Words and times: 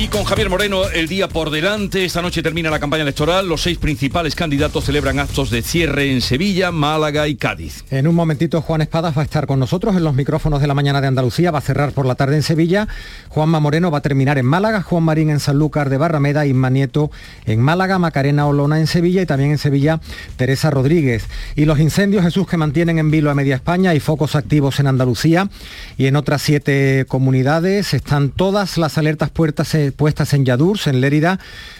Y 0.00 0.06
con 0.06 0.22
Javier 0.22 0.48
Moreno 0.48 0.88
el 0.94 1.08
día 1.08 1.28
por 1.28 1.50
delante. 1.50 2.04
Esta 2.04 2.22
noche 2.22 2.40
termina 2.40 2.70
la 2.70 2.78
campaña 2.78 3.02
electoral. 3.02 3.48
Los 3.48 3.62
seis 3.62 3.78
principales 3.78 4.36
candidatos 4.36 4.84
celebran 4.84 5.18
actos 5.18 5.50
de 5.50 5.60
cierre 5.60 6.12
en 6.12 6.20
Sevilla, 6.20 6.70
Málaga 6.70 7.26
y 7.26 7.34
Cádiz. 7.34 7.84
En 7.90 8.06
un 8.06 8.14
momentito 8.14 8.62
Juan 8.62 8.80
Espadas 8.80 9.18
va 9.18 9.22
a 9.22 9.24
estar 9.24 9.48
con 9.48 9.58
nosotros 9.58 9.96
en 9.96 10.04
los 10.04 10.14
micrófonos 10.14 10.60
de 10.60 10.68
la 10.68 10.74
mañana 10.74 11.00
de 11.00 11.08
Andalucía. 11.08 11.50
Va 11.50 11.58
a 11.58 11.62
cerrar 11.62 11.90
por 11.90 12.06
la 12.06 12.14
tarde 12.14 12.36
en 12.36 12.44
Sevilla. 12.44 12.86
Juanma 13.28 13.58
Moreno 13.58 13.90
va 13.90 13.98
a 13.98 14.00
terminar 14.00 14.38
en 14.38 14.46
Málaga. 14.46 14.82
Juan 14.82 15.02
Marín 15.02 15.30
en 15.30 15.40
Sanlúcar 15.40 15.90
de 15.90 15.96
Barrameda. 15.96 16.46
Isma 16.46 16.70
Nieto 16.70 17.10
en 17.44 17.60
Málaga. 17.60 17.98
Macarena 17.98 18.46
Olona 18.46 18.78
en 18.78 18.86
Sevilla. 18.86 19.22
Y 19.22 19.26
también 19.26 19.50
en 19.50 19.58
Sevilla 19.58 19.98
Teresa 20.36 20.70
Rodríguez. 20.70 21.24
Y 21.56 21.64
los 21.64 21.80
incendios, 21.80 22.22
Jesús, 22.22 22.46
que 22.46 22.56
mantienen 22.56 23.00
en 23.00 23.10
vilo 23.10 23.32
a 23.32 23.34
media 23.34 23.56
España. 23.56 23.90
Hay 23.90 23.98
focos 23.98 24.36
activos 24.36 24.78
en 24.78 24.86
Andalucía 24.86 25.50
y 25.96 26.06
en 26.06 26.14
otras 26.14 26.40
siete 26.40 27.04
comunidades. 27.08 27.94
Están 27.94 28.30
todas 28.30 28.78
las 28.78 28.96
alertas 28.96 29.30
puertas 29.30 29.74
puestas 29.92 30.34
en 30.34 30.44
Yadurs, 30.44 30.86
en 30.86 31.00
Lérida, 31.00 31.38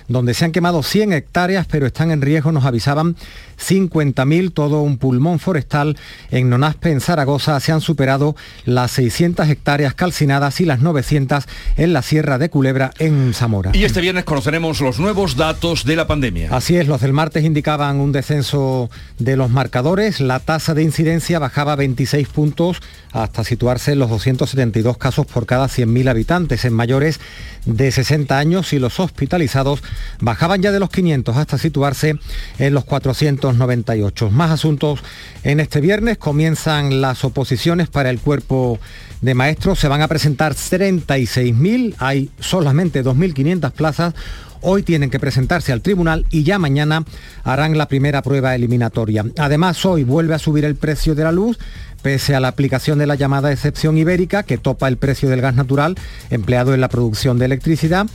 donde 0.09 0.35
se 0.35 0.45
han 0.45 0.53
quemado 0.53 0.83
100 0.83 1.13
hectáreas, 1.13 1.67
pero 1.71 1.87
están 1.87 2.11
en 2.11 2.23
riesgo, 2.23 2.53
nos 2.53 2.65
avisaban 2.65 3.17
50.000, 3.59 4.53
todo 4.53 4.83
un 4.83 4.99
pulmón 4.99 5.39
forestal. 5.39 5.97
En 6.31 6.49
Nonaspe, 6.49 6.91
en 6.91 7.01
Zaragoza, 7.01 7.59
se 7.61 7.73
han 7.73 7.81
superado 7.81 8.37
las 8.65 8.93
600 8.93 9.49
hectáreas 9.49 9.95
calcinadas 9.95 10.61
y 10.61 10.65
las 10.65 10.81
900 10.81 11.45
en 11.77 11.93
la 11.93 12.03
Sierra 12.03 12.39
de 12.39 12.51
Culebra, 12.51 12.93
en 12.99 13.35
Zamora. 13.35 13.73
Y 13.75 13.85
este 13.85 14.01
viernes 14.01 14.25
conoceremos 14.25 14.81
los 14.81 14.99
nuevos 14.99 15.37
datos 15.37 15.85
de 15.85 15.97
la 15.97 16.07
pandemia. 16.07 16.49
Así 16.53 16.77
es, 16.77 16.87
los 16.87 17.01
del 17.01 17.13
martes 17.13 17.45
indicaban 17.45 18.01
un 18.01 18.13
descenso 18.13 18.91
de 19.19 19.37
los 19.37 19.51
marcadores. 19.51 20.21
La 20.21 20.41
tasa 20.41 20.75
de 20.75 20.83
incidencia 20.83 21.39
bajaba 21.39 21.77
26 21.77 22.29
puntos 22.29 22.81
hasta 23.13 23.45
situarse 23.45 23.93
en 23.93 23.99
los 23.99 24.11
272 24.11 24.97
casos 24.99 25.27
por 25.27 25.47
cada 25.47 25.67
100.000 25.67 26.09
habitantes. 26.09 26.65
En 26.65 26.73
mayores 26.73 27.21
de 27.65 27.91
60 27.99 28.39
años 28.39 28.73
y 28.73 28.79
los 28.79 29.01
hospitalizados 29.01 29.83
bajaban 30.21 30.63
ya 30.63 30.71
de 30.71 30.79
los 30.79 30.89
500 30.89 31.37
hasta 31.37 31.59
situarse 31.59 32.17
en 32.61 32.73
los 32.73 32.85
498. 32.85 34.31
Más 34.31 34.53
asuntos 34.53 35.01
en 35.43 35.59
este 35.59 35.81
viernes. 35.81 36.17
Comienzan 36.17 37.01
las 37.01 37.25
oposiciones 37.25 37.89
para 37.89 38.11
el 38.11 38.21
cuerpo 38.21 38.79
de 39.21 39.35
maestros. 39.35 39.81
Se 39.81 39.89
van 39.89 40.03
a 40.03 40.07
presentar 40.07 40.55
36.000. 40.55 41.97
Hay 41.99 42.31
solamente 42.39 43.03
2.500 43.03 43.73
plazas. 43.73 44.15
Hoy 44.61 44.85
tienen 44.85 45.11
que 45.11 45.19
presentarse 45.19 45.73
al 45.73 45.83
tribunal 45.83 46.25
y 46.31 46.45
ya 46.45 46.61
mañana 46.61 47.05
harán 47.43 47.77
la 47.79 47.89
primera 47.89 48.23
prueba 48.23 48.55
eliminatoria. 48.55 49.25
Además, 49.39 49.85
hoy 49.85 50.05
vuelve 50.05 50.35
a 50.35 50.39
subir 50.39 50.65
el 50.65 50.77
precio 50.77 51.17
de 51.17 51.25
la 51.25 51.33
luz 51.33 51.59
pese 52.03 52.35
a 52.35 52.41
la 52.41 52.49
aplicación 52.49 52.99
de 52.99 53.07
la 53.07 53.15
llamada 53.15 53.53
excepción 53.53 53.99
ibérica 53.99 54.43
que 54.43 54.59
topa 54.59 54.89
el 54.89 54.97
precio 54.97 55.29
del 55.29 55.41
gas 55.41 55.55
natural 55.55 55.97
empleado 56.31 56.75
en 56.75 56.81
la 56.81 56.89
producción 56.89 57.39
de 57.39 57.47
electricidad. 57.47 58.07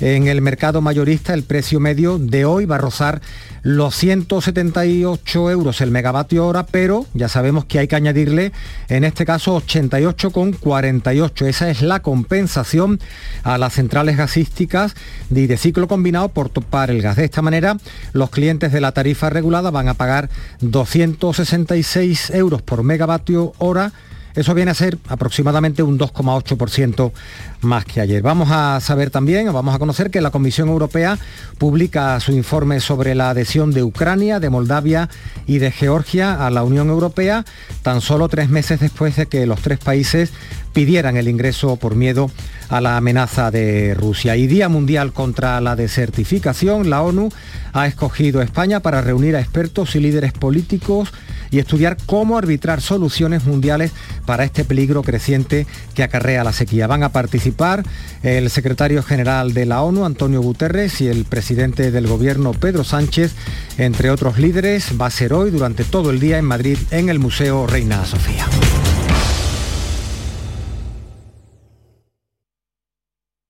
En 0.00 0.26
el 0.26 0.40
mercado 0.40 0.80
mayorista 0.80 1.34
el 1.34 1.44
precio 1.44 1.78
medio 1.78 2.18
de 2.18 2.44
hoy 2.44 2.64
va 2.64 2.76
a 2.76 2.78
rozar 2.78 3.20
los 3.62 3.94
178 3.94 5.50
euros 5.50 5.80
el 5.80 5.92
megavatio 5.92 6.44
hora, 6.46 6.66
pero 6.66 7.06
ya 7.14 7.28
sabemos 7.28 7.64
que 7.64 7.78
hay 7.78 7.86
que 7.86 7.94
añadirle 7.94 8.50
en 8.88 9.04
este 9.04 9.24
caso 9.24 9.56
88,48. 9.56 11.46
Esa 11.46 11.70
es 11.70 11.82
la 11.82 12.02
compensación 12.02 12.98
a 13.44 13.58
las 13.58 13.74
centrales 13.74 14.16
gasísticas 14.16 14.94
de 15.30 15.56
ciclo 15.56 15.86
combinado 15.86 16.28
por 16.30 16.48
topar 16.48 16.90
el 16.90 17.02
gas. 17.02 17.16
De 17.16 17.24
esta 17.24 17.42
manera, 17.42 17.76
los 18.12 18.30
clientes 18.30 18.72
de 18.72 18.80
la 18.80 18.92
tarifa 18.92 19.30
regulada 19.30 19.70
van 19.70 19.88
a 19.88 19.94
pagar 19.94 20.28
266 20.60 22.30
euros 22.30 22.62
por 22.62 22.82
megavatio 22.82 23.31
hora 23.36 23.92
eso 24.34 24.54
viene 24.54 24.70
a 24.70 24.74
ser 24.74 24.98
aproximadamente 25.08 25.82
un 25.82 25.98
2,8% 25.98 27.12
más 27.60 27.84
que 27.84 28.00
ayer. 28.00 28.22
Vamos 28.22 28.48
a 28.50 28.80
saber 28.80 29.10
también, 29.10 29.52
vamos 29.52 29.74
a 29.74 29.78
conocer 29.78 30.10
que 30.10 30.22
la 30.22 30.30
Comisión 30.30 30.68
Europea 30.68 31.18
publica 31.58 32.18
su 32.20 32.32
informe 32.32 32.80
sobre 32.80 33.14
la 33.14 33.30
adhesión 33.30 33.72
de 33.72 33.82
Ucrania, 33.82 34.40
de 34.40 34.48
Moldavia 34.48 35.10
y 35.46 35.58
de 35.58 35.70
Georgia 35.70 36.46
a 36.46 36.50
la 36.50 36.62
Unión 36.62 36.88
Europea, 36.88 37.44
tan 37.82 38.00
solo 38.00 38.28
tres 38.28 38.48
meses 38.48 38.80
después 38.80 39.16
de 39.16 39.26
que 39.26 39.44
los 39.44 39.60
tres 39.60 39.78
países 39.78 40.32
pidieran 40.72 41.18
el 41.18 41.28
ingreso 41.28 41.76
por 41.76 41.94
miedo 41.94 42.30
a 42.70 42.80
la 42.80 42.96
amenaza 42.96 43.50
de 43.50 43.94
Rusia. 43.94 44.36
Y 44.36 44.46
Día 44.46 44.70
Mundial 44.70 45.12
contra 45.12 45.60
la 45.60 45.76
Desertificación, 45.76 46.88
la 46.88 47.02
ONU 47.02 47.28
ha 47.74 47.86
escogido 47.86 48.40
España 48.40 48.80
para 48.80 49.02
reunir 49.02 49.36
a 49.36 49.40
expertos 49.40 49.94
y 49.94 50.00
líderes 50.00 50.32
políticos 50.32 51.12
y 51.52 51.60
estudiar 51.60 51.96
cómo 52.06 52.36
arbitrar 52.36 52.80
soluciones 52.80 53.44
mundiales 53.44 53.92
para 54.26 54.42
este 54.42 54.64
peligro 54.64 55.02
creciente 55.02 55.66
que 55.94 56.02
acarrea 56.02 56.42
la 56.42 56.52
sequía. 56.52 56.88
Van 56.88 57.04
a 57.04 57.12
participar 57.12 57.84
el 58.24 58.50
secretario 58.50 59.02
general 59.04 59.54
de 59.54 59.66
la 59.66 59.82
ONU, 59.82 60.04
Antonio 60.04 60.40
Guterres, 60.40 61.00
y 61.00 61.06
el 61.06 61.24
presidente 61.26 61.92
del 61.92 62.08
gobierno, 62.08 62.52
Pedro 62.52 62.82
Sánchez, 62.82 63.34
entre 63.78 64.10
otros 64.10 64.38
líderes. 64.38 65.00
Va 65.00 65.06
a 65.06 65.10
ser 65.10 65.34
hoy 65.34 65.50
durante 65.50 65.84
todo 65.84 66.10
el 66.10 66.18
día 66.18 66.38
en 66.38 66.46
Madrid, 66.46 66.78
en 66.90 67.08
el 67.08 67.18
Museo 67.18 67.66
Reina 67.66 68.04
Sofía. 68.06 68.46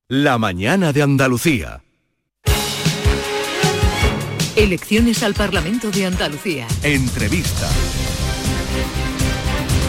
La 0.09 0.37
mañana 0.37 0.93
de 0.93 1.03
Andalucía. 1.03 1.81
Elecciones 4.57 5.23
al 5.23 5.33
Parlamento 5.33 5.91
de 5.91 6.05
Andalucía. 6.05 6.67
Entrevista. 6.83 7.71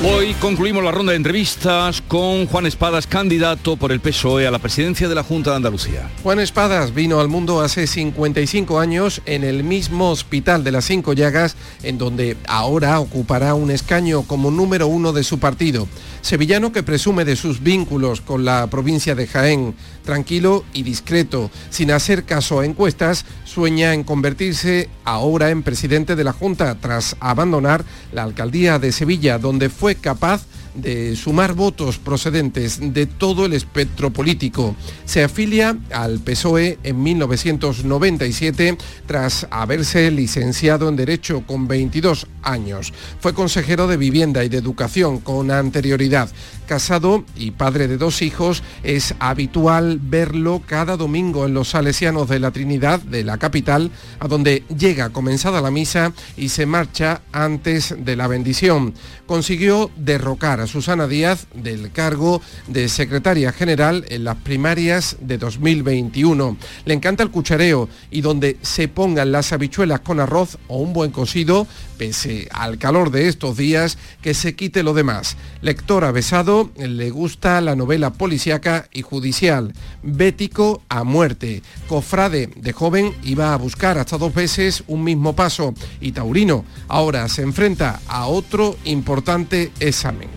Hoy 0.05 0.33
concluimos 0.33 0.83
la 0.83 0.91
ronda 0.91 1.11
de 1.11 1.15
entrevistas 1.15 2.03
con 2.05 2.45
Juan 2.47 2.65
Espadas, 2.65 3.07
candidato 3.07 3.77
por 3.77 3.93
el 3.93 4.01
PSOE 4.01 4.45
a 4.45 4.51
la 4.51 4.59
presidencia 4.59 5.07
de 5.07 5.15
la 5.15 5.23
Junta 5.23 5.51
de 5.51 5.55
Andalucía. 5.55 6.11
Juan 6.23 6.41
Espadas 6.41 6.93
vino 6.93 7.21
al 7.21 7.29
mundo 7.29 7.61
hace 7.61 7.87
55 7.87 8.81
años 8.81 9.21
en 9.25 9.45
el 9.45 9.63
mismo 9.63 10.09
hospital 10.09 10.65
de 10.65 10.73
las 10.73 10.83
Cinco 10.83 11.13
Llagas, 11.13 11.55
en 11.83 11.97
donde 11.97 12.35
ahora 12.49 12.99
ocupará 12.99 13.53
un 13.53 13.71
escaño 13.71 14.23
como 14.23 14.51
número 14.51 14.87
uno 14.87 15.13
de 15.13 15.23
su 15.23 15.39
partido. 15.39 15.87
Sevillano 16.21 16.73
que 16.73 16.83
presume 16.83 17.23
de 17.23 17.37
sus 17.37 17.63
vínculos 17.63 18.19
con 18.19 18.43
la 18.43 18.67
provincia 18.67 19.15
de 19.15 19.27
Jaén, 19.27 19.73
tranquilo 20.03 20.65
y 20.73 20.83
discreto, 20.83 21.49
sin 21.69 21.91
hacer 21.91 22.25
caso 22.25 22.59
a 22.59 22.65
encuestas, 22.65 23.25
sueña 23.45 23.93
en 23.93 24.03
convertirse 24.03 24.89
ahora 25.05 25.49
en 25.49 25.63
presidente 25.63 26.15
de 26.15 26.23
la 26.23 26.33
Junta 26.33 26.75
tras 26.75 27.15
abandonar 27.21 27.85
la 28.11 28.23
alcaldía 28.23 28.79
de 28.79 28.91
Sevilla, 28.91 29.37
donde 29.37 29.69
fue 29.69 29.92
capaz 30.01 30.41
de 30.75 31.15
sumar 31.15 31.53
votos 31.53 31.97
procedentes 31.97 32.79
de 32.93 33.05
todo 33.05 33.45
el 33.45 33.53
espectro 33.53 34.11
político. 34.11 34.75
Se 35.05 35.23
afilia 35.23 35.77
al 35.91 36.19
PSOE 36.19 36.79
en 36.83 37.01
1997 37.03 38.77
tras 39.05 39.47
haberse 39.51 40.09
licenciado 40.11 40.89
en 40.89 40.95
Derecho 40.95 41.43
con 41.45 41.67
22 41.67 42.27
años. 42.41 42.93
Fue 43.19 43.33
consejero 43.33 43.87
de 43.87 43.97
Vivienda 43.97 44.43
y 44.43 44.49
de 44.49 44.57
Educación 44.57 45.19
con 45.19 45.51
anterioridad. 45.51 46.29
Casado 46.67 47.25
y 47.35 47.51
padre 47.51 47.87
de 47.87 47.97
dos 47.97 48.21
hijos, 48.21 48.63
es 48.83 49.15
habitual 49.19 49.99
verlo 50.01 50.61
cada 50.65 50.95
domingo 50.95 51.45
en 51.45 51.53
los 51.53 51.69
Salesianos 51.69 52.29
de 52.29 52.39
la 52.39 52.51
Trinidad 52.51 53.01
de 53.01 53.23
la 53.23 53.37
capital, 53.37 53.91
a 54.19 54.27
donde 54.27 54.63
llega 54.75 55.09
comenzada 55.09 55.61
la 55.61 55.71
misa 55.71 56.13
y 56.37 56.49
se 56.49 56.65
marcha 56.65 57.21
antes 57.31 57.95
de 57.97 58.15
la 58.15 58.27
bendición. 58.27 58.93
Consiguió 59.25 59.91
derrocar 59.97 60.61
Susana 60.67 61.07
Díaz 61.07 61.47
del 61.53 61.91
cargo 61.91 62.41
de 62.67 62.89
secretaria 62.89 63.51
general 63.51 64.05
en 64.09 64.23
las 64.23 64.37
primarias 64.37 65.17
de 65.19 65.37
2021. 65.37 66.57
Le 66.85 66.93
encanta 66.93 67.23
el 67.23 67.31
cuchareo 67.31 67.89
y 68.11 68.21
donde 68.21 68.57
se 68.61 68.87
pongan 68.87 69.31
las 69.31 69.53
habichuelas 69.53 70.01
con 70.01 70.19
arroz 70.19 70.57
o 70.67 70.77
un 70.77 70.93
buen 70.93 71.11
cocido, 71.11 71.67
pese 71.97 72.47
al 72.51 72.77
calor 72.77 73.11
de 73.11 73.27
estos 73.27 73.57
días, 73.57 73.97
que 74.21 74.33
se 74.33 74.55
quite 74.55 74.83
lo 74.83 74.93
demás. 74.93 75.37
Lector 75.61 76.03
avesado, 76.03 76.71
le 76.77 77.09
gusta 77.09 77.61
la 77.61 77.75
novela 77.75 78.13
policíaca 78.13 78.87
y 78.93 79.01
judicial. 79.01 79.73
Bético 80.01 80.81
a 80.89 81.03
muerte. 81.03 81.61
Cofrade 81.87 82.47
de 82.55 82.73
joven 82.73 83.13
iba 83.23 83.53
a 83.53 83.57
buscar 83.57 83.97
hasta 83.97 84.17
dos 84.17 84.33
veces 84.33 84.83
un 84.87 85.03
mismo 85.03 85.35
paso 85.35 85.73
y 85.99 86.11
Taurino 86.11 86.65
ahora 86.87 87.27
se 87.29 87.41
enfrenta 87.41 88.01
a 88.07 88.27
otro 88.27 88.77
importante 88.85 89.71
examen. 89.79 90.29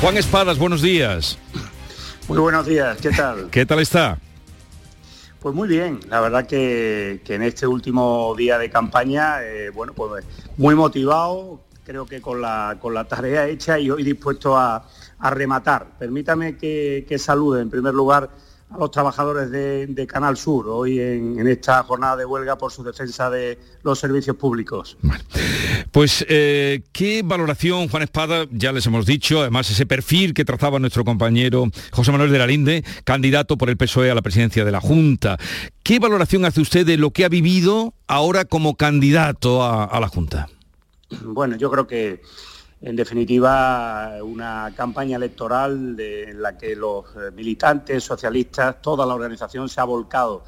Juan 0.00 0.18
Espadas, 0.18 0.58
buenos 0.58 0.82
días. 0.82 1.38
Muy 2.28 2.38
buenos 2.38 2.66
días, 2.66 2.98
¿qué 3.00 3.10
tal? 3.10 3.48
¿Qué 3.50 3.64
tal 3.64 3.80
está? 3.80 4.18
Pues 5.40 5.54
muy 5.54 5.68
bien, 5.68 6.00
la 6.10 6.20
verdad 6.20 6.46
que, 6.46 7.22
en 7.26 7.42
este 7.42 7.66
último 7.66 8.34
día 8.36 8.58
de 8.58 8.68
campaña, 8.68 9.42
eh, 9.42 9.70
bueno, 9.70 9.94
pues 9.94 10.24
muy 10.58 10.74
motivado, 10.74 11.60
creo 11.84 12.04
que 12.04 12.20
con 12.20 12.42
la, 12.42 12.76
con 12.80 12.92
la 12.92 13.04
tarea 13.04 13.46
hecha 13.46 13.78
y 13.78 13.90
hoy 13.90 14.02
dispuesto 14.02 14.56
a, 14.56 14.86
rematar. 15.18 15.86
Permítame 15.98 16.58
que, 16.58 17.16
salude 17.18 17.62
en 17.62 17.70
primer 17.70 17.94
lugar 17.94 18.28
a 18.70 18.78
los 18.78 18.90
trabajadores 18.90 19.50
de, 19.50 20.06
Canal 20.06 20.36
Sur 20.36 20.68
hoy 20.68 21.00
en, 21.00 21.46
esta 21.46 21.82
jornada 21.82 22.16
de 22.16 22.24
huelga 22.24 22.56
por 22.58 22.72
su 22.72 22.82
defensa 22.82 23.30
de 23.30 23.58
los 23.82 23.98
servicios 23.98 24.36
públicos. 24.36 24.96
Pues, 25.92 26.24
eh, 26.28 26.82
¿qué 26.92 27.22
valoración, 27.24 27.88
Juan 27.88 28.02
Espada? 28.02 28.46
Ya 28.50 28.72
les 28.72 28.86
hemos 28.86 29.06
dicho, 29.06 29.40
además 29.40 29.70
ese 29.70 29.86
perfil 29.86 30.34
que 30.34 30.44
trazaba 30.44 30.78
nuestro 30.78 31.04
compañero 31.04 31.68
José 31.92 32.12
Manuel 32.12 32.30
de 32.30 32.38
la 32.38 32.46
Linde, 32.46 32.84
candidato 33.04 33.56
por 33.56 33.70
el 33.70 33.76
PSOE 33.76 34.10
a 34.10 34.14
la 34.14 34.22
presidencia 34.22 34.64
de 34.64 34.72
la 34.72 34.80
Junta. 34.80 35.38
¿Qué 35.82 35.98
valoración 35.98 36.44
hace 36.44 36.60
usted 36.60 36.84
de 36.84 36.96
lo 36.96 37.10
que 37.10 37.24
ha 37.24 37.28
vivido 37.28 37.94
ahora 38.06 38.44
como 38.44 38.76
candidato 38.76 39.64
a 39.64 39.98
la 40.00 40.08
Junta? 40.08 40.48
Bueno, 41.22 41.56
yo 41.56 41.70
creo 41.70 41.86
que 41.86 42.20
en 42.86 42.94
definitiva, 42.94 44.18
una 44.22 44.72
campaña 44.76 45.16
electoral 45.16 45.98
en 45.98 46.40
la 46.40 46.56
que 46.56 46.76
los 46.76 47.04
eh, 47.16 47.32
militantes 47.34 48.04
socialistas, 48.04 48.80
toda 48.80 49.04
la 49.04 49.12
organización 49.12 49.68
se 49.68 49.80
ha 49.80 49.84
volcado 49.84 50.44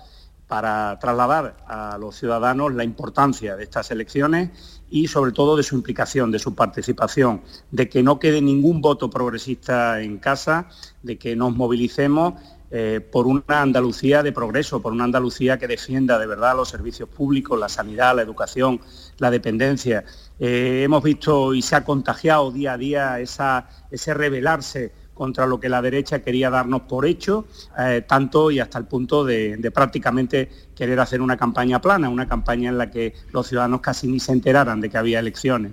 para 0.46 0.96
trasladar 1.00 1.56
a 1.66 1.98
los 1.98 2.14
ciudadanos 2.14 2.72
la 2.74 2.84
importancia 2.84 3.56
de 3.56 3.64
estas 3.64 3.90
elecciones 3.90 4.77
y 4.90 5.08
sobre 5.08 5.32
todo 5.32 5.56
de 5.56 5.62
su 5.62 5.74
implicación, 5.76 6.30
de 6.30 6.38
su 6.38 6.54
participación, 6.54 7.42
de 7.70 7.88
que 7.88 8.02
no 8.02 8.18
quede 8.18 8.40
ningún 8.40 8.80
voto 8.80 9.10
progresista 9.10 10.00
en 10.00 10.18
casa, 10.18 10.68
de 11.02 11.18
que 11.18 11.36
nos 11.36 11.54
movilicemos 11.54 12.34
eh, 12.70 13.00
por 13.00 13.26
una 13.26 13.62
Andalucía 13.62 14.22
de 14.22 14.32
progreso, 14.32 14.82
por 14.82 14.92
una 14.92 15.04
Andalucía 15.04 15.58
que 15.58 15.66
defienda 15.66 16.18
de 16.18 16.26
verdad 16.26 16.54
los 16.54 16.68
servicios 16.68 17.08
públicos, 17.08 17.58
la 17.58 17.68
sanidad, 17.68 18.14
la 18.14 18.22
educación, 18.22 18.80
la 19.16 19.30
dependencia. 19.30 20.04
Eh, 20.38 20.82
hemos 20.84 21.02
visto 21.02 21.54
y 21.54 21.62
se 21.62 21.76
ha 21.76 21.84
contagiado 21.84 22.52
día 22.52 22.74
a 22.74 22.78
día 22.78 23.20
ese 23.20 24.14
rebelarse 24.14 24.92
contra 25.18 25.46
lo 25.46 25.58
que 25.58 25.68
la 25.68 25.82
derecha 25.82 26.22
quería 26.22 26.48
darnos 26.48 26.82
por 26.82 27.04
hecho, 27.04 27.46
eh, 27.76 28.04
tanto 28.06 28.52
y 28.52 28.60
hasta 28.60 28.78
el 28.78 28.84
punto 28.84 29.24
de, 29.24 29.70
prácticamente 29.74 30.48
querer 30.78 31.00
hacer 31.00 31.20
una 31.20 31.36
campaña 31.36 31.80
plana, 31.80 32.08
una 32.08 32.28
campaña 32.28 32.70
en 32.70 32.78
la 32.78 32.88
que 32.88 33.12
los 33.32 33.48
ciudadanos 33.48 33.80
casi 33.80 34.06
ni 34.06 34.20
se 34.20 34.30
enteraran 34.30 34.80
de 34.80 34.88
que 34.88 34.96
había 34.96 35.18
elecciones. 35.18 35.72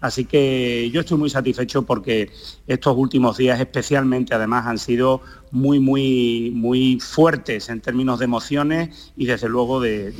Así 0.00 0.26
que 0.26 0.88
yo 0.92 1.00
estoy 1.00 1.18
muy 1.18 1.28
satisfecho 1.28 1.82
porque 1.82 2.30
estos 2.68 2.96
últimos 2.96 3.36
días 3.36 3.58
especialmente 3.58 4.32
además 4.32 4.66
han 4.66 4.78
sido 4.78 5.22
muy, 5.54 5.78
muy, 5.78 6.50
muy 6.52 6.98
fuertes 7.00 7.68
en 7.68 7.80
términos 7.80 8.18
de 8.18 8.24
emociones 8.24 9.12
y 9.16 9.26
desde 9.26 9.48
luego 9.48 9.80
de, 9.80 10.12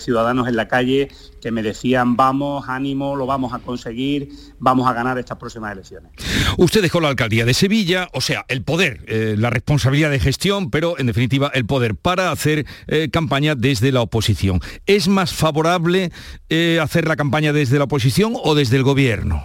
ciudadanos 0.00 0.46
en 0.46 0.56
la 0.56 0.68
calle 0.68 1.08
que 1.40 1.50
me 1.50 1.62
decían 1.62 2.16
vamos, 2.16 2.68
ánimo, 2.68 3.16
lo 3.16 3.26
vamos 3.26 3.52
a 3.52 3.58
conseguir, 3.58 4.28
vamos 4.58 4.88
a 4.88 4.92
ganar 4.92 5.18
estas 5.18 5.38
próximas 5.38 5.72
elecciones. 5.72 6.12
Usted 6.56 6.82
dejó 6.82 7.00
la 7.00 7.08
alcaldía 7.08 7.44
de 7.44 7.54
Sevilla, 7.54 8.08
o 8.12 8.20
sea, 8.20 8.44
el 8.48 8.62
poder, 8.62 9.04
eh, 9.08 9.34
la 9.36 9.50
responsabilidad 9.50 10.10
de 10.10 10.20
gestión, 10.20 10.70
pero 10.70 10.98
en 10.98 11.06
definitiva 11.06 11.50
el 11.52 11.66
poder 11.66 11.96
para 11.96 12.30
hacer 12.30 12.64
eh, 12.86 13.08
campaña 13.10 13.56
desde 13.80 13.92
la 13.92 14.00
oposición. 14.00 14.60
¿Es 14.86 15.06
más 15.06 15.34
favorable 15.34 16.10
eh, 16.48 16.78
hacer 16.80 17.06
la 17.06 17.16
campaña 17.16 17.52
desde 17.52 17.78
la 17.78 17.84
oposición 17.84 18.34
o 18.42 18.54
desde 18.54 18.76
el 18.76 18.82
gobierno? 18.82 19.44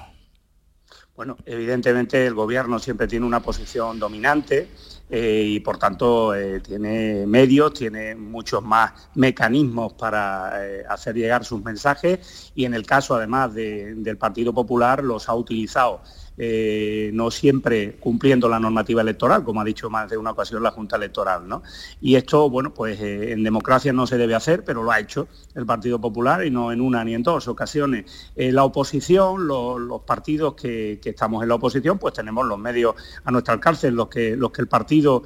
Bueno, 1.16 1.38
evidentemente 1.45 2.25
el 2.25 2.33
gobierno 2.33 2.80
siempre 2.80 3.07
tiene 3.07 3.25
una 3.25 3.42
posición 3.42 4.00
dominante 4.00 4.69
eh, 5.10 5.44
y 5.45 5.60
por 5.60 5.78
tanto 5.78 6.33
eh, 6.33 6.62
tiene 6.62 7.25
medios, 7.28 7.74
tiene 7.74 8.16
muchos 8.16 8.63
más 8.63 8.94
mecanismos 9.16 9.94
para 9.94 10.54
hacer 10.89 11.16
llegar 11.16 11.44
sus 11.44 11.62
mensajes 11.62 12.51
y 12.56 12.63
en 12.63 12.74
el 12.74 12.86
caso 12.86 13.16
además 13.16 13.54
del 13.54 14.18
Partido 14.18 14.54
Popular 14.54 15.04
los 15.04 15.28
ha 15.28 15.36
utilizado 15.36 16.01
eh, 16.43 17.11
no 17.13 17.29
siempre 17.29 17.97
cumpliendo 17.99 18.49
la 18.49 18.59
normativa 18.59 19.03
electoral, 19.03 19.43
como 19.43 19.61
ha 19.61 19.63
dicho 19.63 19.91
más 19.91 20.09
de 20.09 20.17
una 20.17 20.31
ocasión 20.31 20.63
la 20.63 20.71
Junta 20.71 20.95
Electoral. 20.95 21.47
¿no? 21.47 21.61
Y 22.01 22.15
esto, 22.15 22.49
bueno, 22.49 22.73
pues 22.73 22.99
eh, 22.99 23.31
en 23.31 23.43
democracia 23.43 23.93
no 23.93 24.07
se 24.07 24.17
debe 24.17 24.33
hacer, 24.33 24.63
pero 24.63 24.81
lo 24.81 24.91
ha 24.91 24.99
hecho 24.99 25.27
el 25.53 25.67
Partido 25.67 26.01
Popular 26.01 26.43
y 26.43 26.49
no 26.49 26.71
en 26.71 26.81
una 26.81 27.03
ni 27.03 27.13
en 27.13 27.21
dos 27.21 27.47
ocasiones. 27.47 28.05
Eh, 28.35 28.51
la 28.51 28.63
oposición, 28.63 29.47
los 29.47 30.01
partidos 30.01 30.55
que, 30.55 30.99
estamos 31.03 31.43
en 31.43 31.49
la 31.49 31.55
oposición, 31.55 31.99
pues 31.99 32.15
tenemos 32.15 32.47
los 32.47 32.57
medios 32.57 32.95
a 33.23 33.29
nuestra 33.29 33.53
alcance, 33.53 33.91
los 33.91 34.07
que, 34.07 34.35
los 34.35 34.49
que 34.49 34.63
el 34.63 34.67
partido 34.67 35.21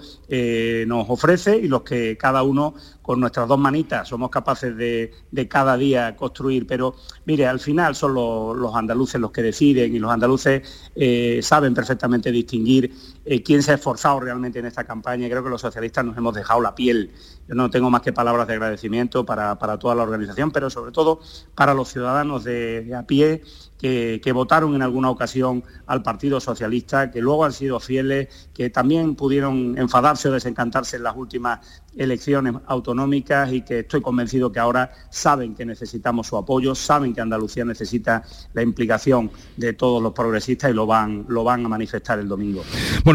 nos 0.85 1.09
ofrece 1.09 1.55
y 1.55 1.69
los 1.69 1.83
que 1.83 2.17
cada 2.17 2.43
uno 2.43 2.73
con 3.05 3.19
nuestras 3.19 3.47
dos 3.47 3.59
manitas 3.59 4.07
somos 4.07 4.31
capaces 4.31 4.75
de, 4.75 5.11
cada 5.47 5.77
día 5.77 6.15
construir. 6.15 6.65
Pero 6.65 6.95
mire, 7.25 7.45
al 7.45 7.59
final 7.59 7.93
son 7.93 8.15
los, 8.15 8.75
andaluces 8.75 9.21
los 9.21 9.29
que 9.29 9.43
deciden 9.43 9.93
y 9.93 9.99
los 9.99 10.09
andaluces 10.11 10.89
eh, 10.95 11.39
saben 11.43 11.75
perfectamente 11.75 12.31
distinguir 12.31 12.91
eh, 13.25 13.41
quién 13.41 13.63
se 13.63 13.71
ha 13.71 13.75
esforzado 13.75 14.19
realmente 14.19 14.59
en 14.59 14.65
esta 14.65 14.83
campaña. 14.83 15.27
Creo 15.27 15.43
que 15.43 15.49
los 15.49 15.61
socialistas 15.61 16.05
nos 16.05 16.15
hemos 16.15 16.35
dejado 16.35 16.61
la 16.61 16.75
piel. 16.75 17.11
Yo 17.47 17.55
no 17.55 17.69
tengo 17.69 17.89
más 17.89 18.01
que 18.01 18.13
palabras 18.13 18.47
de 18.47 18.53
agradecimiento 18.53 19.25
para, 19.25 19.57
toda 19.79 19.95
la 19.95 20.03
organización, 20.03 20.51
pero 20.51 20.69
sobre 20.69 20.91
todo 20.91 21.19
para 21.55 21.73
los 21.73 21.89
ciudadanos 21.89 22.43
de 22.43 22.93
a 22.95 23.03
pie 23.03 23.41
que, 23.77 24.31
votaron 24.33 24.73
en 24.75 24.81
alguna 24.81 25.09
ocasión 25.09 25.63
al 25.85 26.01
Partido 26.01 26.39
Socialista, 26.39 27.11
que 27.11 27.21
luego 27.21 27.45
han 27.45 27.53
sido 27.53 27.79
fieles, 27.79 28.49
que 28.53 28.69
también 28.69 29.15
pudieron 29.15 29.77
enfadarse 29.77 30.29
o 30.29 30.31
desencantarse 30.31 30.97
en 30.97 31.03
las 31.03 31.15
últimas 31.15 31.83
elecciones 31.95 32.55
autonómicas 32.65 33.51
y 33.53 33.61
que 33.61 33.79
estoy 33.79 34.01
convencido 34.01 34.51
que 34.51 34.59
ahora 34.59 34.91
saben 35.09 35.55
que 35.55 35.65
necesitamos 35.65 36.27
su 36.27 36.37
apoyo, 36.37 36.73
saben 36.73 37.13
que 37.13 37.21
Andalucía 37.21 37.63
necesita 37.63 38.23
la 38.53 38.61
implicación 38.61 39.31
de 39.55 39.73
todos 39.73 40.01
los 40.01 40.13
progresistas 40.13 40.71
y 40.71 40.73
lo 40.73 40.85
van, 40.85 41.25
lo 41.27 41.43
van 41.43 41.65
a 41.65 41.69
manifestar 41.69 42.19
el 42.19 42.27
domingo. 42.27 42.63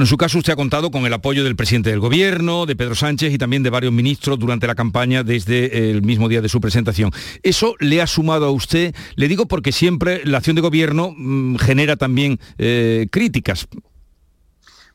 En 0.00 0.06
su 0.06 0.16
caso 0.16 0.38
usted 0.38 0.52
ha 0.52 0.56
contado 0.56 0.90
con 0.90 1.06
el 1.06 1.12
apoyo 1.12 1.44
del 1.44 1.56
presidente 1.56 1.90
del 1.90 2.00
Gobierno, 2.00 2.66
de 2.66 2.76
Pedro 2.76 2.94
Sánchez 2.94 3.32
y 3.32 3.38
también 3.38 3.62
de 3.62 3.70
varios 3.70 3.92
ministros 3.92 4.38
durante 4.38 4.66
la 4.66 4.74
campaña 4.74 5.22
desde 5.22 5.90
el 5.90 6.02
mismo 6.02 6.28
día 6.28 6.40
de 6.40 6.48
su 6.48 6.60
presentación. 6.60 7.10
¿Eso 7.42 7.74
le 7.80 8.00
ha 8.00 8.06
sumado 8.06 8.46
a 8.46 8.50
usted? 8.50 8.94
Le 9.16 9.28
digo 9.28 9.46
porque 9.46 9.72
siempre 9.72 10.22
la 10.24 10.38
acción 10.38 10.56
de 10.56 10.62
gobierno 10.62 11.14
mm, 11.16 11.56
genera 11.56 11.96
también 11.96 12.38
eh, 12.58 13.08
críticas. 13.10 13.68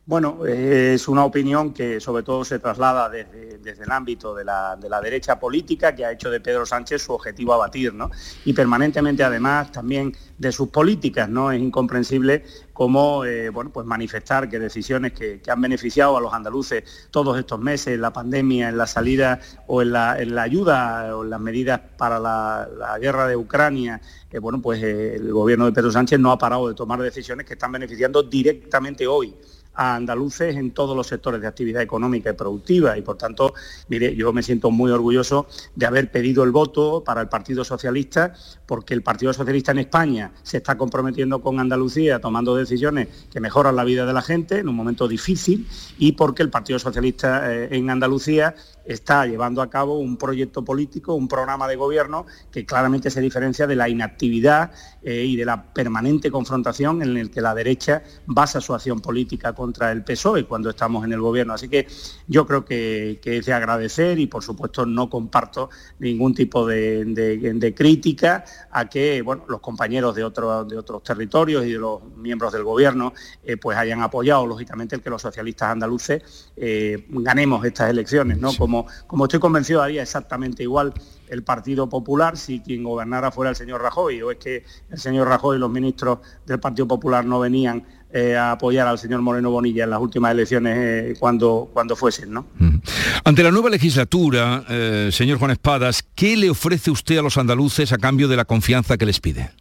Bueno, 0.07 0.46
es 0.46 1.07
una 1.07 1.25
opinión 1.25 1.74
que 1.74 2.00
sobre 2.00 2.22
todo 2.22 2.46
se 2.46 2.60
traslada 2.60 3.10
desde, 3.10 3.56
el 3.84 3.92
ámbito 3.92 4.36
de 4.36 4.46
la, 4.46 4.78
derecha 5.02 5.40
política 5.40 5.96
que 5.96 6.06
ha 6.06 6.12
hecho 6.12 6.30
de 6.30 6.40
Pedro 6.40 6.63
Sánchez 6.63 7.02
su 7.02 7.13
objetivo 7.13 7.56
a 7.56 7.57
batir, 7.57 7.92
¿no? 7.92 8.12
Y 8.46 8.54
permanentemente 8.54 9.24
además 9.24 9.72
también 9.72 10.16
de 10.38 10.52
sus 10.52 10.69
políticas, 10.69 11.28
¿no? 11.28 11.52
Es 11.52 11.60
incomprensible 11.60 12.46
cómo, 12.72 13.25
eh, 13.25 13.50
bueno, 13.50 13.72
pues 13.72 13.88
manifestar 13.88 14.48
que 14.48 14.60
decisiones 14.60 15.13
que, 15.13 15.42
han 15.48 15.60
beneficiado 15.60 16.16
a 16.18 16.22
los 16.22 16.34
andaluces 16.34 16.84
todos 17.10 17.40
estos 17.40 17.60
meses, 17.60 17.96
en 17.96 18.01
la 18.01 18.13
pandemia, 18.13 18.69
en 18.69 18.78
la 18.78 18.86
salida 18.86 19.40
o 19.66 19.81
en 19.81 19.92
la, 19.92 20.12
ayuda 20.40 21.18
o 21.18 21.24
en 21.24 21.31
las 21.31 21.40
medidas 21.40 21.81
para 21.98 22.19
la, 22.19 22.68
guerra 23.01 23.28
de 23.28 23.36
Ucrania, 23.36 24.00
eh, 24.30 24.38
bueno, 24.38 24.62
pues 24.62 24.84
eh, 24.84 25.16
el 25.16 25.34
gobierno 25.34 25.66
de 25.66 25.72
Pedro 25.72 25.91
Sánchez 25.91 26.20
no 26.20 26.32
ha 26.32 26.38
parado 26.38 26.68
de 26.68 26.75
tomar 26.75 27.01
decisiones 27.01 27.48
que 27.48 27.53
están 27.53 27.72
beneficiando 27.72 28.22
directamente 28.22 29.08
hoy 29.08 29.36
a 29.75 29.96
andaluces 29.96 30.55
en 30.55 30.72
todos 30.72 30.96
los 30.96 31.08
sectores 31.08 31.41
de 31.41 31.48
actividad 31.48 31.82
económica 31.82 32.29
y 32.29 32.34
productiva. 32.34 32.98
Y 32.98 33.01
por 33.01 33.17
tanto, 33.17 33.53
mire, 33.89 34.15
yo 34.15 34.34
me 34.34 34.44
siento 34.44 34.72
muy 34.72 34.91
orgulloso 34.91 35.48
de 35.75 35.86
haber 35.86 36.12
pedido 36.12 36.44
el 36.44 36.51
voto 36.51 37.03
para 37.03 37.22
el 37.22 37.29
Partido 37.29 37.63
Socialista 37.63 38.34
porque 38.65 38.93
el 38.93 39.03
Partido 39.03 39.34
Socialista 39.34 39.72
en 39.72 39.79
España 39.79 40.31
se 40.43 40.57
está 40.57 40.77
comprometiendo 40.77 41.41
con 41.41 41.60
Andalucía 41.60 42.19
tomando 42.19 42.55
decisiones 42.55 43.07
que 43.31 43.39
mejoran 43.39 43.75
la 43.75 43.84
vida 43.84 44.05
de 44.05 44.13
la 44.13 44.22
gente 44.22 44.60
en 44.60 44.69
un 44.69 44.75
momento 44.75 45.07
difícil 45.07 45.67
y 45.98 46.13
porque 46.13 46.43
el 46.43 46.50
Partido 46.50 46.79
Socialista 46.79 47.51
eh, 47.53 47.69
en 47.72 47.89
Andalucía 47.89 48.55
está 48.86 49.25
llevando 49.25 49.62
a 49.62 49.69
cabo 49.69 50.00
un 50.00 50.17
proyecto 50.17 50.63
político, 50.63 51.15
un 51.15 51.27
programa 51.27 51.67
de 51.67 51.75
gobierno 51.75 52.25
que 52.51 52.65
claramente 52.65 53.10
se 53.10 53.19
diferencia 53.19 53.67
de 53.67 53.75
la 53.75 53.89
inactividad 53.89 54.72
eh, 55.01 55.25
y 55.25 55.36
de 55.36 55.45
la 55.45 55.74
permanente 55.74 56.29
confrontación 56.29 57.01
en 57.01 57.17
el 57.17 57.31
que 57.31 57.41
la 57.41 57.55
derecha 57.55 58.03
basa 58.27 58.62
su 58.62 58.74
acción 58.74 59.01
política 59.01 59.53
contra 59.53 59.91
el 59.91 60.03
PSOE 60.03 60.45
cuando 60.45 60.69
estamos 60.69 61.03
en 61.03 61.13
el 61.13 61.22
gobierno. 61.22 61.53
Así 61.53 61.67
que 61.67 61.88
yo 62.27 62.45
creo 62.45 62.63
que, 62.63 63.19
es 63.24 63.45
de 63.45 63.53
agradecer 63.53 64.19
y 64.19 64.27
por 64.27 64.43
supuesto 64.43 64.86
no 64.86 65.10
comparto 65.10 65.69
ningún 66.00 66.34
tipo 66.34 66.65
de, 66.65 67.74
crítica 67.75 68.45
a 68.72 68.86
que 68.90 69.22
bueno, 69.22 69.44
los 69.48 69.60
compañeros 69.60 70.16
de, 70.16 70.24
otros 70.24 70.68
de 70.68 70.78
otros 70.78 71.04
territorios 71.04 71.66
y 71.66 71.74
de 71.74 71.80
los 71.80 72.04
miembros 72.16 72.54
del 72.54 72.64
gobierno 72.64 73.14
eh, 73.44 73.58
pues 73.58 73.78
hayan 73.78 74.02
apoyado 74.02 74.46
lógicamente 74.46 74.96
el 74.96 75.02
que 75.02 75.10
los 75.10 75.22
socialistas 75.22 75.70
andaluces 75.70 76.52
eh, 76.56 77.06
ganemos 77.10 77.64
estas 77.66 77.90
elecciones, 77.90 78.38
¿no? 78.38 78.52
como, 78.54 78.88
estoy 79.26 79.40
convencido 79.40 79.82
haría 79.82 80.02
exactamente 80.02 80.64
igual 80.64 80.94
el 81.28 81.44
Partido 81.44 81.90
Popular 81.90 82.38
si 82.38 82.60
quien 82.60 82.84
gobernara 82.84 83.32
fuera 83.32 83.50
el 83.50 83.56
señor 83.56 83.82
Rajoy, 83.82 84.22
o 84.22 84.32
es 84.32 84.38
que 84.38 84.64
el 84.90 85.00
señor 85.00 85.28
Rajoy 85.28 85.58
y 85.58 85.60
los 85.60 85.72
ministros 85.72 86.20
del 86.46 86.60
Partido 86.60 86.88
Popular 86.88 87.26
no 87.26 87.40
venían 87.40 87.86
eh, 88.14 88.36
a 88.36 88.52
apoyar 88.52 88.88
al 88.88 88.98
señor 88.98 89.22
Moreno 89.22 89.52
Bonilla 89.52 89.84
en 89.84 89.90
las 89.90 90.00
últimas 90.00 90.32
elecciones 90.32 90.78
eh, 90.78 91.16
cuando, 91.20 91.70
cuando 91.74 91.96
fuesen. 91.96 92.32
¿no? 92.32 92.46
Mm. 92.58 92.78
Ante 93.24 93.44
la 93.44 93.52
nueva 93.52 93.70
legislatura, 93.70 94.64
eh, 94.70 95.10
señor 95.12 95.38
Juan 95.38 95.52
Espadas, 95.52 96.04
¿qué 96.16 96.38
le 96.38 96.50
ofrece 96.50 96.92
usted 96.92 97.18
a 97.18 97.22
los 97.22 97.38
andaluces 97.38 97.92
a 97.92 97.98
cambio 97.98 98.28
de 98.28 98.38
la 98.38 98.46
confianza 98.46 98.98
que 98.98 99.06
les 99.06 99.20
pide? 99.20 99.52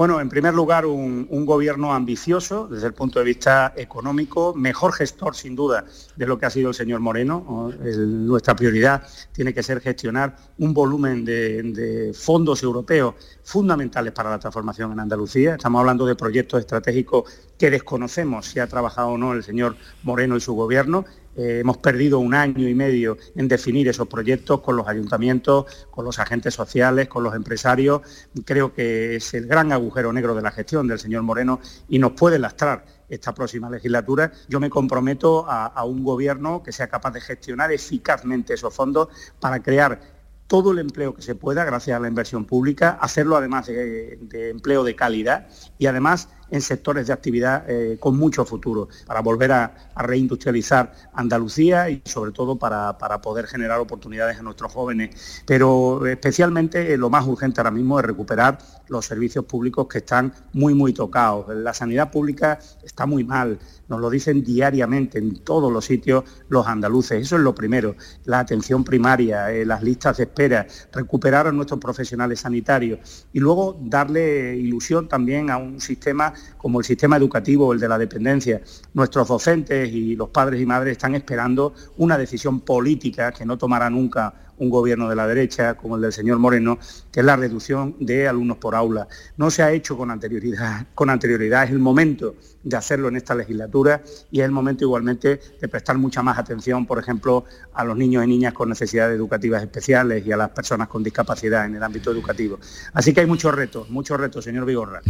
Bueno, 0.00 0.18
en 0.18 0.30
primer 0.30 0.54
lugar, 0.54 0.86
un, 0.86 1.26
gobierno 1.44 1.92
ambicioso 1.92 2.66
desde 2.66 2.86
el 2.86 2.94
punto 2.94 3.18
de 3.18 3.24
vista 3.26 3.74
económico, 3.76 4.54
mejor 4.54 4.94
gestor 4.94 5.36
sin 5.36 5.54
duda 5.54 5.84
de 6.16 6.26
lo 6.26 6.38
que 6.38 6.46
ha 6.46 6.50
sido 6.50 6.70
el 6.70 6.74
señor 6.74 7.00
Moreno. 7.00 7.70
nuestra 7.84 8.56
prioridad 8.56 9.02
tiene 9.30 9.52
que 9.52 9.62
ser 9.62 9.78
gestionar 9.82 10.34
un 10.56 10.72
volumen 10.72 11.22
de, 11.26 12.12
fondos 12.18 12.62
europeos 12.62 13.14
fundamentales 13.44 14.14
para 14.14 14.30
la 14.30 14.38
transformación 14.38 14.90
en 14.92 15.00
Andalucía. 15.00 15.56
Estamos 15.56 15.80
hablando 15.80 16.06
de 16.06 16.16
proyectos 16.16 16.60
estratégicos 16.60 17.24
que 17.58 17.70
desconocemos 17.70 18.46
si 18.46 18.58
ha 18.58 18.66
trabajado 18.66 19.08
o 19.08 19.18
no 19.18 19.34
el 19.34 19.44
señor 19.44 19.76
Moreno 20.02 20.34
y 20.34 20.40
su 20.40 20.54
gobierno 20.54 21.04
eh, 21.40 21.60
hemos 21.60 21.78
perdido 21.78 22.18
un 22.18 22.34
año 22.34 22.68
y 22.68 22.74
medio 22.74 23.16
en 23.34 23.48
definir 23.48 23.88
esos 23.88 24.06
proyectos 24.08 24.60
con 24.60 24.76
los 24.76 24.86
ayuntamientos, 24.86 25.86
con 25.90 26.04
los 26.04 26.18
agentes 26.18 26.52
sociales, 26.52 27.08
con 27.08 27.22
los 27.22 27.34
empresarios. 27.34 28.02
Creo 28.44 28.74
que 28.74 29.16
es 29.16 29.32
el 29.32 29.46
gran 29.46 29.72
agujero 29.72 30.12
negro 30.12 30.34
de 30.34 30.42
la 30.42 30.50
gestión 30.50 30.86
del 30.86 30.98
señor 30.98 31.22
Moreno 31.22 31.60
y 31.88 31.98
nos 31.98 32.12
puede 32.12 32.38
lastrar 32.38 32.84
esta 33.08 33.32
próxima 33.32 33.70
legislatura. 33.70 34.30
Yo 34.48 34.60
me 34.60 34.68
comprometo 34.68 35.46
a, 35.48 35.82
un 35.84 36.04
gobierno 36.04 36.62
que 36.62 36.72
sea 36.72 36.88
capaz 36.88 37.12
de 37.12 37.22
gestionar 37.22 37.72
eficazmente 37.72 38.52
esos 38.52 38.74
fondos 38.74 39.08
para 39.40 39.62
crear 39.62 40.19
todo 40.50 40.72
el 40.72 40.80
empleo 40.80 41.14
que 41.14 41.22
se 41.22 41.36
pueda 41.36 41.64
gracias 41.64 41.96
a 41.96 42.00
la 42.00 42.08
inversión 42.08 42.44
pública, 42.44 42.98
hacerlo 43.00 43.36
además 43.36 43.68
de 43.68 44.50
empleo 44.50 44.82
de 44.82 44.96
calidad 44.96 45.46
y 45.78 45.86
además 45.86 46.28
en 46.50 46.60
sectores 46.60 47.06
de 47.06 47.12
actividad 47.12 47.64
eh, 47.68 47.96
con 47.98 48.16
mucho 48.16 48.44
futuro, 48.44 48.88
para 49.06 49.20
volver 49.20 49.52
a, 49.52 49.74
reindustrializar 49.96 50.92
Andalucía 51.12 51.90
y 51.90 52.00
sobre 52.06 52.32
todo 52.32 52.58
para, 52.58 52.96
poder 53.20 53.46
generar 53.46 53.80
oportunidades 53.80 54.38
a 54.38 54.42
nuestros 54.42 54.72
jóvenes. 54.72 55.42
Pero 55.46 56.06
especialmente 56.06 56.94
eh, 56.94 56.96
lo 56.96 57.10
más 57.10 57.26
urgente 57.26 57.60
ahora 57.60 57.70
mismo 57.70 57.98
es 57.98 58.06
recuperar 58.06 58.58
los 58.88 59.04
servicios 59.04 59.44
públicos 59.44 59.86
que 59.86 59.98
están 59.98 60.32
muy, 60.54 60.74
muy 60.74 60.94
tocados. 60.94 61.54
La 61.54 61.74
sanidad 61.74 62.10
pública 62.10 62.58
está 62.82 63.04
muy 63.04 63.24
mal, 63.24 63.58
nos 63.90 64.00
lo 64.00 64.08
dicen 64.08 64.42
diariamente 64.42 65.18
en 65.18 65.40
todos 65.40 65.70
los 65.70 65.84
sitios 65.84 66.24
los 66.48 66.66
andaluces. 66.66 67.20
Eso 67.20 67.36
es 67.36 67.42
lo 67.42 67.54
primero, 67.54 67.96
la 68.24 68.38
atención 68.38 68.84
primaria, 68.84 69.52
eh, 69.52 69.66
las 69.66 69.82
listas 69.82 70.16
de 70.16 70.22
espera, 70.22 70.66
recuperar 70.92 71.48
a 71.48 71.52
nuestros 71.52 71.80
profesionales 71.80 72.40
sanitarios 72.40 73.26
y 73.32 73.40
luego 73.40 73.78
darle 73.82 74.56
ilusión 74.56 75.08
también 75.08 75.50
a 75.50 75.58
un 75.58 75.80
sistema 75.80 76.32
como 76.56 76.78
el 76.78 76.84
sistema 76.84 77.16
educativo 77.16 77.66
o 77.66 77.72
el 77.72 77.80
de 77.80 77.88
la 77.88 77.98
dependencia. 77.98 78.62
Nuestros 78.94 79.28
docentes 79.28 79.92
y 79.92 80.14
los 80.14 80.30
padres 80.30 80.60
y 80.60 80.66
madres 80.66 80.92
están 80.92 81.16
esperando 81.16 81.74
una 81.98 82.16
decisión 82.16 82.60
política 82.60 83.32
que 83.32 83.44
no 83.44 83.58
tomará 83.58 83.90
nunca 83.90 84.49
un 84.60 84.70
gobierno 84.70 85.08
de 85.08 85.16
la 85.16 85.26
derecha 85.26 85.74
como 85.74 85.96
el 85.96 86.02
del 86.02 86.12
señor 86.12 86.38
Moreno, 86.38 86.78
que 87.10 87.20
es 87.20 87.26
la 87.26 87.36
reducción 87.36 87.96
de 87.98 88.28
alumnos 88.28 88.58
por 88.58 88.74
aula. 88.74 89.08
No 89.36 89.50
se 89.50 89.62
ha 89.62 89.72
hecho 89.72 89.96
con 89.96 90.10
anterioridad, 90.10 90.86
con 90.94 91.10
anterioridad. 91.10 91.64
es 91.64 91.70
el 91.70 91.78
momento 91.78 92.36
de 92.62 92.76
hacerlo 92.76 93.08
en 93.08 93.16
esta 93.16 93.34
legislatura 93.34 94.02
y 94.30 94.40
es 94.40 94.44
el 94.44 94.50
momento 94.50 94.84
igualmente 94.84 95.40
de 95.60 95.68
prestar 95.68 95.96
mucha 95.98 96.22
más 96.22 96.38
atención, 96.38 96.86
por 96.86 96.98
ejemplo, 96.98 97.44
a 97.74 97.84
los 97.84 97.96
niños 97.96 98.22
y 98.24 98.26
niñas 98.26 98.52
con 98.52 98.68
necesidades 98.68 99.16
educativas 99.16 99.62
especiales 99.62 100.26
y 100.26 100.32
a 100.32 100.36
las 100.36 100.50
personas 100.50 100.88
con 100.88 101.02
discapacidad 101.02 101.64
en 101.64 101.76
el 101.76 101.82
ámbito 101.82 102.10
educativo. 102.10 102.58
Así 102.92 103.14
que 103.14 103.20
hay 103.20 103.26
muchos 103.26 103.54
retos, 103.54 103.88
muchos 103.88 104.20
retos, 104.20 104.44
señor 104.44 104.66
Vigorra. 104.66 105.00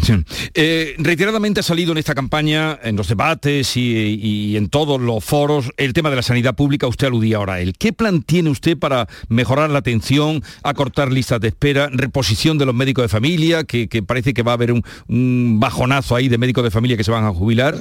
Eh, 0.55 0.95
reiteradamente 0.99 1.61
ha 1.61 1.63
salido 1.65 1.93
en 1.93 1.99
esta 1.99 2.15
campaña, 2.15 2.79
en 2.83 2.97
los 2.97 3.09
debates 3.09 3.77
y, 3.77 4.57
en 4.57 4.69
todos 4.69 5.01
los 5.01 5.25
foros, 5.25 5.71
el 5.77 5.93
tema 5.93 6.11
de 6.11 6.17
la 6.17 6.23
sanidad 6.23 6.55
pública, 6.55 6.87
usted 6.87 7.09
aludía 7.09 7.39
ahora 7.39 7.55
a 7.55 7.61
él. 7.61 7.75
¿Qué 7.77 7.93
plan 7.93 8.23
tiene 8.23 8.51
usted 8.51 8.79
para 8.79 9.09
mejorar 9.41 9.71
la 9.71 9.79
atención, 9.79 10.43
acortar 10.63 11.11
listas 11.11 11.41
de 11.41 11.49
espera, 11.49 11.89
reposición 11.91 12.59
de 12.59 12.67
los 12.67 12.75
médicos 12.75 13.05
de 13.05 13.09
familia, 13.09 13.65
que, 13.65 13.89
parece 14.07 14.35
que 14.35 14.43
va 14.43 14.53
a 14.53 14.55
haber 14.55 14.71
un, 14.73 15.59
bajonazo 15.59 16.15
ahí 16.15 16.29
de 16.29 16.37
médicos 16.37 16.63
de 16.63 16.71
familia 16.71 16.97
que 16.97 17.05
se 17.05 17.11
van 17.11 17.25
a 17.25 17.33
jubilar? 17.33 17.75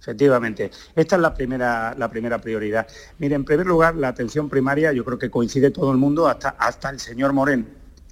Efectivamente, 0.00 0.70
esta 0.94 1.16
es 1.16 1.22
la 1.22 1.34
primera, 1.34 1.94
la 1.98 2.08
primera 2.08 2.38
prioridad. 2.38 2.86
Mire, 3.18 3.34
en 3.34 3.44
primer 3.44 3.66
lugar, 3.66 3.96
la 3.96 4.08
atención 4.08 4.48
primaria, 4.48 4.92
yo 4.92 5.04
creo 5.04 5.18
que 5.18 5.28
coincide 5.28 5.72
todo 5.72 5.90
el 5.90 5.98
mundo, 5.98 6.28
hasta, 6.28 6.50
hasta 6.50 6.88
el 6.90 7.00
señor 7.00 7.32
Moreno, 7.32 7.64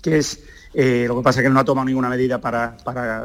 que 0.02 0.18
es 0.18 0.42
eh, 0.80 1.06
lo 1.08 1.16
que 1.16 1.22
pasa 1.22 1.40
es 1.40 1.44
que 1.44 1.50
no 1.50 1.58
ha 1.58 1.64
tomado 1.64 1.86
ninguna 1.86 2.08
medida 2.08 2.40
para, 2.40 2.76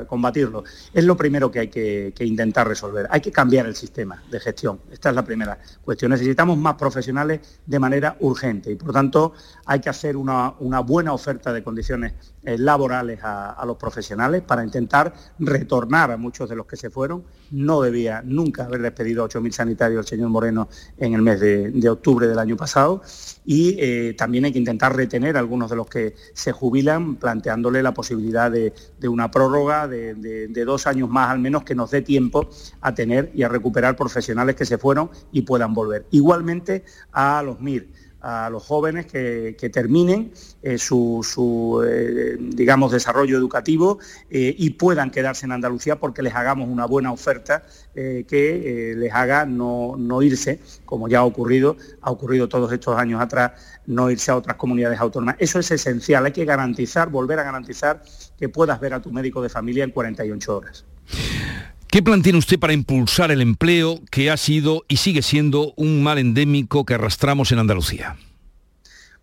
combatirlo. 0.08 0.64
Es 0.92 1.06
lo 1.06 1.16
primero 1.16 1.52
que 1.52 1.60
hay 1.60 1.68
que, 1.68 2.12
intentar 2.22 2.68
resolver. 2.68 3.06
Hay 3.12 3.22
que 3.22 3.32
cambiar 3.32 3.68
el 3.68 3.76
sistema 3.76 4.24
de 4.32 4.40
gestión. 4.40 4.80
Esta 4.92 5.10
es 5.10 5.16
la 5.16 5.24
primera 5.24 5.60
cuestión. 5.84 6.10
Necesitamos 6.10 6.58
más 6.58 6.74
profesionales 6.74 7.60
de 7.64 7.78
manera 7.78 8.18
urgente 8.22 8.72
y, 8.72 8.76
por 8.76 8.92
tanto, 8.92 9.34
hay 9.68 9.80
que 9.80 9.90
hacer 9.90 10.18
una, 10.18 10.56
buena 10.80 11.14
oferta 11.14 11.54
de 11.54 11.64
condiciones 11.64 12.14
eh, 12.42 12.58
laborales 12.58 13.20
a, 13.22 13.64
los 13.68 13.78
profesionales 13.78 14.42
para 14.42 14.64
intentar 14.64 15.14
retornar 15.38 16.10
a 16.10 16.18
muchos 16.18 16.50
de 16.50 16.56
los 16.56 16.66
que 16.66 16.76
se 16.76 16.90
fueron. 16.90 17.24
No 17.52 17.82
debía 17.82 18.24
nunca 18.26 18.66
haber 18.66 18.82
despedido 18.82 19.24
a 19.24 19.30
8.000 19.30 19.52
sanitarios 19.52 20.00
el 20.00 20.10
señor 20.10 20.30
Moreno 20.30 20.70
en 20.98 21.14
el 21.14 21.22
mes 21.22 21.40
de, 21.40 21.88
octubre 21.88 22.26
del 22.26 22.40
año 22.40 22.58
pasado 22.58 23.04
y 23.46 23.76
eh, 23.80 24.16
también 24.18 24.46
hay 24.46 24.52
que 24.52 24.58
intentar 24.58 24.96
retener 24.96 25.36
a 25.36 25.40
algunos 25.40 25.70
de 25.70 25.76
los 25.76 25.86
que 25.86 26.16
se 26.34 26.52
jubilan 26.52 27.18
planteándole 27.44 27.84
la 27.84 27.94
posibilidad 27.94 28.50
de, 28.50 28.74
una 29.10 29.30
prórroga 29.30 29.88
de, 29.88 30.64
dos 30.66 30.88
años 30.88 31.10
más 31.10 31.30
al 31.30 31.40
menos 31.40 31.64
que 31.64 31.76
nos 31.76 31.92
dé 31.92 32.02
tiempo 32.02 32.50
a 32.80 32.96
tener 32.96 33.32
y 33.36 33.44
a 33.44 33.50
recuperar 33.50 33.98
profesionales 33.98 34.56
que 34.56 34.66
se 34.66 34.78
fueron 34.78 35.10
y 35.34 35.42
puedan 35.42 35.74
volver. 35.74 36.06
Igualmente 36.12 36.86
a 37.12 37.44
los 37.44 37.60
MIR 37.60 37.90
a 38.24 38.50
los 38.50 38.64
jóvenes 38.64 39.06
que, 39.06 39.70
terminen 39.72 40.32
eh, 40.62 40.78
su, 40.78 41.84
eh, 41.86 42.38
digamos, 42.40 42.94
desarrollo 42.94 43.38
educativo 43.38 44.00
eh, 44.30 44.56
y 44.58 44.72
puedan 44.72 45.12
quedarse 45.12 45.46
en 45.46 45.52
Andalucía 45.52 46.00
porque 46.00 46.22
les 46.22 46.34
hagamos 46.34 46.70
una 46.70 46.86
buena 46.86 47.12
oferta 47.12 47.64
que 47.94 48.96
les 48.98 49.14
haga 49.14 49.46
no, 49.46 49.96
no, 49.98 50.24
irse, 50.24 50.60
como 50.84 51.08
ya 51.08 51.20
ha 51.20 51.26
ocurrido, 51.26 51.78
ha 52.02 52.10
ocurrido 52.10 52.50
todos 52.50 52.72
estos 52.72 52.98
años 52.98 53.22
atrás, 53.22 53.52
no 53.86 54.10
irse 54.10 54.32
a 54.32 54.38
otras 54.38 54.58
comunidades 54.58 55.00
autónomas. 55.00 55.36
Eso 55.38 55.60
es 55.60 55.70
esencial, 55.70 56.26
hay 56.26 56.32
que 56.32 56.44
garantizar, 56.44 57.10
volver 57.10 57.38
a 57.40 57.44
garantizar 57.44 58.02
que 58.36 58.50
puedas 58.50 58.80
ver 58.80 58.96
a 58.96 59.02
tu 59.02 59.12
médico 59.12 59.44
de 59.44 59.50
familia 59.50 59.84
en 59.84 59.92
48 59.92 60.58
horas. 60.58 60.86
¿Qué 61.94 62.02
plan 62.02 62.24
tiene 62.24 62.40
usted 62.40 62.58
para 62.58 62.74
impulsar 62.74 63.30
el 63.30 63.40
empleo 63.40 64.02
que 64.10 64.32
ha 64.32 64.38
sido 64.38 64.84
y 64.88 64.98
sigue 64.98 65.22
siendo 65.22 65.76
un 65.76 66.02
mal 66.02 66.18
endémico 66.18 66.86
que 66.86 66.96
arrastramos 66.96 67.52
en 67.52 67.60
Andalucía? 67.60 68.18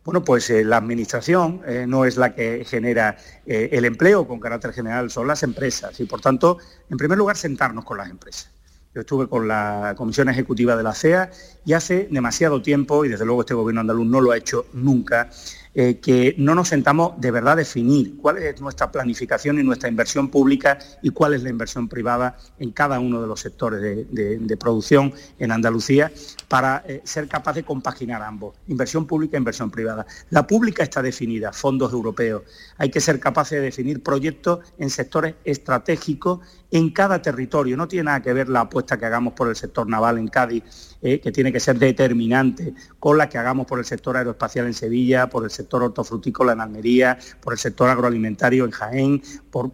Bueno, 0.04 0.22
pues 0.22 0.48
eh, 0.50 0.62
la 0.62 0.76
administración 0.76 1.62
eh, 1.66 1.86
no 1.88 2.04
es 2.04 2.16
la 2.16 2.32
que 2.32 2.64
genera 2.64 3.16
eh, 3.44 3.70
el 3.72 3.86
empleo 3.86 4.24
con 4.28 4.38
carácter 4.38 4.72
general, 4.72 5.10
son 5.10 5.26
las 5.26 5.42
empresas 5.42 5.98
y 5.98 6.04
por 6.04 6.20
tanto, 6.20 6.58
en 6.88 6.96
primer 6.96 7.18
lugar, 7.18 7.36
sentarnos 7.36 7.84
con 7.84 7.98
las 7.98 8.08
empresas. 8.08 8.52
Yo 8.94 9.00
estuve 9.00 9.26
con 9.26 9.48
la 9.48 9.94
Comisión 9.96 10.28
Ejecutiva 10.28 10.76
de 10.76 10.84
la 10.84 10.94
CEA 10.94 11.28
y 11.64 11.72
hace 11.72 12.06
demasiado 12.08 12.62
tiempo, 12.62 13.04
y 13.04 13.08
desde 13.08 13.24
luego 13.24 13.40
este 13.40 13.54
gobierno 13.54 13.80
andaluz 13.80 14.06
no 14.06 14.20
lo 14.20 14.30
ha 14.30 14.36
hecho 14.36 14.66
nunca, 14.74 15.28
eh, 15.72 16.00
que 16.00 16.34
no 16.36 16.56
nos 16.56 16.68
sentamos 16.68 17.20
de 17.20 17.30
verdad 17.30 17.52
a 17.52 17.56
definir 17.56 18.16
cuál 18.16 18.38
es 18.38 18.60
nuestra 18.60 18.90
planificación 18.90 19.58
y 19.60 19.62
nuestra 19.62 19.88
inversión 19.88 20.28
pública 20.28 20.78
y 21.00 21.10
cuál 21.10 21.34
es 21.34 21.44
la 21.44 21.50
inversión 21.50 21.88
privada 21.88 22.36
en 22.58 22.72
cada 22.72 22.98
uno 22.98 23.20
de 23.20 23.28
los 23.28 23.40
sectores 23.40 23.80
de, 23.80 24.56
producción 24.58 25.14
en 25.38 25.52
Andalucía 25.52 26.10
para 26.48 26.82
eh, 26.86 27.00
ser 27.04 27.28
capaz 27.28 27.54
de 27.54 27.62
compaginar 27.62 28.20
ambos, 28.20 28.56
inversión 28.66 29.06
pública 29.06 29.36
e 29.36 29.38
inversión 29.38 29.70
privada. 29.70 30.06
La 30.30 30.46
pública 30.46 30.82
está 30.82 31.02
definida, 31.02 31.52
fondos 31.52 31.92
europeos. 31.92 32.42
Hay 32.76 32.90
que 32.90 33.00
ser 33.00 33.20
capaces 33.20 33.58
de 33.58 33.64
definir 33.64 34.02
proyectos 34.02 34.60
en 34.78 34.90
sectores 34.90 35.36
estratégicos 35.44 36.40
en 36.70 36.90
cada 36.90 37.20
territorio. 37.22 37.76
No 37.76 37.88
tiene 37.88 38.04
nada 38.04 38.22
que 38.22 38.32
ver 38.32 38.48
la 38.48 38.62
apuesta 38.62 38.98
que 38.98 39.06
hagamos 39.06 39.34
por 39.34 39.48
el 39.48 39.56
sector 39.56 39.88
naval 39.88 40.18
en 40.18 40.28
Cádiz, 40.28 40.96
eh, 41.02 41.20
que 41.20 41.32
tiene 41.32 41.52
que 41.52 41.60
ser 41.60 41.78
determinante, 41.78 42.74
con 42.98 43.18
la 43.18 43.28
que 43.28 43.38
hagamos 43.38 43.66
por 43.66 43.78
el 43.78 43.84
sector 43.84 44.16
aeroespacial 44.16 44.66
en 44.66 44.74
Sevilla, 44.74 45.28
por 45.28 45.44
el 45.44 45.50
sector 45.60 45.82
hortofrutícola 45.82 46.52
en 46.52 46.60
Almería, 46.60 47.18
por 47.40 47.52
el 47.52 47.58
sector 47.58 47.88
agroalimentario 47.88 48.64
en 48.64 48.70
Jaén, 48.70 49.22
por, 49.50 49.72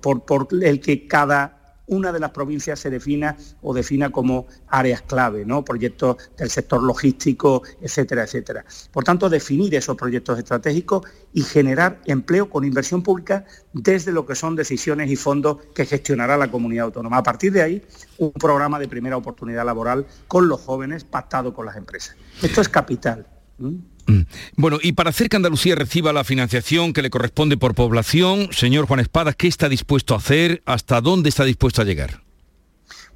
el 0.62 0.81
que 0.81 1.07
cada 1.07 1.57
una 1.88 2.12
de 2.12 2.19
las 2.19 2.31
provincias 2.31 2.81
se 2.81 2.90
defina 2.90 3.37
o 3.62 3.73
defina 3.73 4.11
como 4.11 4.47
áreas 4.66 5.02
clave, 5.02 5.45
¿no? 5.45 5.64
proyectos 5.64 6.16
del 6.37 6.50
sector 6.50 6.83
logístico, 6.83 7.62
etcétera, 7.81 8.25
etcétera. 8.25 8.64
Por 8.90 9.05
tanto, 9.05 9.28
definir 9.28 9.73
esos 9.76 9.97
proyectos 9.97 10.37
estratégicos 10.37 11.07
y 11.33 11.43
generar 11.43 12.00
empleo 12.07 12.50
con 12.50 12.64
inversión 12.64 13.05
pública 13.05 13.45
desde 13.73 14.11
lo 14.11 14.26
que 14.26 14.35
son 14.35 14.57
decisiones 14.57 15.09
y 15.11 15.14
fondos 15.14 15.59
que 15.75 15.87
gestionará 15.87 16.37
la 16.37 16.50
comunidad 16.50 16.87
autónoma. 16.87 17.19
A 17.19 17.23
partir 17.23 17.52
de 17.52 17.62
ahí, 17.62 17.83
un 18.19 18.33
programa 18.33 18.81
de 18.81 18.88
primera 18.88 19.16
oportunidad 19.16 19.64
laboral 19.64 20.07
con 20.26 20.49
los 20.49 20.61
jóvenes 20.61 21.05
pactado 21.05 21.55
con 21.55 21.66
las 21.66 21.76
empresas. 21.76 22.16
Esto 22.43 22.61
es 22.61 22.69
capital. 22.69 23.26
Bueno, 24.57 24.79
y 24.83 24.93
para 24.93 25.11
hacer 25.11 25.29
que 25.29 25.37
Andalucía 25.37 25.75
reciba 25.75 26.13
la 26.13 26.25
financiación 26.25 26.93
que 26.93 27.03
le 27.03 27.11
corresponde 27.11 27.57
por 27.57 27.75
población, 27.75 28.49
señor 28.53 28.87
Juan 28.87 29.01
Espada, 29.01 29.33
¿qué 29.33 29.49
está 29.49 29.69
dispuesto 29.69 30.15
a 30.15 30.19
hacer? 30.19 30.63
¿Hasta 30.65 31.01
dónde 31.01 31.29
está 31.29 31.45
dispuesto 31.45 31.83
a 31.83 31.85
llegar? 31.85 32.27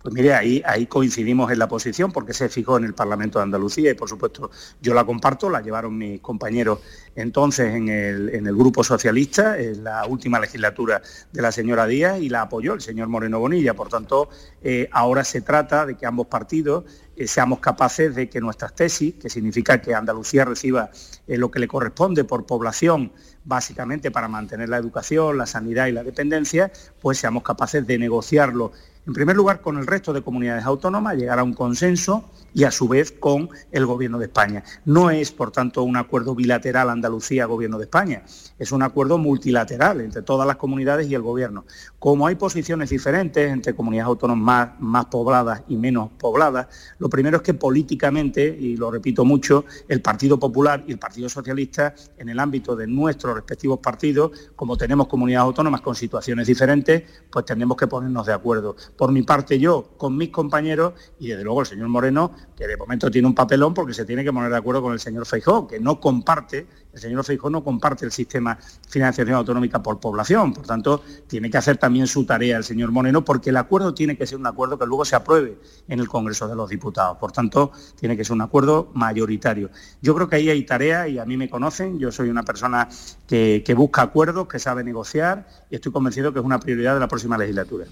Pues 0.03 0.15
mire, 0.15 0.33
ahí, 0.33 0.87
coincidimos 0.87 1.53
en 1.53 1.59
la 1.59 1.69
posición 1.69 2.11
porque 2.11 2.33
se 2.33 2.49
fijó 2.49 2.79
en 2.79 2.85
el 2.85 2.95
Parlamento 2.95 3.39
de 3.39 3.43
Andalucía 3.43 3.91
y 3.91 3.95
por 3.95 4.09
supuesto 4.09 4.51
yo 4.81 4.95
la 4.95 5.05
comparto, 5.05 5.51
la 5.51 5.61
llevaron 5.61 5.99
mis 5.99 6.21
compañeros 6.21 6.81
entonces 7.17 7.75
en 7.75 7.89
el, 7.89 8.31
en 8.31 8.47
el 8.47 8.57
Grupo 8.57 8.83
Socialista, 8.83 9.59
en 9.59 9.85
la 9.85 10.07
última 10.07 10.41
legislatura 10.41 11.03
de 11.33 11.43
la 11.43 11.53
señora 11.53 11.87
Díaz, 11.87 12.19
y 12.21 12.31
la 12.31 12.43
apoyó 12.43 12.73
el 12.73 12.81
señor 12.81 13.09
Moreno 13.09 13.41
Bonilla. 13.41 13.75
Por 13.75 13.89
tanto, 13.89 14.31
eh, 14.63 14.89
ahora 14.93 15.23
se 15.23 15.43
trata 15.43 15.85
de 15.85 15.97
que 15.97 16.07
ambos 16.07 16.29
partidos 16.29 16.85
eh, 17.21 17.27
seamos 17.27 17.59
capaces 17.59 18.15
de 18.15 18.31
que 18.31 18.41
nuestras 18.41 18.75
tesis, 18.75 19.13
que 19.17 19.29
significa 19.29 19.79
que 19.83 19.95
Andalucía 19.95 20.47
reciba 20.47 20.91
eh, 21.27 21.37
lo 21.37 21.51
que 21.51 21.59
le 21.59 21.69
corresponde 21.69 22.25
por 22.25 22.47
población, 22.47 23.13
básicamente 23.45 24.11
para 24.11 24.27
mantener 24.27 24.71
la 24.71 24.79
educación, 24.79 25.37
la 25.37 25.45
sanidad 25.45 25.87
y 25.89 25.93
la 25.93 26.03
dependencia, 26.03 26.73
pues 26.99 27.19
seamos 27.19 27.43
capaces 27.43 27.87
de 27.87 27.99
negociarlo 27.99 28.73
en 29.07 29.13
primer 29.13 29.37
lugar 29.37 29.61
con 29.61 29.79
el 29.79 29.87
resto 29.87 30.13
de 30.13 30.23
comunidades 30.23 30.65
autónomas, 30.65 31.17
llegar 31.17 31.39
a 31.39 31.43
un 31.43 31.55
consenso 31.55 32.31
y 32.53 32.65
a 32.65 32.71
su 32.71 32.89
vez 32.89 33.13
con 33.13 33.49
el 33.71 33.87
Gobierno 33.87 34.19
de 34.19 34.27
España. 34.27 34.65
No 34.85 35.11
es, 35.11 35.31
por 35.33 35.53
tanto, 35.53 35.83
un 35.83 35.97
acuerdo 35.97 36.35
bilateral 36.35 36.91
Andalucía-Gobierno 36.91 37.79
de 37.79 37.85
España, 37.85 38.23
es 38.59 38.73
un 38.73 38.83
acuerdo 38.83 39.19
multilateral 39.19 40.01
entre 40.01 40.23
todas 40.23 40.47
las 40.47 40.57
comunidades 40.57 41.09
y 41.09 41.15
el 41.15 41.23
Gobierno. 41.23 41.65
Como 41.99 42.27
hay 42.27 42.35
posiciones 42.35 42.91
diferentes 42.91 43.51
entre 43.51 43.75
comunidades 43.75 44.09
autónomas 44.09 44.71
más, 44.79 45.07
pobladas 45.07 45.63
y 45.69 45.77
menos 45.77 46.11
pobladas, 46.19 46.67
lo 46.99 47.09
primero 47.09 47.39
es 47.39 47.43
que 47.43 47.55
políticamente, 47.55 48.47
y 48.47 48.77
lo 48.77 48.91
repito 48.91 49.25
mucho, 49.25 49.65
el 49.89 50.03
Partido 50.03 50.39
Popular 50.39 50.85
y 50.87 50.93
el 50.93 50.99
Partido 50.99 51.29
Socialista, 51.29 51.95
en 52.19 52.29
el 52.29 52.39
ámbito 52.39 52.77
de 52.77 52.87
nuestros 52.87 53.35
respectivos 53.35 53.79
partidos, 53.79 54.51
como 54.57 54.77
tenemos 54.77 55.09
comunidades 55.09 55.47
autónomas 55.47 55.81
con 55.81 55.95
situaciones 55.95 56.47
diferentes, 56.47 57.05
pues 57.31 57.45
tenemos 57.45 57.77
que 57.77 57.87
ponernos 57.87 58.27
de 58.27 58.33
acuerdo 58.33 58.77
por 58.97 59.13
mi 59.13 59.23
parte 59.23 59.59
yo, 59.59 59.91
con 59.97 60.17
mis 60.17 60.31
compañeros 60.31 60.95
y 61.19 61.29
desde 61.29 61.45
luego 61.45 61.61
el 61.61 61.67
señor 61.67 61.89
Moreno, 61.89 62.33
que 62.57 62.67
de 62.67 62.77
momento 62.77 63.11
tiene 63.11 63.29
un 63.29 63.35
papelón 63.35 63.75
porque 63.75 63.95
se 63.95 64.05
tiene 64.05 64.25
que 64.25 64.33
poner 64.33 64.51
de 64.51 64.57
acuerdo 64.57 64.83
con 64.83 64.93
el 64.93 65.01
señor 65.01 65.27
Feijó, 65.27 65.67
que 65.67 65.81
no 65.81 66.01
comparte 66.01 66.67
el 66.93 67.01
señor 67.01 67.25
Feijó 67.25 67.51
no 67.51 67.63
comparte 67.63 68.05
el 68.05 68.13
sistema 68.13 68.57
de 68.57 68.89
financiación 68.89 69.37
autonómica 69.37 69.83
por 69.83 70.01
población, 70.01 70.53
por 70.53 70.67
tanto, 70.67 71.03
tiene 71.27 71.51
que 71.51 71.59
hacer 71.59 71.77
también 71.77 72.07
su 72.07 72.25
tarea 72.25 72.57
el 72.57 72.65
señor 72.65 72.91
Moreno, 72.91 73.25
porque 73.25 73.51
el 73.51 73.57
acuerdo 73.57 73.95
tiene 73.95 74.17
que 74.17 74.27
ser 74.27 74.39
un 74.39 74.47
acuerdo 74.47 74.79
que 74.79 74.87
luego 74.87 75.05
se 75.05 75.15
apruebe 75.15 75.59
en 75.89 76.01
el 76.01 76.09
Congreso 76.09 76.49
de 76.49 76.57
los 76.57 76.69
Diputados. 76.69 77.19
Por 77.19 77.33
tanto, 77.33 77.71
tiene 77.99 78.17
que 78.17 78.25
ser 78.25 78.35
un 78.35 78.43
acuerdo 78.43 78.91
mayoritario. 78.95 79.71
Yo 80.03 80.15
creo 80.15 80.29
que 80.29 80.37
ahí 80.37 80.51
hay 80.51 80.65
tarea 80.65 81.07
y 81.07 81.19
a 81.19 81.25
mí 81.25 81.37
me 81.37 81.49
conocen, 81.49 81.99
yo 81.99 82.11
soy 82.11 82.29
una 82.29 82.43
persona 82.43 82.89
que, 83.27 83.75
busca 83.77 84.03
acuerdos, 84.03 84.49
que 84.49 84.59
sabe 84.59 84.83
negociar 84.83 85.47
y 85.71 85.77
estoy 85.77 85.93
convencido 85.93 86.33
que 86.33 86.41
es 86.41 86.45
una 86.45 86.59
prioridad 86.59 86.95
de 86.95 87.01
la 87.01 87.09
próxima 87.09 87.39
legislatura. 87.39 87.87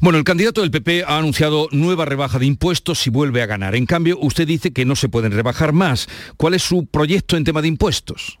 Bueno, 0.00 0.18
candidato 0.36 0.60
del 0.60 0.70
PP 0.70 1.04
ha 1.08 1.16
anunciado 1.16 1.66
nueva 1.72 2.04
rebaja 2.04 2.38
de 2.38 2.44
impuestos 2.44 2.98
si 2.98 3.08
vuelve 3.08 3.40
a 3.40 3.46
ganar. 3.46 3.74
En 3.74 3.86
cambio, 3.86 4.18
usted 4.20 4.46
dice 4.46 4.70
que 4.70 4.84
no 4.84 4.94
se 4.94 5.08
pueden 5.08 5.32
rebajar 5.32 5.72
más. 5.72 6.08
¿Cuál 6.36 6.52
es 6.52 6.62
su 6.62 6.84
proyecto 6.84 7.38
en 7.38 7.44
tema 7.44 7.62
de 7.62 7.68
impuestos? 7.68 8.38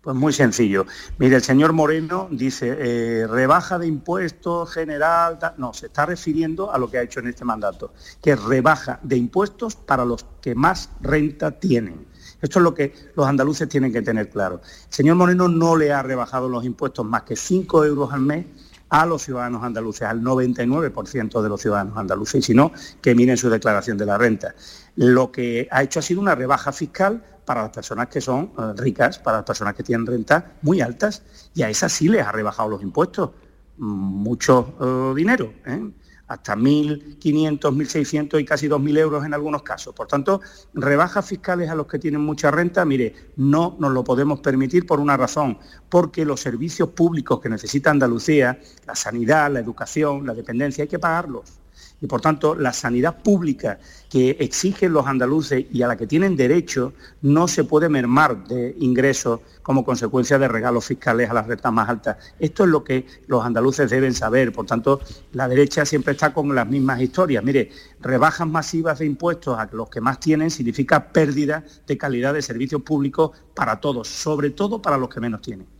Pues 0.00 0.16
muy 0.16 0.32
sencillo. 0.32 0.86
Mire, 1.18 1.36
el 1.36 1.42
señor 1.42 1.74
Moreno 1.74 2.28
dice, 2.30 2.74
eh, 2.80 3.26
rebaja 3.26 3.78
de 3.78 3.86
impuestos 3.86 4.72
general, 4.72 5.38
no, 5.58 5.74
se 5.74 5.88
está 5.88 6.06
refiriendo 6.06 6.72
a 6.72 6.78
lo 6.78 6.90
que 6.90 6.96
ha 6.96 7.02
hecho 7.02 7.20
en 7.20 7.26
este 7.26 7.44
mandato, 7.44 7.92
que 8.22 8.34
rebaja 8.34 8.98
de 9.02 9.18
impuestos 9.18 9.76
para 9.76 10.06
los 10.06 10.24
que 10.40 10.54
más 10.54 10.88
renta 11.02 11.50
tienen. 11.50 12.06
Esto 12.40 12.60
es 12.60 12.62
lo 12.62 12.72
que 12.72 12.94
los 13.14 13.26
andaluces 13.26 13.68
tienen 13.68 13.92
que 13.92 14.00
tener 14.00 14.30
claro. 14.30 14.62
El 14.64 14.94
señor 14.94 15.16
Moreno 15.16 15.48
no 15.48 15.76
le 15.76 15.92
ha 15.92 16.02
rebajado 16.02 16.48
los 16.48 16.64
impuestos 16.64 17.04
más 17.04 17.24
que 17.24 17.36
5 17.36 17.84
euros 17.84 18.10
al 18.10 18.22
mes 18.22 18.46
a 18.94 19.06
los 19.06 19.22
ciudadanos 19.22 19.64
andaluces, 19.64 20.02
al 20.02 20.22
99% 20.22 21.42
de 21.42 21.48
los 21.48 21.60
ciudadanos 21.60 21.98
andaluces, 21.98 22.36
y 22.36 22.42
si 22.42 22.54
no, 22.54 22.70
que 23.02 23.12
miren 23.16 23.36
su 23.36 23.50
declaración 23.50 23.98
de 23.98 24.06
la 24.06 24.16
renta. 24.16 24.54
Lo 24.94 25.32
que 25.32 25.66
ha 25.72 25.82
hecho 25.82 25.98
ha 25.98 26.02
sido 26.02 26.20
una 26.20 26.36
rebaja 26.36 26.70
fiscal 26.70 27.20
para 27.44 27.62
las 27.62 27.70
personas 27.70 28.06
que 28.06 28.20
son 28.20 28.52
eh, 28.56 28.72
ricas, 28.76 29.18
para 29.18 29.38
las 29.38 29.46
personas 29.46 29.74
que 29.74 29.82
tienen 29.82 30.06
rentas 30.06 30.44
muy 30.62 30.80
altas, 30.80 31.24
y 31.54 31.62
a 31.62 31.70
esas 31.70 31.92
sí 31.92 32.06
les 32.06 32.24
ha 32.24 32.30
rebajado 32.30 32.68
los 32.68 32.82
impuestos, 32.82 33.30
mm, 33.78 33.84
mucho 33.84 34.76
eh, 34.80 35.16
dinero, 35.16 35.52
¿eh? 35.66 35.90
Hasta 36.28 36.56
1.500, 36.56 37.60
1.600 37.60 38.40
y 38.40 38.44
casi 38.44 38.68
2.000 38.68 38.98
euros 38.98 39.24
en 39.24 39.34
algunos 39.34 39.62
casos. 39.62 39.94
Por 39.94 40.06
tanto, 40.06 40.40
rebajas 40.72 41.26
fiscales 41.26 41.70
a 41.70 41.74
los 41.74 41.86
que 41.86 41.98
tienen 41.98 42.20
mucha 42.20 42.50
renta, 42.50 42.84
mire, 42.84 43.14
no 43.36 43.76
nos 43.78 43.92
lo 43.92 44.04
podemos 44.04 44.40
permitir 44.40 44.86
por 44.86 45.00
una 45.00 45.16
razón, 45.16 45.58
porque 45.88 46.24
los 46.24 46.40
servicios 46.40 46.90
públicos 46.90 47.40
que 47.40 47.48
necesita 47.48 47.90
Andalucía, 47.90 48.58
la 48.86 48.94
sanidad, 48.94 49.50
la 49.50 49.60
educación, 49.60 50.26
la 50.26 50.34
dependencia, 50.34 50.82
hay 50.82 50.88
que 50.88 50.98
pagarlos 50.98 51.63
y 52.00 52.06
por 52.06 52.20
tanto 52.20 52.54
la 52.54 52.72
sanidad 52.72 53.22
pública 53.22 53.78
que 54.10 54.36
exigen 54.40 54.92
los 54.92 55.06
andaluces 55.06 55.64
y 55.72 55.82
a 55.82 55.88
la 55.88 55.96
que 55.96 56.06
tienen 56.06 56.36
derecho 56.36 56.92
no 57.22 57.48
se 57.48 57.64
puede 57.64 57.88
mermar 57.88 58.46
de 58.46 58.76
ingresos 58.78 59.40
como 59.62 59.84
consecuencia 59.84 60.38
de 60.38 60.46
regalos 60.46 60.84
fiscales 60.84 61.30
a 61.30 61.34
las 61.34 61.46
rentas 61.46 61.72
más 61.72 61.88
altas. 61.88 62.18
Esto 62.38 62.64
es 62.64 62.70
lo 62.70 62.84
que 62.84 63.06
los 63.26 63.44
andaluces 63.44 63.90
deben 63.90 64.14
saber. 64.14 64.52
Por 64.52 64.66
tanto, 64.66 65.00
la 65.32 65.48
derecha 65.48 65.86
siempre 65.86 66.12
está 66.12 66.32
con 66.32 66.54
las 66.54 66.68
mismas 66.68 67.00
historias. 67.00 67.42
Mire, 67.42 67.70
rebajas 68.00 68.46
masivas 68.46 68.98
de 68.98 69.06
impuestos 69.06 69.58
a 69.58 69.68
los 69.72 69.88
que 69.88 70.00
más 70.00 70.20
tienen 70.20 70.50
significa 70.50 71.12
pérdida 71.12 71.64
de 71.86 71.98
calidad 71.98 72.34
de 72.34 72.42
servicios 72.42 72.82
públicos 72.82 73.30
para 73.54 73.80
todos, 73.80 74.06
sobre 74.06 74.50
todo 74.50 74.82
para 74.82 74.98
los 74.98 75.08
que 75.08 75.20
menos 75.20 75.40
tienen. 75.40 75.73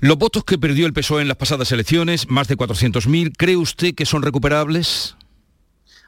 Los 0.00 0.18
votos 0.18 0.44
que 0.44 0.58
perdió 0.58 0.86
el 0.86 0.92
PSOE 0.92 1.22
en 1.22 1.28
las 1.28 1.36
pasadas 1.36 1.72
elecciones, 1.72 2.28
más 2.28 2.48
de 2.48 2.56
400.000, 2.56 3.32
¿cree 3.36 3.56
usted 3.56 3.94
que 3.94 4.06
son 4.06 4.22
recuperables? 4.22 5.16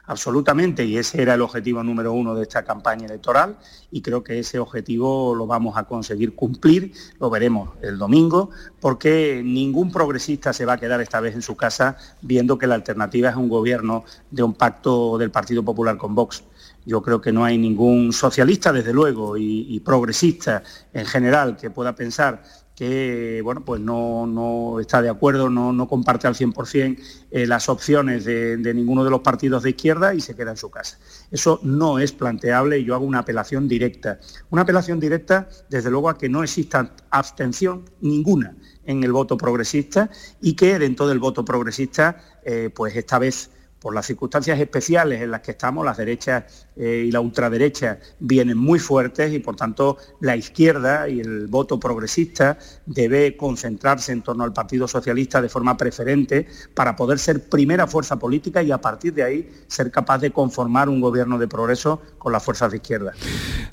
Absolutamente, 0.09 0.85
y 0.85 0.97
ese 0.97 1.21
era 1.21 1.35
el 1.35 1.41
objetivo 1.43 1.83
número 1.83 2.11
uno 2.13 2.33
de 2.33 2.41
esta 2.41 2.63
campaña 2.63 3.05
electoral 3.05 3.57
y 3.91 4.01
creo 4.01 4.23
que 4.23 4.39
ese 4.39 4.57
objetivo 4.57 5.35
lo 5.35 5.45
vamos 5.45 5.77
a 5.77 5.83
conseguir 5.83 6.33
cumplir, 6.33 6.93
lo 7.19 7.29
veremos 7.29 7.77
el 7.83 7.99
domingo, 7.99 8.49
porque 8.81 9.43
ningún 9.45 9.91
progresista 9.91 10.51
se 10.51 10.65
va 10.65 10.73
a 10.73 10.77
quedar 10.79 10.99
esta 10.99 11.19
vez 11.19 11.35
en 11.35 11.43
su 11.43 11.55
casa 11.55 11.95
viendo 12.23 12.57
que 12.57 12.65
la 12.65 12.73
alternativa 12.73 13.29
es 13.29 13.35
un 13.35 13.49
gobierno 13.49 14.03
de 14.31 14.41
un 14.41 14.55
pacto 14.55 15.19
del 15.19 15.29
Partido 15.29 15.63
Popular 15.63 15.95
con 15.97 16.15
Vox. 16.15 16.43
Yo 16.87 17.03
creo 17.03 17.21
que 17.21 17.31
no 17.31 17.45
hay 17.45 17.59
ningún 17.59 18.11
socialista, 18.11 18.73
desde 18.73 18.93
luego, 18.93 19.37
y, 19.37 19.67
y 19.69 19.79
progresista 19.81 20.63
en 20.91 21.05
general 21.05 21.55
que 21.55 21.69
pueda 21.69 21.93
pensar 21.93 22.41
que 22.79 23.41
bueno, 23.43 23.65
pues 23.65 23.81
no, 23.81 24.79
está 24.79 25.01
de 25.01 25.09
acuerdo, 25.09 25.49
no, 25.49 25.85
comparte 25.89 26.27
al 26.27 26.35
100% 26.35 26.97
eh, 27.29 27.45
las 27.45 27.67
opciones 27.67 28.23
de, 28.23 28.55
ninguno 28.73 29.03
de 29.03 29.09
los 29.09 29.19
partidos 29.19 29.63
de 29.63 29.71
izquierda 29.71 30.13
y 30.13 30.21
se 30.21 30.33
queda 30.33 30.51
en 30.51 30.55
su 30.55 30.71
casa. 30.71 30.97
Eso 31.29 31.59
no 31.61 31.99
es 31.99 32.13
planteable 32.13 32.79
y 32.79 32.85
yo 32.85 32.95
hago 32.95 33.03
una 33.03 33.19
apelación 33.19 33.67
directa. 33.67 34.21
Una 34.49 34.61
apelación 34.61 34.97
directa, 34.97 35.49
desde 35.69 35.91
luego, 35.91 36.07
a 36.07 36.17
que 36.17 36.29
no 36.29 36.41
exista 36.41 36.95
abstención 37.09 37.83
ninguna 37.99 38.55
en 38.85 39.03
el 39.03 39.11
voto 39.11 39.35
progresista 39.35 40.09
y 40.41 40.53
que 40.53 40.79
dentro 40.79 41.05
del 41.05 41.19
voto 41.19 41.43
progresista, 41.43 42.39
eh, 42.45 42.69
pues 42.73 42.95
esta 42.95 43.19
vez 43.19 43.51
por 43.79 43.93
las 43.93 44.05
circunstancias 44.05 44.59
especiales 44.59 45.21
en 45.21 45.31
las 45.31 45.41
que 45.41 45.51
estamos, 45.51 45.85
las 45.85 45.97
derechas 45.97 46.67
eh, 46.75 47.05
y 47.07 47.11
la 47.11 47.21
ultraderecha 47.21 47.99
vienen 48.19 48.57
muy 48.57 48.79
fuertes 48.79 49.33
y 49.33 49.39
por 49.39 49.55
tanto 49.55 49.97
la 50.19 50.35
izquierda 50.35 51.07
y 51.07 51.19
el 51.19 51.47
voto 51.47 51.79
progresista 51.79 52.57
debe 52.85 53.37
concentrarse 53.37 54.11
en 54.11 54.21
torno 54.21 54.43
al 54.43 54.53
Partido 54.53 54.87
Socialista 54.87 55.41
de 55.41 55.49
forma 55.49 55.77
preferente 55.77 56.47
para 56.73 56.95
poder 56.95 57.19
ser 57.19 57.49
primera 57.49 57.87
fuerza 57.87 58.17
política 58.19 58.61
y 58.61 58.71
a 58.71 58.79
partir 58.79 59.13
de 59.13 59.23
ahí 59.23 59.49
ser 59.67 59.91
capaz 59.91 60.19
de 60.19 60.31
conformar 60.31 60.89
un 60.89 61.01
gobierno 61.01 61.37
de 61.37 61.47
progreso 61.47 62.01
con 62.17 62.31
las 62.31 62.43
fuerzas 62.43 62.71
de 62.71 62.77
izquierda. 62.77 63.13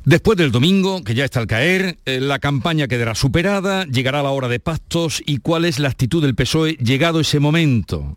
Después 0.05 0.39
del 0.39 0.53
domingo, 0.53 1.03
que 1.03 1.15
ya 1.15 1.25
está 1.25 1.41
al 1.41 1.47
caer, 1.47 1.99
eh, 2.05 2.21
la 2.21 2.39
campaña 2.39 2.89
quedará 2.89 3.15
superada, 3.15 3.85
llegará 3.85 4.23
la 4.23 4.31
hora 4.31 4.49
de 4.49 4.61
pactos 4.61 5.23
y 5.27 5.39
cuál 5.39 5.65
es 5.65 5.79
la 5.79 5.89
actitud 5.89 6.23
del 6.23 6.35
PSOE 6.35 6.73
llegado 6.75 7.21
ese 7.21 7.41
momento. 7.41 8.17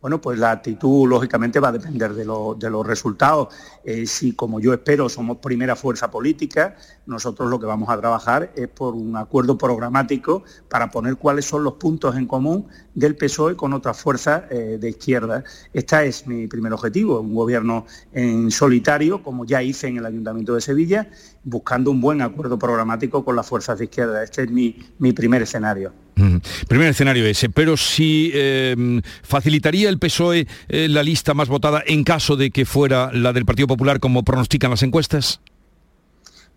Bueno, 0.00 0.18
pues 0.18 0.38
la 0.38 0.50
actitud 0.50 1.06
lógicamente 1.06 1.60
va 1.60 1.68
a 1.68 1.72
depender 1.72 2.14
de, 2.14 2.24
los 2.24 2.86
resultados. 2.86 3.48
Eh, 3.84 4.06
si, 4.06 4.32
como 4.32 4.58
yo 4.58 4.72
espero, 4.72 5.10
somos 5.10 5.36
primera 5.38 5.76
fuerza 5.76 6.10
política, 6.10 6.74
nosotros 7.04 7.50
lo 7.50 7.60
que 7.60 7.66
vamos 7.66 7.90
a 7.90 7.98
trabajar 7.98 8.50
es 8.56 8.68
por 8.68 8.94
un 8.94 9.14
acuerdo 9.16 9.58
programático 9.58 10.42
para 10.70 10.90
poner 10.90 11.16
cuáles 11.16 11.44
son 11.44 11.64
los 11.64 11.74
puntos 11.74 12.16
en 12.16 12.26
común 12.26 12.66
del 12.94 13.14
PSOE 13.14 13.56
con 13.56 13.74
otras 13.74 14.00
fuerzas 14.00 14.44
eh, 14.50 14.78
de 14.80 14.88
izquierda. 14.88 15.44
Este 15.74 16.06
es 16.06 16.26
mi 16.26 16.46
primer 16.46 16.72
objetivo, 16.72 17.20
un 17.20 17.34
gobierno 17.34 17.84
en 18.14 18.50
solitario, 18.50 19.22
como 19.22 19.44
ya 19.44 19.62
hice 19.62 19.88
en 19.88 19.98
el 19.98 20.06
Ayuntamiento 20.06 20.54
de 20.54 20.62
Sevilla, 20.62 21.10
buscando 21.42 21.90
un 21.90 22.00
buen 22.00 22.22
acuerdo 22.22 22.58
programático 22.58 23.24
con 23.24 23.36
las 23.36 23.46
fuerzas 23.46 23.78
de 23.78 23.84
izquierda. 23.84 24.22
Este 24.22 24.42
es 24.42 24.50
mi, 24.50 24.72
primer 25.12 25.42
escenario. 25.42 25.92
Primer 26.68 26.88
escenario 26.88 27.24
ese, 27.24 27.48
pero 27.48 27.78
si 27.78 28.30
em, 28.34 29.00
facilitaría 29.22 29.88
el 29.88 29.98
PSOE 29.98 30.46
eh, 30.68 30.88
la 30.88 31.02
lista 31.02 31.32
más 31.32 31.48
votada 31.48 31.82
en 31.86 32.04
caso 32.04 32.36
de 32.36 32.50
que 32.50 32.66
fuera 32.66 33.10
la 33.12 33.32
del 33.32 33.46
Partido 33.46 33.66
Popular 33.66 34.00
como 34.00 34.22
pronostican 34.22 34.70
las 34.70 34.82
encuestas. 34.82 35.40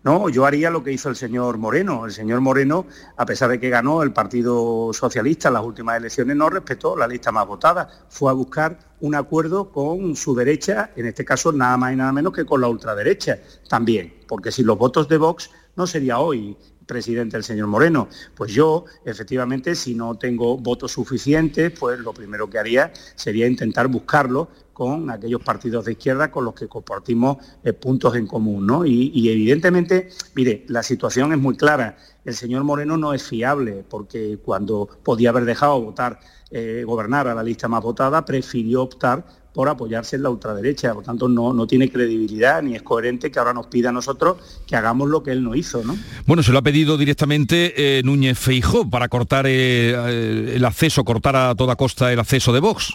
No, 0.04 0.28
yo 0.28 0.44
haría 0.44 0.68
lo 0.68 0.84
que 0.84 0.92
hizo 0.92 1.08
el 1.08 1.16
señor 1.16 1.56
Moreno. 1.56 2.04
El 2.04 2.12
señor 2.12 2.42
Moreno, 2.42 2.84
a 3.16 3.24
pesar 3.24 3.48
de 3.48 3.58
que 3.58 3.70
ganó 3.70 4.02
el 4.02 4.12
Partido 4.12 4.92
Socialista 4.92 5.48
en 5.48 5.54
las 5.54 5.64
últimas 5.64 5.96
elecciones, 5.96 6.36
no 6.36 6.50
respetó 6.50 6.94
la 6.94 7.08
lista 7.08 7.32
más 7.32 7.46
votada. 7.46 7.88
Fue 8.10 8.30
a 8.30 8.34
buscar 8.34 8.78
un 9.00 9.14
acuerdo 9.14 9.70
con 9.72 10.14
su 10.14 10.34
derecha, 10.34 10.90
en 10.94 11.06
este 11.06 11.24
caso 11.24 11.52
nada 11.52 11.78
más 11.78 11.94
y 11.94 11.96
nada 11.96 12.12
menos 12.12 12.34
que 12.34 12.44
con 12.44 12.60
la 12.60 12.68
ultraderecha 12.68 13.38
también, 13.66 14.12
porque 14.34 14.50
si 14.50 14.64
los 14.64 14.76
votos 14.76 15.08
de 15.08 15.16
Vox 15.16 15.48
no 15.76 15.86
sería 15.86 16.18
hoy 16.18 16.56
presidente 16.86 17.36
el 17.36 17.44
señor 17.44 17.68
Moreno. 17.68 18.08
Pues 18.34 18.52
yo, 18.52 18.84
efectivamente, 19.04 19.76
si 19.76 19.94
no 19.94 20.16
tengo 20.16 20.58
votos 20.58 20.90
suficientes, 20.90 21.70
pues 21.78 22.00
lo 22.00 22.12
primero 22.12 22.50
que 22.50 22.58
haría 22.58 22.92
sería 23.14 23.46
intentar 23.46 23.86
buscarlo 23.86 24.48
con 24.72 25.08
aquellos 25.08 25.40
partidos 25.40 25.84
de 25.84 25.92
izquierda 25.92 26.32
con 26.32 26.46
los 26.46 26.54
que 26.54 26.66
compartimos 26.66 27.36
eh, 27.62 27.72
puntos 27.74 28.16
en 28.16 28.26
común. 28.26 28.66
¿no? 28.66 28.84
Y, 28.84 29.28
evidentemente, 29.30 30.08
mire, 30.34 30.64
la 30.66 30.82
situación 30.82 31.32
es 31.32 31.38
muy 31.38 31.56
clara. 31.56 31.96
El 32.24 32.34
señor 32.34 32.64
Moreno 32.64 32.96
no 32.96 33.14
es 33.14 33.22
fiable 33.22 33.84
porque 33.88 34.40
cuando 34.44 34.88
podía 35.04 35.30
haber 35.30 35.44
dejado 35.44 35.80
votar, 35.80 36.18
eh, 36.50 36.82
gobernar 36.84 37.28
a 37.28 37.36
la 37.36 37.44
lista 37.44 37.68
más 37.68 37.84
votada, 37.84 38.24
prefirió 38.24 38.82
optar 38.82 39.43
por 39.54 39.68
apoyarse 39.68 40.16
en 40.16 40.24
la 40.24 40.30
ultraderecha. 40.30 40.92
Por 40.92 41.04
tanto, 41.04 41.28
no, 41.28 41.54
no 41.54 41.66
tiene 41.66 41.90
credibilidad 41.90 42.60
ni 42.62 42.74
es 42.74 42.82
coherente 42.82 43.30
que 43.30 43.38
ahora 43.38 43.54
nos 43.54 43.68
pida 43.68 43.88
a 43.88 43.92
nosotros 43.92 44.36
que 44.66 44.76
hagamos 44.76 45.08
lo 45.08 45.22
que 45.22 45.30
él 45.30 45.42
no 45.42 45.54
hizo. 45.54 45.82
¿no? 45.84 45.96
Bueno, 46.26 46.42
se 46.42 46.52
lo 46.52 46.58
ha 46.58 46.62
pedido 46.62 46.98
directamente 46.98 47.98
eh, 47.98 48.02
Núñez 48.02 48.38
Feijó 48.38 48.90
para 48.90 49.08
cortar 49.08 49.46
el 49.46 50.64
acceso, 50.64 51.04
cortar 51.04 51.36
a 51.36 51.54
toda 51.54 51.76
costa 51.76 52.12
el 52.12 52.18
acceso 52.18 52.52
de 52.52 52.60
Vox. 52.60 52.94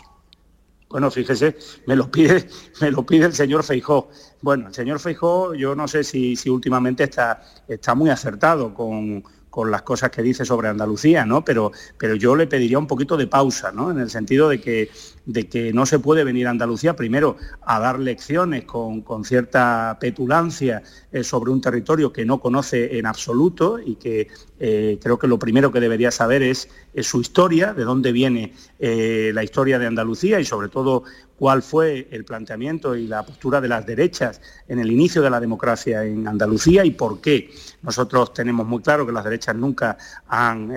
Bueno, 0.89 1.12
fíjese, 1.12 1.56
me 1.86 1.95
lo 1.95 2.10
pide, 2.10 2.50
me 2.82 2.91
lo 2.91 3.06
pide 3.06 3.26
el 3.28 3.34
señor 3.34 3.63
Feijó. 3.63 4.10
Bueno, 4.41 4.67
el 4.67 4.74
señor 4.74 5.00
Feijó, 5.00 5.54
yo 5.54 5.76
no 5.76 5.88
sé 5.88 6.04
si, 6.04 6.36
si 6.36 6.50
últimamente 6.50 7.04
está, 7.04 7.41
está 7.67 7.95
muy 7.95 8.10
acertado 8.10 8.74
con, 8.74 9.24
con 9.50 9.72
las 9.72 9.82
cosas 9.82 10.12
que 10.12 10.22
dice 10.22 10.46
sobre 10.46 10.68
Andalucía, 10.68 11.26
¿no? 11.26 11.44
Pero, 11.44 11.72
pero 11.98 12.16
yo 12.16 12.36
le 12.36 12.48
pediría 12.48 12.78
un 12.78 12.88
poquito 12.88 13.18
de 13.18 13.28
pausa, 13.28 13.72
¿no? 13.72 13.92
En 13.92 14.00
el 14.00 14.10
sentido 14.10 14.50
de 14.50 14.62
que, 14.62 14.90
de 15.26 15.48
que 15.48 15.74
no 15.74 15.86
se 15.86 16.00
puede 16.00 16.24
venir 16.24 16.48
a 16.48 16.52
Andalucía 16.52 16.96
primero 16.96 17.38
a 17.62 17.80
dar 17.80 18.00
lecciones 18.00 18.66
con, 18.66 19.04
cierta 19.24 19.98
petulancia 20.00 20.82
eh, 21.12 21.24
sobre 21.24 21.52
un 21.52 21.62
territorio 21.62 22.14
que 22.14 22.26
no 22.26 22.40
conoce 22.40 22.98
en 22.98 23.06
absoluto 23.06 23.80
y 23.80 23.96
que 23.96 24.28
eh, 24.60 24.98
creo 25.02 25.18
que 25.20 25.28
lo 25.28 25.40
primero 25.40 25.72
que 25.72 25.80
debería 25.80 26.12
saber 26.12 26.44
es, 26.44 26.70
su 27.02 27.22
historia, 27.22 27.74
de 27.74 27.84
dónde 27.84 28.12
viene 28.12 28.54
eh, 28.78 29.32
la 29.34 29.44
historia 29.44 29.80
de 29.80 29.88
Andalucía 29.88 30.40
y 30.40 30.46
sobre 30.46 30.70
todo 30.70 31.04
cuál 31.39 31.63
fue 31.63 32.10
el 32.12 32.25
planteamiento 32.25 32.95
y 32.95 33.08
la 33.08 33.23
postura 33.23 33.62
de 33.62 33.69
las 33.69 33.86
derechas 33.86 34.41
en 34.67 34.78
el 34.80 34.91
inicio 34.91 35.21
de 35.21 35.30
la 35.30 35.39
democracia 35.39 36.04
en 36.04 36.28
Andalucía 36.28 36.84
y 36.84 36.91
por 36.91 37.21
qué. 37.21 37.49
Nosotros 37.82 38.34
tenemos 38.34 38.67
muy 38.67 38.82
claro 38.82 39.06
que 39.06 39.13
las 39.13 39.23
derechas 39.23 39.56
nunca 39.56 39.97
han 40.28 40.69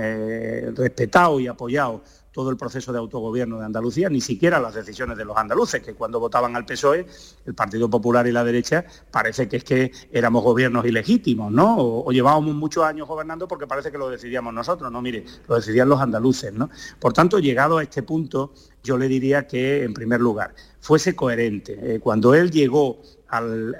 respetado 0.77 1.41
y 1.41 1.49
apoyado 1.49 2.03
todo 2.33 2.51
el 2.51 2.57
proceso 2.57 2.93
de 2.93 2.99
autogobierno 2.99 3.59
de 3.59 3.67
Andalucía, 3.67 4.09
ni 4.09 4.21
siquiera 4.21 4.59
las 4.59 4.75
decisiones 4.75 5.17
de 5.17 5.25
los 5.25 5.37
andaluces, 5.37 5.83
que 5.83 5.95
cuando 5.95 6.19
votaban 6.19 6.57
al 6.57 6.65
PSOE, 6.65 7.07
el 7.45 7.55
Partido 7.55 7.89
Popular 7.89 8.27
y 8.27 8.33
la 8.33 8.43
derecha, 8.43 8.85
parece 9.11 9.49
que 9.49 9.59
es 9.59 9.65
que 9.65 9.93
éramos 10.11 10.43
gobiernos 10.43 10.85
ilegítimos, 10.87 11.53
¿no? 11.53 11.77
O, 11.79 12.11
llevábamos 12.13 12.55
muchos 12.55 12.85
años 12.85 13.07
gobernando 13.07 13.47
porque 13.47 13.67
parece 13.67 13.93
que 13.93 13.99
lo 13.99 14.09
decidíamos 14.09 14.53
nosotros, 14.55 14.91
no, 14.91 15.03
mire, 15.03 15.25
lo 15.47 15.57
decidían 15.57 15.89
los 15.89 16.01
andaluces, 16.01 16.53
¿no? 16.53 16.71
Por 16.99 17.13
tanto, 17.13 17.39
llegado 17.39 17.79
a 17.79 17.83
este 17.83 18.03
punto, 18.03 18.53
yo 18.83 18.97
le 18.97 19.09
diría 19.09 19.47
que, 19.47 19.85
en 19.85 19.95
primer 19.95 20.21
lugar, 20.21 20.55
fuese 20.81 21.15
coherente. 21.15 21.79
Eh, 21.81 22.01
cuando 22.01 22.35
él 22.35 22.51
llegó 22.51 23.01
al, 23.29 23.77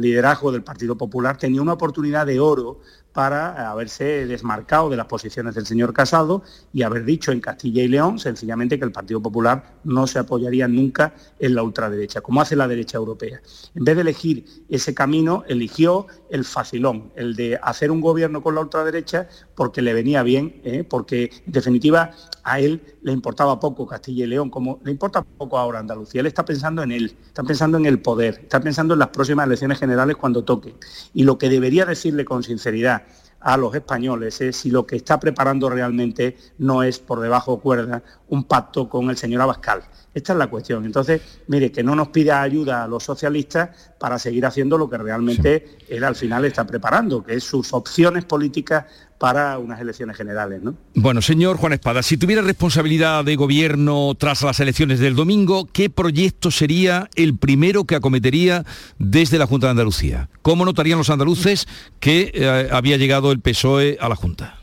liderazgo 0.00 0.52
del 0.52 0.62
Partido 0.62 0.96
Popular, 0.96 1.36
tenía 1.36 1.60
una 1.60 1.74
oportunidad 1.74 2.26
de 2.26 2.40
oro 2.40 2.80
para 3.16 3.70
haberse 3.70 4.26
desmarcado 4.26 4.90
de 4.90 4.96
las 4.98 5.06
posiciones 5.06 5.54
del 5.54 5.64
señor 5.64 5.94
Casado 5.94 6.42
y 6.70 6.82
haber 6.82 7.06
dicho 7.06 7.32
en 7.32 7.40
Castilla 7.40 7.82
y 7.82 7.88
León 7.88 8.18
sencillamente 8.18 8.78
que 8.78 8.84
el 8.84 8.92
Partido 8.92 9.22
Popular 9.22 9.78
no 9.84 10.06
se 10.06 10.18
apoyaría 10.18 10.68
nunca 10.68 11.14
en 11.38 11.54
la 11.54 11.62
ultraderecha, 11.62 12.20
como 12.20 12.42
hace 12.42 12.56
la 12.56 12.68
derecha 12.68 12.98
europea. 12.98 13.40
En 13.74 13.84
vez 13.84 13.94
de 13.94 14.02
elegir 14.02 14.44
ese 14.68 14.92
camino, 14.92 15.44
eligió 15.48 16.06
el 16.28 16.44
facilón, 16.44 17.10
el 17.16 17.34
de 17.36 17.58
hacer 17.62 17.90
un 17.90 18.02
gobierno 18.02 18.42
con 18.42 18.54
la 18.54 18.60
ultraderecha 18.60 19.30
porque 19.54 19.80
le 19.80 19.94
venía 19.94 20.22
bien, 20.22 20.60
¿eh? 20.62 20.84
porque 20.84 21.30
en 21.46 21.52
definitiva 21.52 22.10
a 22.46 22.60
él 22.60 22.80
le 23.02 23.10
importaba 23.10 23.58
poco 23.58 23.88
Castilla 23.88 24.24
y 24.24 24.28
León, 24.28 24.50
como 24.50 24.78
le 24.84 24.92
importa 24.92 25.20
poco 25.22 25.58
ahora 25.58 25.80
Andalucía. 25.80 26.20
Él 26.20 26.28
está 26.28 26.44
pensando 26.44 26.80
en 26.84 26.92
él, 26.92 27.16
está 27.26 27.42
pensando 27.42 27.76
en 27.76 27.86
el 27.86 27.98
poder, 27.98 28.38
está 28.42 28.60
pensando 28.60 28.94
en 28.94 29.00
las 29.00 29.08
próximas 29.08 29.46
elecciones 29.48 29.80
generales 29.80 30.16
cuando 30.16 30.44
toque. 30.44 30.76
Y 31.12 31.24
lo 31.24 31.38
que 31.38 31.48
debería 31.48 31.84
decirle 31.84 32.24
con 32.24 32.44
sinceridad 32.44 33.02
a 33.40 33.56
los 33.56 33.74
españoles 33.74 34.40
es 34.40 34.56
si 34.56 34.70
lo 34.70 34.86
que 34.86 34.94
está 34.94 35.18
preparando 35.18 35.68
realmente 35.68 36.36
no 36.58 36.84
es 36.84 37.00
por 37.00 37.20
debajo 37.20 37.58
cuerda 37.58 38.02
un 38.28 38.44
pacto 38.44 38.88
con 38.88 39.10
el 39.10 39.16
señor 39.16 39.42
Abascal. 39.42 39.82
Esta 40.14 40.32
es 40.32 40.38
la 40.38 40.46
cuestión. 40.46 40.84
Entonces, 40.84 41.20
mire, 41.48 41.70
que 41.70 41.82
no 41.82 41.94
nos 41.94 42.08
pida 42.08 42.42
ayuda 42.42 42.84
a 42.84 42.88
los 42.88 43.04
socialistas 43.04 43.92
para 43.98 44.18
seguir 44.18 44.46
haciendo 44.46 44.78
lo 44.78 44.88
que 44.88 44.98
realmente 44.98 45.78
él 45.88 46.04
al 46.04 46.14
final 46.14 46.44
está 46.44 46.66
preparando, 46.66 47.22
que 47.22 47.34
es 47.34 47.44
sus 47.44 47.72
opciones 47.72 48.24
políticas 48.24 48.86
para 49.18 49.58
unas 49.58 49.80
elecciones 49.80 50.16
generales. 50.16 50.62
¿no? 50.62 50.74
Bueno, 50.94 51.22
señor 51.22 51.56
Juan 51.56 51.72
Espada, 51.72 52.02
si 52.02 52.16
tuviera 52.16 52.42
responsabilidad 52.42 53.24
de 53.24 53.36
gobierno 53.36 54.14
tras 54.18 54.42
las 54.42 54.60
elecciones 54.60 55.00
del 55.00 55.14
domingo, 55.14 55.68
¿qué 55.72 55.90
proyecto 55.90 56.50
sería 56.50 57.08
el 57.14 57.36
primero 57.36 57.84
que 57.84 57.96
acometería 57.96 58.64
desde 58.98 59.38
la 59.38 59.46
Junta 59.46 59.68
de 59.68 59.72
Andalucía? 59.72 60.28
¿Cómo 60.42 60.64
notarían 60.64 60.98
los 60.98 61.10
andaluces 61.10 61.66
que 62.00 62.30
eh, 62.34 62.68
había 62.70 62.96
llegado 62.96 63.32
el 63.32 63.40
PSOE 63.40 63.98
a 64.00 64.08
la 64.08 64.16
Junta? 64.16 64.58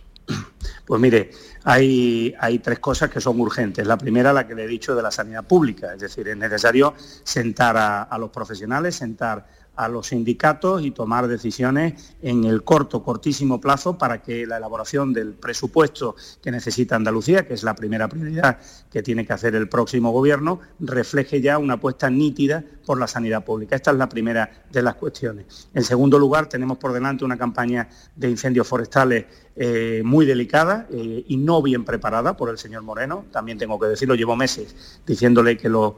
Pues 0.86 1.02
mire, 1.02 1.32
hay, 1.63 2.34
hay, 2.39 2.60
tres 2.60 2.80
cosas 2.80 3.10
que 3.10 3.22
son 3.22 3.39
urgentes. 3.39 3.88
La 3.88 3.98
primera, 3.98 4.34
la 4.34 4.46
que 4.46 4.54
le 4.54 4.66
he 4.66 4.68
dicho 4.68 4.96
de 4.96 5.02
la 5.02 5.12
sanidad 5.12 5.44
pública, 5.46 5.94
es 5.94 6.02
decir, 6.02 6.28
es 6.28 6.38
necesario 6.38 6.94
sentar 7.24 7.78
a 7.78 8.18
los 8.18 8.30
profesionales, 8.30 8.96
sentar 8.96 9.46
a 9.76 9.88
los 9.88 10.08
sindicatos 10.08 10.84
y 10.84 10.92
tomar 10.92 11.28
decisiones 11.28 12.16
en 12.22 12.44
el 12.44 12.64
corto, 12.64 13.04
cortísimo 13.04 13.60
plazo 13.60 13.98
para 13.98 14.22
que 14.22 14.46
la 14.46 14.58
elaboración 14.58 15.14
del 15.14 15.34
presupuesto 15.34 16.16
que 16.42 16.52
necesita 16.52 16.96
Andalucía, 16.96 17.48
que 17.48 17.54
es 17.54 17.64
la 17.64 17.76
primera 17.76 18.08
prioridad 18.08 18.60
que 18.92 19.02
tiene 19.02 19.26
que 19.26 19.34
hacer 19.34 19.56
el 19.56 19.70
próximo 19.70 20.12
gobierno, 20.12 20.60
refleje 20.80 21.42
ya 21.42 21.58
una 21.58 21.76
apuesta 21.76 22.10
nítida 22.10 22.64
por 22.86 23.00
la 23.00 23.08
sanidad 23.08 23.44
pública. 23.44 23.76
Esta 23.76 23.92
es 23.92 23.98
la 23.98 24.10
primera 24.10 24.66
de 24.72 24.82
las 24.82 24.96
cuestiones. 24.96 25.70
En 25.74 25.84
segundo 25.84 26.20
lugar, 26.20 26.48
tenemos 26.48 26.78
por 26.78 26.94
delante 26.94 27.26
una 27.26 27.38
campaña 27.38 27.90
de 28.16 28.30
incendios 28.30 28.68
forestales 28.68 29.26
eh, 29.56 30.02
muy 30.04 30.26
delicada 30.26 30.88
eh, 30.92 31.24
y 31.28 31.38
no 31.38 31.62
bien 31.62 31.86
preparada 31.86 32.36
por 32.36 32.50
el 32.50 32.58
señor 32.58 32.82
Moreno. 32.82 33.26
También 33.32 33.58
tengo 33.58 33.80
que 33.80 33.88
decirlo, 33.88 34.16
llevo 34.16 34.36
meses 34.36 35.00
diciéndole 35.06 35.58
que, 35.58 35.70
los 35.70 35.94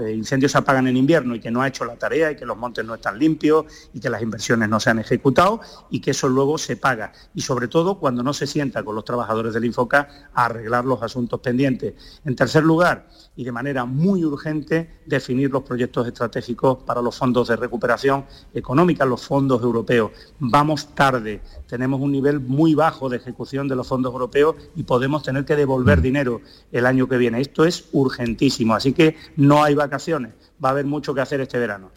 eh, 0.00 0.12
incendios 0.14 0.52
se 0.52 0.58
apagan 0.58 0.86
en 0.86 0.96
invierno 0.96 1.34
y 1.34 1.40
que 1.40 1.50
no 1.50 1.60
ha 1.60 1.68
hecho 1.68 1.84
la 1.84 1.96
tarea 1.96 2.32
y 2.32 2.36
que 2.36 2.46
los 2.46 2.56
montes 2.56 2.84
no 2.84 2.89
están 2.94 3.18
limpios 3.18 3.66
y 3.92 4.00
que 4.00 4.10
las 4.10 4.22
inversiones 4.22 4.68
no 4.68 4.80
se 4.80 4.90
han 4.90 4.98
ejecutado 4.98 5.60
y 5.90 6.00
que 6.00 6.12
eso 6.12 6.28
luego 6.28 6.58
se 6.58 6.76
paga. 6.76 7.12
Y 7.34 7.42
sobre 7.42 7.68
todo 7.68 7.98
cuando 7.98 8.22
no 8.22 8.32
se 8.32 8.46
sienta 8.46 8.82
con 8.82 8.94
los 8.94 9.04
trabajadores 9.04 9.54
del 9.54 9.64
Infoca 9.64 10.30
a 10.34 10.46
arreglar 10.46 10.84
los 10.84 11.02
asuntos 11.02 11.40
pendientes. 11.40 11.94
En 12.24 12.36
tercer 12.36 12.64
lugar, 12.64 13.08
y 13.36 13.44
de 13.44 13.52
manera 13.52 13.84
muy 13.84 14.24
urgente, 14.24 15.00
definir 15.06 15.50
los 15.50 15.62
proyectos 15.62 16.06
estratégicos 16.06 16.78
para 16.84 17.00
los 17.00 17.16
fondos 17.16 17.48
de 17.48 17.56
recuperación 17.56 18.26
económica, 18.52 19.04
los 19.04 19.24
fondos 19.24 19.62
europeos. 19.62 20.10
Vamos 20.38 20.94
tarde, 20.94 21.40
tenemos 21.66 22.00
un 22.00 22.12
nivel 22.12 22.40
muy 22.40 22.74
bajo 22.74 23.08
de 23.08 23.16
ejecución 23.16 23.68
de 23.68 23.76
los 23.76 23.86
fondos 23.86 24.12
europeos 24.12 24.56
y 24.76 24.82
podemos 24.82 25.22
tener 25.22 25.44
que 25.44 25.56
devolver 25.56 26.00
mm. 26.00 26.02
dinero 26.02 26.40
el 26.72 26.86
año 26.86 27.08
que 27.08 27.16
viene. 27.16 27.40
Esto 27.40 27.64
es 27.64 27.88
urgentísimo, 27.92 28.74
así 28.74 28.92
que 28.92 29.16
no 29.36 29.62
hay 29.62 29.74
vacaciones 29.74 30.34
va 30.62 30.70
a 30.70 30.72
haber 30.72 30.84
mucho 30.84 31.14
que 31.14 31.20
hacer 31.20 31.40
este 31.40 31.58
verano. 31.58 31.90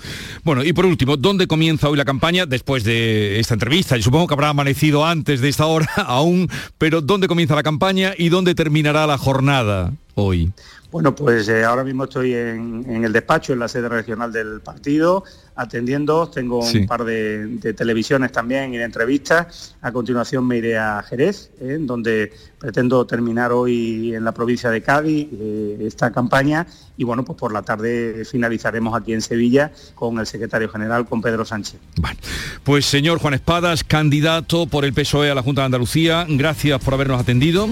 Bueno, 0.44 0.64
y 0.64 0.74
por 0.74 0.86
último, 0.86 1.18
¿dónde 1.18 1.48
comienza 1.48 1.90
hoy 1.90 1.98
la 1.98 2.06
campaña 2.06 2.46
después 2.46 2.84
de 2.84 3.40
esta 3.40 3.54
entrevista? 3.54 3.98
Y 3.98 4.02
supongo 4.02 4.28
que 4.28 4.34
habrá 4.34 4.50
amanecido 4.50 5.06
antes 5.06 5.42
de 5.42 5.50
esta 5.50 5.66
hora 5.66 5.88
aún, 6.08 6.50
pero 6.78 7.02
¿dónde 7.02 7.28
comienza 7.28 7.56
la 7.56 7.64
campaña 7.64 8.14
y 8.18 8.30
dónde 8.30 8.56
terminará 8.56 9.06
la 9.08 9.18
jornada 9.18 9.94
hoy? 10.16 10.52
Bueno, 10.94 11.16
pues 11.16 11.50
eh, 11.50 11.64
ahora 11.64 11.84
mismo 11.84 12.04
estoy 12.04 12.36
en, 12.36 13.04
el 13.04 13.12
despacho, 13.12 13.52
en 13.52 13.58
la 13.58 13.68
sede 13.68 13.90
regional 13.90 14.32
del 14.32 14.62
partido, 14.62 15.24
atendiendo. 15.56 16.28
Tengo 16.30 16.60
un 16.60 16.88
par 16.88 17.04
de, 17.04 17.74
televisiones 17.76 18.32
también 18.32 18.74
y 18.74 18.78
de 18.78 18.84
entrevistas. 18.84 19.76
A 19.82 19.92
continuación 19.92 20.46
me 20.46 20.58
iré 20.58 20.78
a 20.78 21.04
Jerez, 21.04 21.52
eh, 21.60 21.78
donde 21.80 22.32
pretendo 22.60 23.06
terminar 23.06 23.52
hoy 23.52 24.14
en 24.16 24.24
la 24.24 24.32
provincia 24.32 24.70
de 24.70 24.82
Cádiz 24.82 25.28
eh, 25.32 25.78
esta 25.82 26.12
campaña. 26.12 26.66
Y 26.98 27.04
bueno, 27.04 27.26
pues 27.26 27.38
por 27.38 27.52
la 27.52 27.62
tarde 27.62 28.24
finalizaremos 28.26 28.96
aquí 28.96 29.14
en 29.14 29.22
Sevilla 29.22 29.72
con 29.96 30.20
el 30.20 30.26
secretario 30.26 30.70
general, 30.70 31.06
con 31.06 31.22
Pedro 31.22 31.46
Sánchez. 31.46 31.80
Bueno, 31.98 32.18
pues 32.64 32.86
señor 32.86 33.20
Juan 33.20 33.34
Espadas, 33.34 33.84
candidato 33.84 34.68
por 34.68 34.86
el 34.86 34.94
PSOE 34.94 35.32
a 35.32 35.36
la 35.36 35.42
Junta 35.42 35.62
de 35.62 35.66
Andalucía, 35.66 36.26
gracias 36.30 36.82
por 36.84 36.94
habernos 36.94 37.20
atendido. 37.20 37.68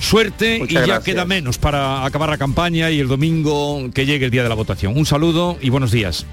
Suerte 0.00 0.62
y 0.68 0.72
ya 0.72 1.02
queda 1.02 1.24
menos 1.24 1.58
para 1.58 2.04
acabar 2.04 2.28
la 2.28 2.38
campaña 2.38 2.90
y 2.90 3.00
el 3.00 3.08
domingo 3.08 3.90
que 3.92 4.06
llegue 4.06 4.26
el 4.26 4.30
día 4.30 4.42
de 4.42 4.48
la 4.48 4.54
votación. 4.54 4.96
Un 4.96 5.06
saludo 5.06 5.58
y 5.60 5.70
buenos 5.70 5.90
días. 5.90 6.24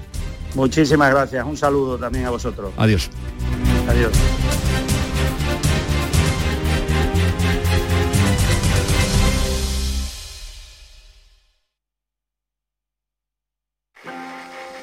Muchísimas 0.56 1.10
gracias. 1.10 1.44
Un 1.44 1.56
saludo 1.56 1.98
también 1.98 2.24
a 2.24 2.30
vosotros. 2.30 2.72
Adiós. 2.78 3.10
Adiós. 3.88 4.10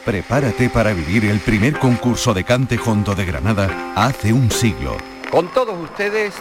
Prepárate 0.06 0.70
para 0.70 0.94
vivir 0.94 1.26
el 1.26 1.40
primer 1.40 1.80
concurso 1.80 2.34
de 2.34 2.44
cante 2.44 2.78
hondo 2.86 3.16
de 3.16 3.26
Granada 3.26 3.94
hace 3.96 4.34
un 4.34 4.52
siglo 4.52 4.98
Con 5.32 5.48
todos 5.54 5.80
ustedes, 5.82 6.34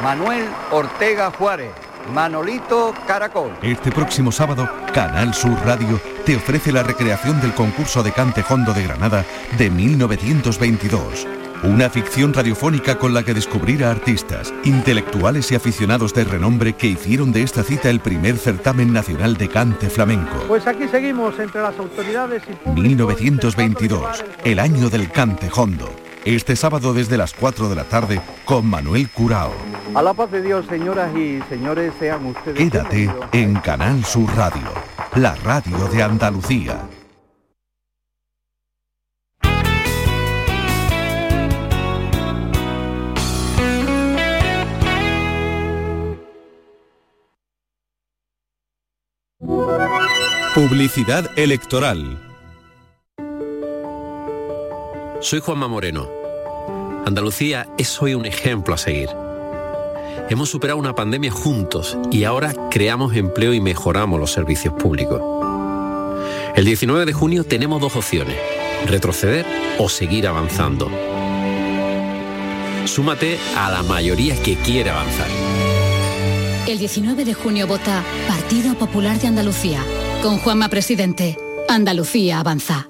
Manuel 0.00 0.44
Ortega 0.70 1.30
Juárez. 1.32 1.89
Manolito 2.10 2.94
Caracol. 3.06 3.52
Este 3.62 3.90
próximo 3.90 4.32
sábado, 4.32 4.68
Canal 4.92 5.32
Sur 5.34 5.58
Radio 5.64 6.00
te 6.26 6.36
ofrece 6.36 6.72
la 6.72 6.82
recreación 6.82 7.40
del 7.40 7.54
concurso 7.54 8.02
de 8.02 8.12
cante 8.12 8.44
hondo 8.48 8.72
de 8.72 8.82
Granada 8.82 9.24
de 9.56 9.70
1922. 9.70 11.26
Una 11.62 11.90
ficción 11.90 12.32
radiofónica 12.32 12.96
con 12.96 13.12
la 13.12 13.22
que 13.22 13.34
descubrir 13.34 13.84
a 13.84 13.90
artistas, 13.90 14.52
intelectuales 14.64 15.52
y 15.52 15.54
aficionados 15.54 16.14
de 16.14 16.24
renombre 16.24 16.72
que 16.72 16.86
hicieron 16.86 17.32
de 17.32 17.42
esta 17.42 17.62
cita 17.62 17.90
el 17.90 18.00
primer 18.00 18.38
certamen 18.38 18.92
nacional 18.92 19.36
de 19.36 19.48
cante 19.48 19.90
flamenco. 19.90 20.38
Pues 20.48 20.66
aquí 20.66 20.88
seguimos 20.88 21.38
entre 21.38 21.60
las 21.60 21.78
autoridades 21.78 22.42
y 22.66 22.80
1922, 22.80 24.24
el 24.44 24.58
año 24.58 24.88
del 24.88 25.10
cante 25.10 25.50
hondo. 25.54 25.90
Este 26.24 26.54
sábado 26.54 26.92
desde 26.92 27.16
las 27.16 27.32
4 27.32 27.68
de 27.70 27.76
la 27.76 27.84
tarde 27.84 28.20
con 28.44 28.66
Manuel 28.66 29.08
Curao. 29.08 29.52
A 29.94 30.02
la 30.02 30.12
paz 30.12 30.30
de 30.30 30.42
Dios, 30.42 30.66
señoras 30.66 31.16
y 31.16 31.40
señores, 31.48 31.92
sean 31.98 32.26
ustedes... 32.26 32.58
Quédate 32.58 33.10
en 33.32 33.54
Canal 33.54 34.04
Sur 34.04 34.28
Radio, 34.36 34.68
la 35.14 35.34
radio 35.36 35.88
de 35.88 36.02
Andalucía. 36.02 36.78
Publicidad 50.54 51.30
electoral. 51.38 52.29
Soy 55.20 55.40
Juanma 55.40 55.68
Moreno. 55.68 56.08
Andalucía 57.04 57.68
es 57.76 58.00
hoy 58.00 58.14
un 58.14 58.24
ejemplo 58.24 58.74
a 58.74 58.78
seguir. 58.78 59.10
Hemos 60.30 60.48
superado 60.48 60.78
una 60.78 60.94
pandemia 60.94 61.30
juntos 61.30 61.98
y 62.10 62.24
ahora 62.24 62.54
creamos 62.70 63.14
empleo 63.14 63.52
y 63.52 63.60
mejoramos 63.60 64.18
los 64.18 64.32
servicios 64.32 64.72
públicos. 64.74 65.20
El 66.56 66.64
19 66.64 67.04
de 67.04 67.12
junio 67.12 67.44
tenemos 67.44 67.82
dos 67.82 67.96
opciones, 67.96 68.34
retroceder 68.86 69.44
o 69.78 69.90
seguir 69.90 70.26
avanzando. 70.26 70.90
Súmate 72.86 73.38
a 73.56 73.70
la 73.70 73.82
mayoría 73.82 74.42
que 74.42 74.56
quiere 74.56 74.88
avanzar. 74.88 75.28
El 76.66 76.78
19 76.78 77.26
de 77.26 77.34
junio 77.34 77.66
vota 77.66 78.02
Partido 78.26 78.74
Popular 78.74 79.20
de 79.20 79.28
Andalucía. 79.28 79.84
Con 80.22 80.38
Juanma 80.38 80.70
Presidente, 80.70 81.36
Andalucía 81.68 82.40
avanza. 82.40 82.89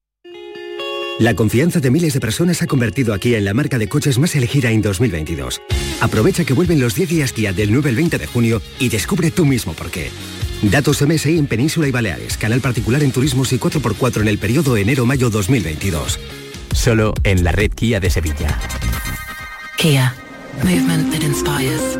La 1.21 1.35
confianza 1.35 1.79
de 1.79 1.91
miles 1.91 2.15
de 2.15 2.19
personas 2.19 2.63
ha 2.63 2.65
convertido 2.65 3.13
aquí 3.13 3.35
en 3.35 3.45
la 3.45 3.53
marca 3.53 3.77
de 3.77 3.87
coches 3.87 4.17
más 4.17 4.35
elegida 4.35 4.71
en 4.71 4.81
2022. 4.81 5.61
Aprovecha 5.99 6.45
que 6.45 6.53
vuelven 6.53 6.79
los 6.79 6.95
10 6.95 7.09
días 7.09 7.31
Kia 7.31 7.53
del 7.53 7.71
9 7.71 7.89
al 7.89 7.95
20 7.95 8.17
de 8.17 8.25
junio 8.25 8.59
y 8.79 8.89
descubre 8.89 9.29
tú 9.29 9.45
mismo 9.45 9.73
por 9.73 9.91
qué. 9.91 10.09
Datos 10.63 10.99
MSI 11.03 11.37
en 11.37 11.45
Península 11.45 11.87
y 11.87 11.91
Baleares, 11.91 12.37
canal 12.37 12.59
particular 12.59 13.03
en 13.03 13.11
turismos 13.11 13.53
y 13.53 13.59
4x4 13.59 14.21
en 14.21 14.29
el 14.29 14.39
periodo 14.39 14.75
enero-mayo 14.77 15.29
2022. 15.29 16.19
Solo 16.73 17.13
en 17.23 17.43
la 17.43 17.51
red 17.51 17.71
Kia 17.71 17.99
de 17.99 18.09
Sevilla. 18.09 18.59
Kia. 19.77 20.15
Movement 20.63 21.11
that 21.11 21.21
inspires. 21.21 21.99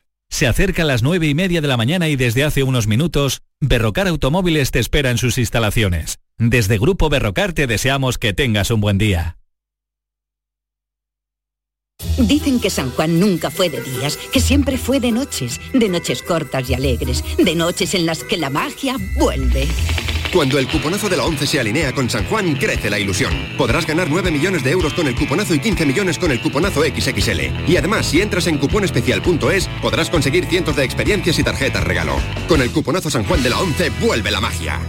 Se 0.31 0.47
acerca 0.47 0.83
a 0.83 0.85
las 0.85 1.03
nueve 1.03 1.27
y 1.27 1.35
media 1.35 1.61
de 1.61 1.67
la 1.67 1.77
mañana 1.77 2.07
y 2.07 2.15
desde 2.15 2.43
hace 2.45 2.63
unos 2.63 2.87
minutos, 2.87 3.41
Berrocar 3.59 4.07
Automóviles 4.07 4.71
te 4.71 4.79
espera 4.79 5.11
en 5.11 5.17
sus 5.17 5.37
instalaciones. 5.37 6.19
Desde 6.37 6.79
Grupo 6.79 7.09
Berrocar 7.09 7.53
te 7.53 7.67
deseamos 7.67 8.17
que 8.17 8.33
tengas 8.33 8.71
un 8.71 8.79
buen 8.79 8.97
día. 8.97 9.37
Dicen 12.17 12.59
que 12.59 12.69
San 12.69 12.89
Juan 12.91 13.19
nunca 13.19 13.51
fue 13.51 13.69
de 13.69 13.81
días, 13.81 14.17
que 14.31 14.39
siempre 14.39 14.77
fue 14.77 14.99
de 14.99 15.11
noches, 15.11 15.59
de 15.73 15.89
noches 15.89 16.23
cortas 16.23 16.67
y 16.69 16.73
alegres, 16.73 17.23
de 17.37 17.53
noches 17.53 17.93
en 17.93 18.05
las 18.05 18.23
que 18.23 18.37
la 18.37 18.49
magia 18.49 18.95
vuelve. 19.19 19.67
Cuando 20.33 20.57
el 20.57 20.67
cuponazo 20.69 21.09
de 21.09 21.17
la 21.17 21.25
11 21.25 21.45
se 21.45 21.59
alinea 21.59 21.93
con 21.93 22.09
San 22.09 22.23
Juan, 22.25 22.55
crece 22.55 22.89
la 22.89 22.97
ilusión. 22.97 23.33
Podrás 23.57 23.85
ganar 23.85 24.09
9 24.09 24.31
millones 24.31 24.63
de 24.63 24.71
euros 24.71 24.93
con 24.93 25.07
el 25.07 25.15
cuponazo 25.15 25.53
y 25.53 25.59
15 25.59 25.85
millones 25.85 26.17
con 26.17 26.31
el 26.31 26.41
cuponazo 26.41 26.83
XXL. 26.83 27.69
Y 27.69 27.75
además, 27.75 28.05
si 28.05 28.21
entras 28.21 28.47
en 28.47 28.57
cuponespecial.es, 28.57 29.67
podrás 29.81 30.09
conseguir 30.09 30.45
cientos 30.45 30.77
de 30.77 30.85
experiencias 30.85 31.37
y 31.37 31.43
tarjetas 31.43 31.83
regalo. 31.83 32.15
Con 32.47 32.61
el 32.61 32.71
cuponazo 32.71 33.09
San 33.09 33.25
Juan 33.25 33.43
de 33.43 33.49
la 33.49 33.59
11, 33.59 33.89
vuelve 33.99 34.31
la 34.31 34.39
magia. 34.39 34.79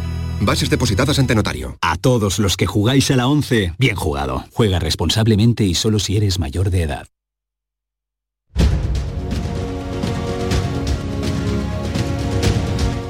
Bases 0.40 0.70
depositadas 0.70 1.18
ante 1.18 1.34
notario. 1.34 1.76
A 1.80 1.96
todos 1.96 2.38
los 2.38 2.56
que 2.56 2.66
jugáis 2.66 3.10
a 3.10 3.16
la 3.16 3.26
11, 3.26 3.74
bien 3.78 3.96
jugado. 3.96 4.44
Juega 4.52 4.78
responsablemente 4.78 5.64
y 5.64 5.74
solo 5.74 5.98
si 5.98 6.16
eres 6.16 6.38
mayor 6.38 6.70
de 6.70 6.82
edad. 6.82 7.08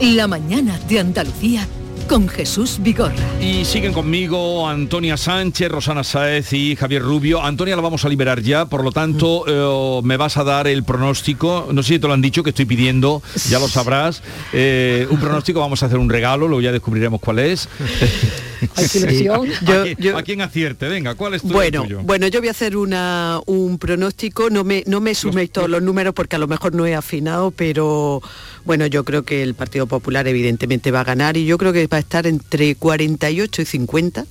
La 0.00 0.26
mañana 0.26 0.80
de 0.88 0.98
Andalucía 0.98 1.68
con 2.12 2.28
Jesús 2.28 2.76
Vigorra. 2.82 3.14
Y 3.40 3.64
siguen 3.64 3.94
conmigo 3.94 4.68
Antonia 4.68 5.16
Sánchez, 5.16 5.70
Rosana 5.70 6.04
Saez 6.04 6.52
y 6.52 6.76
Javier 6.76 7.00
Rubio. 7.00 7.42
Antonia 7.42 7.74
la 7.74 7.80
vamos 7.80 8.04
a 8.04 8.10
liberar 8.10 8.42
ya, 8.42 8.66
por 8.66 8.84
lo 8.84 8.92
tanto 8.92 9.44
eh, 9.46 10.00
me 10.04 10.18
vas 10.18 10.36
a 10.36 10.44
dar 10.44 10.66
el 10.66 10.84
pronóstico. 10.84 11.68
No 11.72 11.82
sé 11.82 11.94
si 11.94 11.98
te 11.98 12.08
lo 12.08 12.12
han 12.12 12.20
dicho 12.20 12.42
que 12.42 12.50
estoy 12.50 12.66
pidiendo, 12.66 13.22
ya 13.48 13.58
lo 13.58 13.66
sabrás. 13.66 14.22
Eh, 14.52 15.06
un 15.08 15.20
pronóstico, 15.20 15.60
vamos 15.60 15.82
a 15.82 15.86
hacer 15.86 15.96
un 15.96 16.10
regalo, 16.10 16.48
luego 16.48 16.60
ya 16.60 16.70
descubriremos 16.70 17.18
cuál 17.18 17.38
es. 17.38 17.66
Sí. 18.76 19.26
¿A, 19.28 19.36
Yo- 19.36 19.44
quién, 19.84 19.96
yo- 19.98 20.16
a 20.18 20.22
quién 20.22 20.40
acierte? 20.40 20.88
Venga, 20.88 21.14
¿cuál 21.14 21.34
es 21.34 21.42
tu 21.42 21.48
Bueno, 21.48 21.82
tuyo? 21.82 22.00
bueno, 22.02 22.26
yo 22.28 22.40
voy 22.40 22.48
a 22.48 22.52
hacer 22.52 22.76
una, 22.76 23.40
un 23.46 23.78
pronóstico, 23.78 24.50
no 24.50 24.64
me, 24.64 24.84
no 24.86 25.00
me 25.00 25.14
suméis 25.14 25.50
todos 25.50 25.68
los 25.68 25.82
números 25.82 26.14
porque 26.14 26.36
a 26.36 26.38
lo 26.38 26.46
mejor 26.46 26.74
no 26.74 26.86
he 26.86 26.94
afinado, 26.94 27.50
pero 27.50 28.22
bueno, 28.64 28.86
yo 28.86 29.04
creo 29.04 29.24
que 29.24 29.42
el 29.42 29.54
Partido 29.54 29.86
Popular 29.86 30.26
evidentemente 30.28 30.90
va 30.90 31.00
a 31.00 31.04
ganar 31.04 31.36
y 31.36 31.44
yo 31.44 31.58
creo 31.58 31.72
que 31.72 31.86
va 31.86 31.96
a 31.96 32.00
estar 32.00 32.26
entre 32.26 32.74
48 32.76 33.62
y 33.62 33.64
50. 33.64 34.26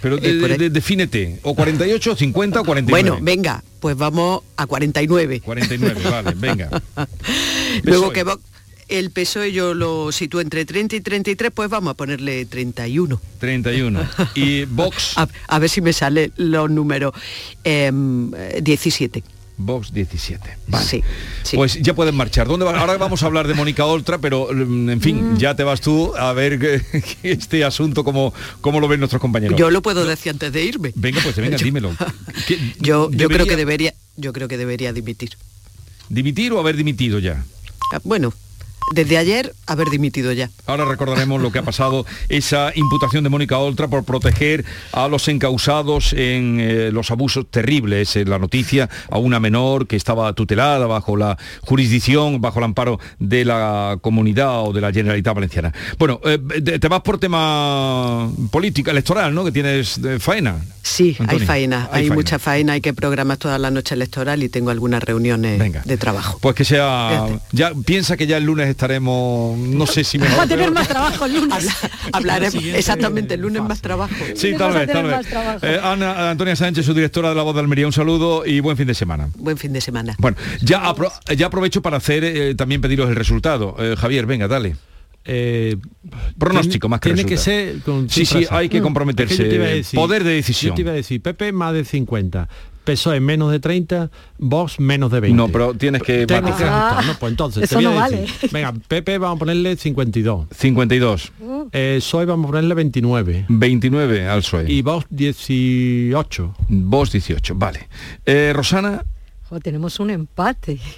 Pero 0.00 0.18
eh, 0.18 0.58
de- 0.58 0.70
defínete, 0.70 1.38
o 1.42 1.54
48, 1.54 2.16
50 2.16 2.60
o 2.60 2.64
49. 2.64 3.10
Bueno, 3.10 3.24
venga, 3.24 3.62
pues 3.78 3.96
vamos 3.96 4.42
a 4.56 4.66
49. 4.66 5.40
49, 5.44 6.00
vale, 6.10 6.32
venga. 6.36 6.68
Luego 7.84 8.10
que 8.12 8.24
Vox- 8.24 8.40
el 8.98 9.10
PSOE 9.10 9.52
yo 9.52 9.74
lo 9.74 10.12
sitúo 10.12 10.40
entre 10.40 10.64
30 10.64 10.96
y 10.96 11.00
33, 11.00 11.50
pues 11.54 11.68
vamos 11.70 11.92
a 11.92 11.94
ponerle 11.94 12.44
31. 12.46 13.20
31. 13.38 14.08
Y 14.34 14.64
Vox. 14.66 15.16
A, 15.16 15.28
a 15.48 15.58
ver 15.58 15.68
si 15.70 15.80
me 15.80 15.92
salen 15.92 16.32
los 16.36 16.70
números. 16.70 17.12
Em, 17.64 18.32
eh, 18.34 18.60
17. 18.62 19.22
Vox 19.58 19.92
17. 19.92 20.56
Vale. 20.68 20.84
Sí, 20.84 21.02
sí. 21.44 21.56
Pues 21.56 21.74
ya 21.80 21.94
pueden 21.94 22.16
marchar. 22.16 22.48
¿Dónde 22.48 22.64
va? 22.64 22.78
Ahora 22.80 22.96
vamos 22.96 23.22
a 23.22 23.26
hablar 23.26 23.46
de 23.46 23.54
Mónica 23.54 23.84
Oltra, 23.84 24.18
pero 24.18 24.48
mm, 24.52 24.90
en 24.90 25.00
fin, 25.00 25.36
ya 25.38 25.54
te 25.54 25.62
vas 25.62 25.80
tú 25.80 26.16
a 26.16 26.32
ver 26.32 26.58
que- 26.58 26.80
que 27.22 27.32
este 27.32 27.62
asunto 27.64 28.02
como 28.02 28.32
cómo 28.60 28.80
lo 28.80 28.88
ven 28.88 28.98
nuestros 29.00 29.20
compañeros. 29.20 29.58
Yo 29.58 29.70
lo 29.70 29.80
puedo 29.82 30.04
decir 30.04 30.30
antes 30.32 30.52
de 30.52 30.64
irme. 30.64 30.92
Venga, 30.96 31.20
pues 31.22 31.36
venga, 31.36 31.56
Yo- 31.58 31.64
dímelo. 31.64 31.94
¿Qué- 32.48 32.58
Yo, 32.80 33.10
yo 33.12 33.28
creo 33.28 33.46
que 33.46 33.56
debería, 33.56 33.94
yo 34.16 34.32
creo 34.32 34.48
que 34.48 34.56
debería 34.56 34.92
dimitir. 34.92 35.36
¿Dimitir 36.08 36.52
o 36.52 36.58
haber 36.58 36.76
dimitido 36.76 37.18
ya? 37.20 37.44
Ah, 37.92 38.00
Bueno, 38.04 38.32
desde 38.92 39.18
ayer 39.18 39.54
haber 39.66 39.88
dimitido 39.88 40.32
ya. 40.32 40.50
Ahora 40.66 40.84
recordaremos 40.84 41.40
lo 41.40 41.50
que 41.52 41.58
ha 41.58 41.62
pasado, 41.62 42.06
esa 42.28 42.72
imputación 42.74 43.24
de 43.24 43.30
Mónica 43.30 43.58
Oltra 43.58 43.88
por 43.88 44.04
proteger 44.04 44.64
a 44.92 45.08
los 45.08 45.28
encausados 45.28 46.12
en 46.12 46.58
eh, 46.60 46.90
los 46.92 47.10
abusos 47.10 47.46
terribles. 47.50 48.16
En 48.16 48.30
la 48.30 48.38
noticia 48.38 48.88
a 49.10 49.18
una 49.18 49.40
menor 49.40 49.86
que 49.86 49.96
estaba 49.96 50.32
tutelada 50.32 50.86
bajo 50.86 51.16
la 51.16 51.38
jurisdicción, 51.62 52.40
bajo 52.40 52.58
el 52.58 52.66
amparo 52.66 53.00
de 53.18 53.44
la 53.44 53.98
comunidad 54.00 54.62
o 54.64 54.72
de 54.72 54.80
la 54.80 54.92
Generalitat 54.92 55.34
Valenciana. 55.34 55.72
Bueno, 55.98 56.20
eh, 56.24 56.38
te 56.78 56.88
vas 56.88 57.00
por 57.00 57.18
tema 57.18 58.30
política, 58.50 58.90
electoral, 58.90 59.34
¿no? 59.34 59.44
Que 59.44 59.52
tienes 59.52 59.98
eh, 59.98 60.18
faena. 60.18 60.56
Sí, 60.82 61.16
hay 61.28 61.38
faena, 61.38 61.88
hay, 61.92 62.02
faena. 62.02 62.14
mucha 62.14 62.38
faena, 62.38 62.72
hay 62.74 62.80
que 62.80 62.92
programar 62.92 63.36
toda 63.36 63.56
la 63.58 63.70
noche 63.70 63.94
electoral 63.94 64.42
y 64.42 64.48
tengo 64.48 64.70
algunas 64.70 65.02
reuniones 65.02 65.60
de 65.84 65.96
trabajo. 65.96 66.38
Pues 66.40 66.56
que 66.56 66.64
sea... 66.64 67.28
Ya 67.52 67.72
piensa 67.86 68.16
que 68.16 68.26
ya 68.26 68.36
el 68.36 68.44
lunes 68.44 68.71
estaremos, 68.72 69.56
no 69.58 69.86
sé 69.86 70.04
si 70.04 70.18
mejor. 70.18 70.38
Va 70.40 70.42
a 70.42 70.46
tener 70.48 70.70
más 70.70 70.88
trabajo 70.88 71.24
el 71.24 71.34
lunes. 71.40 71.68
Hablaremos, 72.12 72.62
exactamente, 72.64 73.34
el 73.34 73.40
lunes 73.40 73.62
más 73.62 73.80
trabajo. 73.80 74.14
Sí, 74.34 74.54
tal 74.58 74.72
vez, 74.74 74.90
tal 74.90 75.06
vez. 75.06 75.26
Eh, 75.62 75.80
Ana, 75.82 76.30
Antonia 76.30 76.56
Sánchez, 76.56 76.84
su 76.84 76.92
directora 76.94 77.30
de 77.30 77.34
La 77.34 77.42
Voz 77.42 77.54
de 77.54 77.60
Almería, 77.60 77.86
un 77.86 77.92
saludo 77.92 78.44
y 78.44 78.60
buen 78.60 78.76
fin 78.76 78.86
de 78.86 78.94
semana. 78.94 79.28
Buen 79.36 79.56
fin 79.56 79.72
de 79.72 79.80
semana. 79.80 80.14
Bueno, 80.18 80.36
ya, 80.60 80.82
apro- 80.84 81.12
ya 81.36 81.46
aprovecho 81.46 81.80
para 81.82 81.96
hacer 81.98 82.24
eh, 82.24 82.54
también 82.54 82.80
pediros 82.80 83.08
el 83.08 83.16
resultado. 83.16 83.76
Eh, 83.78 83.94
Javier, 83.98 84.26
venga, 84.26 84.48
dale. 84.48 84.76
Pronóstico 86.38 86.88
más 86.88 87.00
que 87.00 87.12
Tiene 87.14 87.28
que 87.28 87.36
ser 87.36 87.78
con 87.80 88.08
Sí, 88.10 88.26
sí, 88.26 88.44
hay 88.50 88.68
que 88.68 88.80
comprometerse. 88.82 89.34
es 89.34 89.38
que 89.38 89.44
yo 89.44 89.50
te 89.50 89.54
iba 89.56 89.64
a 89.66 89.68
decir- 89.68 89.96
Poder 89.98 90.24
de 90.24 90.34
decisión. 90.34 90.70
Yo 90.70 90.74
te 90.74 90.80
iba 90.82 90.90
a 90.92 90.94
decir, 90.94 91.20
PP 91.22 91.52
más 91.52 91.72
de 91.74 91.84
50, 91.84 92.48
PSOE 92.84 93.20
menos 93.20 93.50
de 93.52 93.60
30, 93.60 94.10
Vox 94.38 94.80
menos 94.80 95.10
de 95.12 95.20
20. 95.20 95.36
No, 95.36 95.48
pero 95.48 95.74
tienes 95.74 96.02
que 96.02 96.26
ajustar, 96.28 97.04
¿no? 97.04 97.14
Pues 97.20 97.30
entonces, 97.30 97.64
Eso 97.64 97.78
te 97.78 97.84
voy 97.84 97.84
no 97.84 97.90
a 97.98 98.02
vale. 98.02 98.20
decir, 98.22 98.50
venga, 98.52 98.72
PP 98.72 99.18
vamos 99.18 99.36
a 99.36 99.38
ponerle 99.38 99.76
52. 99.76 100.46
52. 100.50 101.32
Eh, 101.72 101.98
PSOE 102.00 102.24
vamos 102.26 102.46
a 102.46 102.48
ponerle 102.48 102.74
29. 102.74 103.46
29 103.48 104.28
al 104.28 104.40
PSOE. 104.42 104.70
Y 104.72 104.82
Vox 104.82 105.06
18. 105.10 106.54
Vos 106.68 107.12
18, 107.12 107.54
vale. 107.54 107.88
Eh, 108.26 108.52
Rosana, 108.54 109.04
Jo, 109.52 109.60
tenemos 109.60 110.00
un 110.00 110.10
empate. 110.10 110.78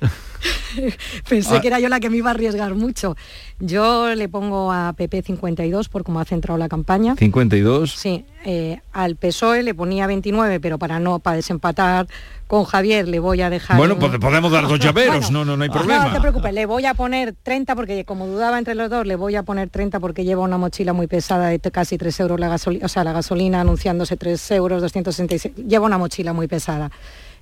Pensé 1.29 1.57
Ah. 1.57 1.61
que 1.61 1.69
era 1.69 1.81
yo 1.81 1.89
la 1.89 2.01
que 2.01 2.11
me 2.11 2.17
iba 2.19 2.31
a 2.31 2.35
arriesgar 2.35 2.75
mucho. 2.75 3.17
Yo 3.61 4.15
le 4.15 4.29
pongo 4.29 4.73
a 4.73 4.93
PP 4.93 5.23
52 5.23 5.89
por 5.89 6.05
cómo 6.05 6.21
ha 6.21 6.25
centrado 6.25 6.59
la 6.59 6.69
campaña. 6.69 7.15
52. 7.17 7.93
Sí, 7.93 8.25
eh, 8.45 8.81
al 8.93 9.17
PSOE 9.17 9.63
le 9.63 9.75
ponía 9.75 10.07
29, 10.07 10.61
pero 10.61 10.79
para 10.79 10.99
no, 11.01 11.19
para 11.21 11.37
desempatar 11.37 12.07
con 12.47 12.65
Javier 12.65 13.09
le 13.09 13.19
voy 13.21 13.41
a 13.41 13.51
dejar... 13.51 13.77
Bueno, 13.77 13.95
un- 13.95 14.01
pues 14.01 14.19
podemos 14.19 14.53
dar 14.53 14.69
dos 14.69 14.79
llaveros, 14.79 15.15
Bueno, 15.31 15.31
no, 15.31 15.45
no, 15.45 15.57
no 15.57 15.63
hay 15.63 15.69
No 15.69 15.75
problema. 15.75 16.13
te 16.13 16.21
preocupes, 16.21 16.53
le 16.53 16.67
voy 16.67 16.85
a 16.85 16.95
poner 16.95 17.35
30 17.43 17.75
porque 17.75 18.05
como 18.05 18.27
dudaba 18.27 18.59
entre 18.59 18.75
los 18.75 18.91
dos, 18.91 19.07
le 19.07 19.17
voy 19.17 19.35
a 19.37 19.43
poner 19.45 19.71
30 19.71 19.99
porque 20.01 20.25
lleva 20.25 20.43
una 20.43 20.59
mochila 20.59 20.93
muy 20.93 21.07
pesada 21.07 21.49
de 21.49 21.59
casi 21.61 21.97
3 21.97 22.21
euros 22.21 22.39
la 22.41 22.49
gasolina, 22.49 22.85
o 22.85 22.89
sea, 22.89 23.03
la 23.05 23.13
gasolina 23.13 23.61
anunciándose 23.63 24.17
3 24.17 24.51
euros, 24.53 24.83
266, 24.83 25.55
lleva 25.67 25.87
una 25.87 25.99
mochila 25.99 26.33
muy 26.33 26.47
pesada. 26.49 26.91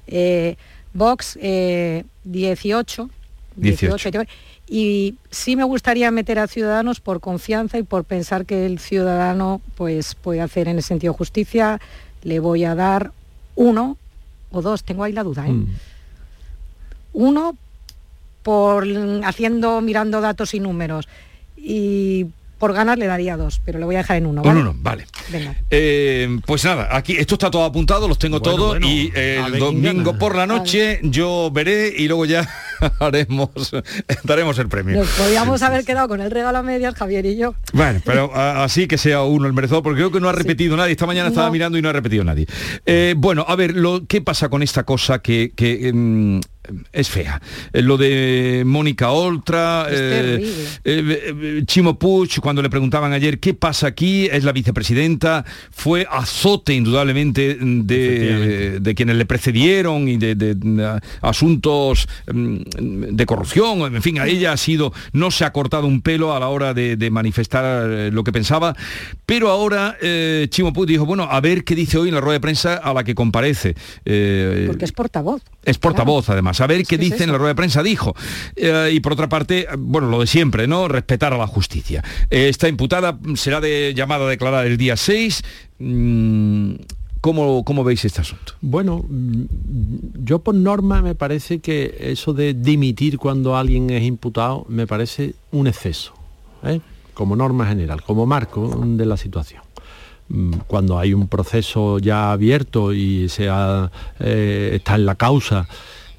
Eh, 0.07 0.57
Vox, 0.95 1.39
eh, 1.41 2.05
18, 2.25 3.09
18. 3.57 4.23
y 4.69 5.17
sí 5.31 5.57
me 5.57 5.65
gustaría 5.65 6.11
meter 6.11 6.39
a 6.39 6.47
Ciudadanos 6.47 7.01
por 7.01 7.21
confianza 7.21 7.79
y 7.79 7.83
por 7.83 8.05
pensar 8.05 8.47
que 8.47 8.67
el 8.67 8.79
ciudadano 8.79 9.61
pues 9.77 10.15
puede 10.15 10.41
hacer 10.41 10.69
en 10.69 10.79
ese 10.79 10.89
sentido 10.89 11.13
justicia. 11.13 11.81
Le 12.23 12.39
voy 12.39 12.65
a 12.65 12.75
dar 12.75 13.13
uno 13.57 13.97
o 14.51 14.63
dos, 14.63 14.85
tengo 14.85 15.05
ahí 15.05 15.13
la 15.13 15.25
duda, 15.25 15.49
¿eh? 15.49 15.55
Uno 17.13 17.57
por 18.43 18.87
haciendo, 19.25 19.81
mirando 19.81 20.21
datos 20.21 20.55
y 20.55 20.61
números. 20.61 21.09
Y 21.57 22.27
por 22.63 22.75
ganar 22.75 22.97
le 22.97 23.09
daría 23.09 23.37
dos, 23.37 23.61
pero 23.65 23.81
le 23.81 23.85
voy 23.85 23.97
a 23.97 23.99
dejar 23.99 24.19
en 24.19 24.27
uno. 24.27 24.41
Un 24.43 24.47
¿vale? 24.47 24.61
uno, 24.61 24.73
vale. 24.79 25.05
Venga. 25.33 25.57
Eh, 25.69 26.39
pues 26.47 26.65
nada, 26.65 26.97
aquí 26.97 27.17
esto 27.19 27.35
está 27.35 27.51
todo 27.51 27.65
apuntado, 27.65 28.07
los 28.07 28.21
tengo 28.21 28.39
Bueno, 28.39 28.57
todos 28.57 28.69
bueno, 28.79 28.87
y 28.87 29.11
el 29.17 29.59
domingo 29.59 30.17
por 30.17 30.37
la 30.37 30.47
noche 30.47 31.01
yo 31.03 31.51
veré 31.53 31.93
y 31.97 32.07
luego 32.07 32.25
ya 32.25 32.49
haremos 33.01 33.51
daremos 34.23 34.57
el 34.61 34.69
premio. 34.69 34.99
Nos 35.01 35.09
podíamos 35.09 35.61
haber 35.63 35.85
quedado 35.85 36.07
con 36.07 36.21
el 36.21 36.31
regalo 36.31 36.59
a 36.59 36.63
medias, 36.63 36.95
Javier 36.95 37.27
y 37.27 37.37
yo. 37.37 37.57
Bueno, 37.73 38.01
pero 38.05 38.33
a- 38.33 38.63
así 38.63 38.87
que 38.87 38.97
sea 38.97 39.23
uno 39.23 39.49
el 39.49 39.55
merecedor, 39.55 39.83
porque 39.83 39.97
creo 39.99 40.13
que 40.13 40.21
no 40.21 40.29
ha 40.29 40.33
repetido 40.33 40.77
nadie. 40.77 40.93
Esta 40.93 41.07
mañana 41.07 41.31
estaba 41.31 41.47
No. 41.49 41.53
mirando 41.53 41.79
y 41.79 41.83
no 41.83 41.89
ha 41.89 41.93
repetido 41.93 42.23
nadie. 42.23 42.47
Eh, 42.87 43.15
bueno, 43.17 43.45
a 43.49 43.57
ver, 43.57 43.75
lo, 43.75 44.07
¿qué 44.07 44.21
pasa 44.21 44.49
con 44.49 44.63
esta 44.63 44.85
cosa 44.85 45.19
que, 45.19 45.53
que, 45.57 45.89
em, 45.89 46.41
es 46.93 47.09
fea? 47.09 47.41
Eh, 47.73 47.83
lo 47.83 47.97
de 47.97 48.63
Mónica 48.67 49.11
Oltra, 49.11 49.87
eh, 49.91 50.45
eh, 50.85 51.63
Chimo 51.67 51.99
Puig, 51.99 52.41
cuando 52.41 52.63
le 52.63 52.71
preguntaban 52.71 53.13
ayer 53.13 53.39
qué 53.41 53.55
pasa 53.55 53.89
aquí, 53.89 54.27
es 54.27 54.45
la 54.45 54.53
vicepresidenta, 54.53 55.45
fue 55.71 56.07
azote 56.11 56.75
indudablemente 56.75 57.57
de, 57.61 58.79
de 58.81 58.95
quienes 58.95 59.17
le 59.17 59.27
precedieron 59.27 60.09
y 60.09 60.17
de, 60.17 60.35
de- 60.35 60.55
de 60.55 61.01
asuntos 61.21 62.07
mm, 62.33 62.57
de 63.17 63.27
corrupción, 63.27 63.95
en 63.95 64.03
fin, 64.03 64.21
a 64.21 64.27
ella 64.27 64.53
ha 64.53 64.57
sido, 64.57 64.93
no 65.13 65.31
se 65.31 65.45
ha 65.45 65.53
cortado 65.53 65.87
un 65.87 66.01
pelo 66.03 66.35
a 66.35 66.41
la 66.41 66.49
hora 66.49 66.75
de, 66.75 66.97
de 66.97 67.11
manifestar 67.11 68.13
lo 68.13 68.23
que 68.25 68.33
pensaba, 68.33 68.77
pero 69.27 69.49
ahora 69.51 69.97
eh, 70.01 70.47
Chimo 70.51 70.73
Puig 70.73 70.87
dijo, 70.89 71.07
bueno, 71.07 71.25
a 71.25 71.41
ver 71.41 71.65
qué 71.65 71.75
dice 71.75 71.99
hoy 71.99 72.09
en 72.09 72.15
la 72.15 72.21
rueda 72.21 72.35
de 72.35 72.41
prensa 72.41 72.75
a 72.77 72.93
la 72.95 73.03
que 73.05 73.15
comparece. 73.15 73.75
Eh, 74.05 74.65
Porque 74.69 74.85
es 74.85 74.93
portavoz. 74.93 75.43
es 75.65 75.79
portavoz, 75.79 76.29
además. 76.31 76.52
A 76.61 76.67
ver 76.67 76.85
qué 76.85 76.97
es 76.97 77.01
dice 77.01 77.25
en 77.25 77.33
la 77.33 77.39
rueda 77.39 77.51
de 77.51 77.57
prensa, 77.57 77.83
dijo. 77.83 78.15
Eh, 78.57 78.91
y 78.93 79.01
por 79.01 79.13
otra 79.13 79.29
parte, 79.29 79.67
bueno, 79.79 80.09
lo 80.09 80.21
de 80.21 80.27
siempre, 80.27 80.67
¿no? 80.67 80.89
Respetar 80.89 81.33
a 81.33 81.39
la 81.39 81.47
justicia. 81.47 82.03
Eh, 82.31 82.49
esta 82.49 82.69
imputada 82.69 83.19
será 83.35 83.61
de, 83.61 83.93
llamada 83.95 84.27
a 84.27 84.29
declarar 84.29 84.67
el 84.67 84.77
día 84.77 84.97
6. 84.97 85.43
Mm, 85.79 86.75
¿cómo, 87.21 87.65
¿Cómo 87.65 87.85
veis 87.85 88.05
este 88.05 88.21
asunto? 88.21 88.55
Bueno, 88.61 89.05
mm, 89.09 89.45
yo 90.25 90.41
por 90.41 90.55
norma 90.55 91.03
me 91.03 91.15
parece 91.15 91.61
que 91.61 91.97
eso 92.01 92.35
de 92.35 92.55
dimitir 92.55 93.19
cuando 93.19 93.57
alguien 93.57 93.91
es 93.91 94.03
imputado 94.03 94.67
me 94.69 94.87
parece 94.87 95.35
un 95.51 95.67
exceso, 95.67 96.15
¿eh? 96.65 96.81
como 97.15 97.37
norma 97.37 97.67
general, 97.67 98.03
como 98.03 98.27
marco 98.27 98.83
de 98.85 99.07
la 99.07 99.17
situación. 99.17 99.63
Mm, 100.29 100.53
Cuando 100.67 100.99
hay 100.99 101.15
un 101.15 101.29
proceso 101.29 101.99
ya 101.99 102.33
abierto 102.33 102.93
y 102.93 103.29
se 103.29 103.49
ha, 103.49 103.91
eh, 104.19 104.71
está 104.75 104.95
en 104.95 105.07
la 105.07 105.15
causa 105.15 105.69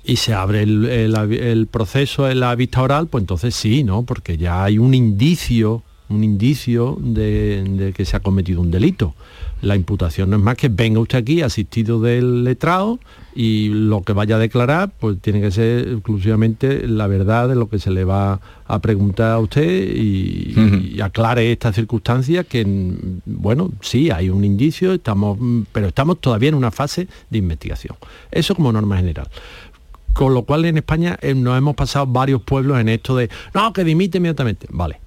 y 0.04 0.18
se 0.18 0.34
abre 0.34 0.64
el, 0.64 0.86
el- 0.86 1.16
el 1.34 1.68
proceso 1.68 2.30
en 2.30 2.40
la 2.42 2.54
vista 2.56 2.82
oral, 2.82 3.08
pues 3.08 3.22
entonces 3.22 3.56
sí, 3.56 3.84
¿no? 3.84 4.04
Porque 4.04 4.38
ya 4.38 4.64
hay 4.64 4.78
un 4.78 4.94
indicio, 4.94 5.82
un 6.10 6.24
indicio 6.24 6.98
de, 7.02 7.64
de 7.64 7.94
que 7.94 8.04
se 8.06 8.18
ha 8.18 8.20
cometido 8.20 8.60
un 8.62 8.70
delito. 8.72 9.16
La 9.62 9.78
imputación 9.78 10.30
no 10.30 10.36
es 10.36 10.44
más 10.44 10.58
que 10.58 10.68
venga 10.68 11.00
usted 11.00 11.20
aquí 11.20 11.42
asistido 11.42 12.02
del 12.02 12.44
letrado 12.44 13.00
y 13.34 13.70
lo 13.70 14.02
que 14.02 14.12
vaya 14.12 14.36
a 14.36 14.40
declarar 14.40 14.92
pues 15.00 15.22
tiene 15.22 15.40
que 15.40 15.52
ser 15.52 15.88
exclusivamente 15.88 16.86
la 16.86 17.08
verdad 17.08 17.48
de 17.48 17.56
lo 17.56 17.70
que 17.70 17.80
se 17.80 17.90
le 17.90 18.04
va 18.04 18.42
a 18.68 18.80
preguntar 18.82 19.32
a 19.32 19.40
usted 19.40 19.64
y, 19.96 20.54
y 20.96 21.00
aclare 21.00 21.50
estas 21.50 21.76
circunstancias 21.76 22.46
que 22.46 22.66
mm, 22.66 23.22
bueno 23.26 23.72
sí 23.80 24.12
hay 24.12 24.30
un 24.30 24.44
indicio 24.44 24.92
estamos 24.94 25.38
mm, 25.40 25.62
pero 25.72 25.88
estamos 25.88 26.20
todavía 26.20 26.50
en 26.50 26.56
una 26.56 26.70
fase 26.72 27.08
de 27.30 27.38
investigación 27.38 27.96
eso 28.32 28.54
como 28.56 28.70
norma 28.74 28.98
general 28.98 29.30
con 30.14 30.34
lo 30.34 30.44
cual 30.44 30.66
en 30.66 30.78
España 30.78 31.18
eh, 31.22 31.34
nos 31.34 31.58
hemos 31.58 31.76
pasado 31.76 32.08
varios 32.08 32.42
pueblos 32.42 32.80
en 32.80 32.90
esto 32.90 33.16
de 33.16 33.30
no 33.54 33.74
que 33.74 33.84
dimite 33.84 34.20
inmediatamente 34.20 34.68
vale. 34.70 35.00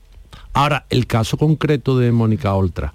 Ahora 0.52 0.86
el 0.90 1.06
caso 1.06 1.36
concreto 1.36 1.98
de 1.98 2.12
Mónica 2.12 2.54
Oltra. 2.54 2.92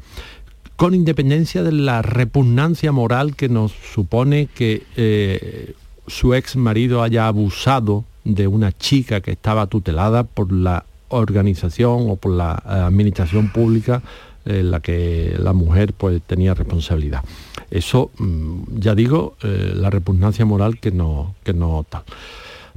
Con 0.76 0.96
independencia 0.96 1.62
de 1.62 1.72
la 1.72 2.02
repugnancia 2.02 2.92
moral 2.92 3.36
que 3.36 3.50
nos 3.50 3.72
supone 3.72 4.48
que 4.48 4.84
eh, 4.96 5.76
su 6.08 6.34
ex 6.34 6.56
marido 6.56 7.04
haya 7.04 7.28
abusado 7.28 8.04
de 8.24 8.48
una 8.48 8.72
chica 8.72 9.22
que 9.22 9.32
estaba 9.32 9.68
tutelada 9.68 10.24
por 10.24 10.52
la 10.52 10.86
organización 11.10 12.10
o 12.10 12.16
por 12.16 12.32
la 12.32 12.64
eh, 12.66 12.70
administración 12.70 13.52
pública 13.52 14.02
en 14.46 14.72
la 14.72 14.80
que 14.80 15.36
la 15.38 15.54
mujer 15.54 15.94
pues 15.94 16.22
tenía 16.22 16.54
responsabilidad. 16.54 17.24
Eso, 17.70 18.12
mm, 18.18 18.80
ya 18.80 18.96
digo, 18.96 19.36
eh, 19.44 19.74
la 19.76 19.90
repugnancia 19.90 20.46
moral 20.46 20.80
que 20.80 20.92
no, 20.92 21.36
que 21.44 21.54
no 21.54 21.86
tal. 21.90 22.04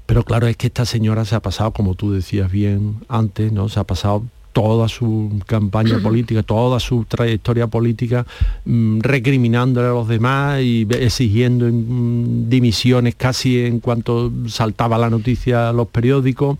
Pero 0.06 0.22
claro, 0.22 0.46
es 0.46 0.56
que 0.56 0.66
esta 0.66 0.84
señora 0.84 1.24
se 1.24 1.34
ha 1.34 1.40
pasado, 1.40 1.72
como 1.72 1.94
tú 1.94 2.12
decías 2.12 2.50
bien 2.50 2.96
antes, 3.08 3.52
¿no? 3.52 3.68
Se 3.68 3.80
ha 3.80 3.84
pasado 3.84 4.22
toda 4.52 4.88
su 4.88 5.40
campaña 5.46 5.98
política, 6.02 6.42
toda 6.42 6.78
su 6.80 7.04
trayectoria 7.04 7.66
política, 7.66 8.24
mm, 8.64 9.00
recriminándole 9.00 9.88
a 9.88 9.92
los 9.92 10.08
demás 10.08 10.62
y 10.62 10.86
exigiendo 10.90 11.66
mm, 11.66 12.48
dimisiones 12.48 13.14
casi 13.14 13.60
en 13.60 13.80
cuanto 13.80 14.30
saltaba 14.46 14.96
la 14.98 15.10
noticia 15.10 15.70
a 15.70 15.72
los 15.72 15.88
periódicos, 15.88 16.58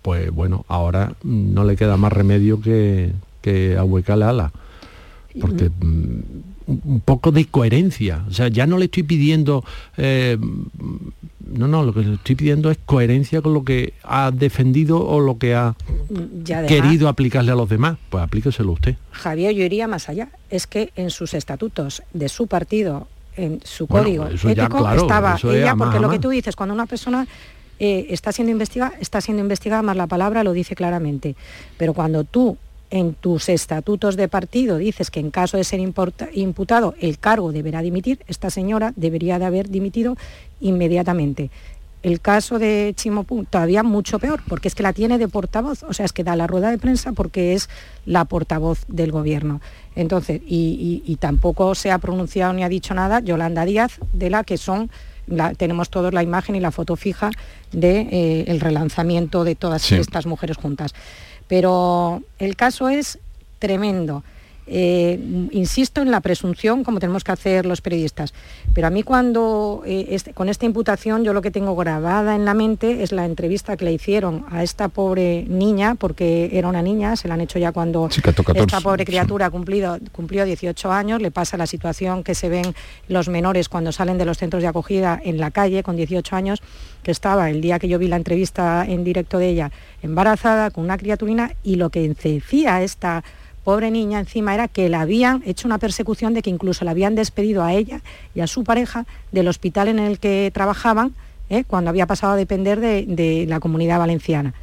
pues 0.00 0.30
bueno, 0.30 0.64
ahora 0.68 1.12
no 1.22 1.64
le 1.64 1.76
queda 1.76 1.96
más 1.96 2.12
remedio 2.12 2.60
que, 2.60 3.12
que 3.42 3.76
ahuecarle 3.76 4.24
ala. 4.24 4.52
Porque 5.40 5.70
un 6.66 7.02
poco 7.04 7.32
de 7.32 7.44
coherencia. 7.46 8.24
O 8.28 8.32
sea, 8.32 8.48
ya 8.48 8.66
no 8.66 8.78
le 8.78 8.86
estoy 8.86 9.02
pidiendo... 9.02 9.64
Eh, 9.96 10.38
no, 11.52 11.68
no, 11.68 11.84
lo 11.84 11.92
que 11.92 12.00
le 12.00 12.14
estoy 12.14 12.34
pidiendo 12.34 12.70
es 12.70 12.78
coherencia 12.86 13.42
con 13.42 13.52
lo 13.52 13.62
que 13.64 13.92
ha 14.04 14.30
defendido 14.30 15.06
o 15.06 15.20
lo 15.20 15.36
que 15.36 15.54
ha 15.54 15.74
querido 16.66 17.08
aplicarle 17.08 17.52
a 17.52 17.54
los 17.54 17.68
demás. 17.68 17.98
Pues 18.08 18.24
aplíqueselo 18.24 18.72
usted. 18.72 18.96
Javier, 19.10 19.54
yo 19.54 19.64
iría 19.64 19.86
más 19.86 20.08
allá. 20.08 20.30
Es 20.48 20.66
que 20.66 20.92
en 20.96 21.10
sus 21.10 21.34
estatutos 21.34 22.02
de 22.14 22.28
su 22.30 22.46
partido, 22.46 23.06
en 23.36 23.60
su 23.64 23.86
código 23.86 24.26
ético, 24.28 24.90
estaba 24.90 25.36
ella, 25.44 25.74
porque 25.76 26.00
lo 26.00 26.08
que 26.08 26.18
tú 26.18 26.30
dices, 26.30 26.56
cuando 26.56 26.74
una 26.74 26.86
persona 26.86 27.26
eh, 27.78 28.06
está 28.08 28.32
siendo 28.32 28.50
investigada, 28.52 28.94
está 29.00 29.20
siendo 29.20 29.42
investigada, 29.42 29.82
más 29.82 29.96
la 29.96 30.06
palabra 30.06 30.44
lo 30.44 30.52
dice 30.52 30.74
claramente. 30.74 31.36
Pero 31.76 31.92
cuando 31.92 32.24
tú 32.24 32.56
en 32.92 33.14
tus 33.14 33.48
estatutos 33.48 34.16
de 34.16 34.28
partido 34.28 34.76
dices 34.76 35.10
que 35.10 35.18
en 35.18 35.30
caso 35.30 35.56
de 35.56 35.64
ser 35.64 35.80
imputado 35.80 36.94
el 37.00 37.18
cargo 37.18 37.50
deberá 37.50 37.80
dimitir, 37.80 38.20
esta 38.28 38.50
señora 38.50 38.92
debería 38.96 39.38
de 39.38 39.46
haber 39.46 39.70
dimitido 39.70 40.16
inmediatamente. 40.60 41.50
El 42.02 42.20
caso 42.20 42.58
de 42.58 42.92
Chimopú 42.94 43.44
todavía 43.44 43.82
mucho 43.82 44.18
peor, 44.18 44.42
porque 44.46 44.68
es 44.68 44.74
que 44.74 44.82
la 44.82 44.92
tiene 44.92 45.18
de 45.18 45.28
portavoz, 45.28 45.84
o 45.84 45.94
sea, 45.94 46.04
es 46.04 46.12
que 46.12 46.24
da 46.24 46.36
la 46.36 46.46
rueda 46.46 46.70
de 46.70 46.76
prensa 46.76 47.12
porque 47.12 47.54
es 47.54 47.70
la 48.04 48.26
portavoz 48.26 48.84
del 48.88 49.10
gobierno. 49.10 49.60
Entonces, 49.94 50.42
y, 50.46 51.16
tampoco 51.18 51.74
se 51.74 51.92
ha 51.92 51.98
pronunciado 51.98 52.52
ni 52.52 52.64
ha 52.64 52.68
dicho 52.68 52.92
nada 52.92 53.20
Yolanda 53.20 53.64
Díaz, 53.64 54.00
de 54.12 54.28
la 54.28 54.44
que 54.44 54.58
son 54.58 54.90
tenemos 55.56 55.90
todos 55.90 56.12
la 56.12 56.22
imagen 56.22 56.54
y 56.54 56.60
la 56.60 56.70
foto 56.70 56.96
fija 56.96 57.30
del 57.72 57.80
de, 57.80 58.44
eh, 58.46 58.56
relanzamiento 58.60 59.44
de 59.44 59.54
todas 59.54 59.90
estas 59.92 60.26
mujeres 60.26 60.56
juntas. 60.56 60.94
Pero 61.48 62.22
el 62.38 62.56
caso 62.56 62.88
es 62.88 63.18
tremendo. 63.58 64.24
Eh, 64.66 65.18
insisto 65.50 66.02
en 66.02 66.12
la 66.12 66.20
presunción, 66.20 66.84
como 66.84 67.00
tenemos 67.00 67.24
que 67.24 67.32
hacer 67.32 67.66
los 67.66 67.80
periodistas, 67.80 68.32
pero 68.72 68.86
a 68.86 68.90
mí 68.90 69.02
cuando, 69.02 69.82
eh, 69.84 70.06
este, 70.10 70.32
con 70.32 70.48
esta 70.48 70.66
imputación, 70.66 71.24
yo 71.24 71.32
lo 71.32 71.42
que 71.42 71.50
tengo 71.50 71.74
grabada 71.74 72.36
en 72.36 72.44
la 72.44 72.54
mente 72.54 73.02
es 73.02 73.10
la 73.10 73.24
entrevista 73.24 73.76
que 73.76 73.84
le 73.84 73.92
hicieron 73.92 74.46
a 74.50 74.62
esta 74.62 74.86
pobre 74.86 75.44
niña, 75.48 75.96
porque 75.96 76.50
era 76.52 76.68
una 76.68 76.80
niña, 76.80 77.16
se 77.16 77.26
la 77.26 77.34
han 77.34 77.40
hecho 77.40 77.58
ya 77.58 77.72
cuando 77.72 78.08
esta 78.08 78.80
pobre 78.80 79.04
criatura 79.04 79.50
cumplido, 79.50 79.98
cumplió 80.12 80.44
18 80.44 80.92
años, 80.92 81.20
le 81.20 81.32
pasa 81.32 81.56
la 81.56 81.66
situación 81.66 82.22
que 82.22 82.36
se 82.36 82.48
ven 82.48 82.74
los 83.08 83.28
menores 83.28 83.68
cuando 83.68 83.90
salen 83.90 84.16
de 84.16 84.24
los 84.24 84.38
centros 84.38 84.62
de 84.62 84.68
acogida 84.68 85.20
en 85.22 85.38
la 85.38 85.50
calle 85.50 85.82
con 85.82 85.96
18 85.96 86.36
años, 86.36 86.62
que 87.02 87.10
estaba 87.10 87.50
el 87.50 87.60
día 87.60 87.80
que 87.80 87.88
yo 87.88 87.98
vi 87.98 88.06
la 88.06 88.16
entrevista 88.16 88.84
en 88.86 89.02
directo 89.02 89.38
de 89.38 89.48
ella, 89.48 89.72
embarazada 90.02 90.70
con 90.70 90.84
una 90.84 90.98
criaturina, 90.98 91.52
y 91.64 91.74
lo 91.76 91.90
que 91.90 92.08
decía 92.08 92.82
esta 92.82 93.24
pobre 93.64 93.90
niña 93.90 94.20
encima 94.20 94.54
era 94.54 94.68
que 94.68 94.88
la 94.88 95.00
habían 95.00 95.42
hecho 95.46 95.68
una 95.68 95.78
persecución 95.78 96.34
de 96.34 96.42
que 96.42 96.50
incluso 96.50 96.84
la 96.84 96.90
habían 96.90 97.14
despedido 97.14 97.62
a 97.62 97.72
ella 97.72 98.00
y 98.34 98.40
a 98.40 98.46
su 98.46 98.64
pareja 98.64 99.06
del 99.30 99.48
hospital 99.48 99.88
en 99.88 99.98
el 99.98 100.18
que 100.18 100.50
trabajaban 100.52 101.14
¿eh? 101.50 101.64
cuando 101.64 101.90
había 101.90 102.06
pasado 102.06 102.32
a 102.32 102.36
depender 102.36 102.80
de, 102.80 103.46
la 103.48 103.60
comunidad 103.60 103.98
valenciana. 103.98 104.54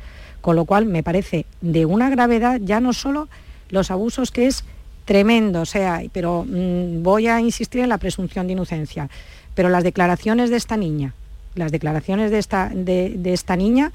Con 0.41 0.55
lo 0.55 0.65
cual 0.65 0.85
me 0.85 1.03
parece 1.03 1.45
de 1.61 1.85
una 1.85 2.09
gravedad 2.09 2.59
ya 2.63 2.79
no 2.79 2.93
solo 2.93 3.27
los 3.69 3.91
abusos 3.91 4.31
que 4.31 4.47
es 4.47 4.63
tremendo, 5.05 5.61
o 5.61 5.65
sea, 5.65 6.01
pero 6.11 6.45
mm, 6.47 7.03
voy 7.03 7.27
a 7.27 7.39
insistir 7.39 7.81
en 7.81 7.89
la 7.89 7.97
presunción 7.97 8.47
de 8.47 8.53
inocencia, 8.53 9.09
pero 9.55 9.69
las 9.69 9.83
declaraciones 9.83 10.49
de 10.49 10.57
esta 10.57 10.77
niña, 10.77 11.13
las 11.55 11.71
declaraciones 11.71 12.31
de 12.31 12.39
esta, 12.39 12.69
de 12.73 13.33
esta 13.33 13.55
niña 13.55 13.91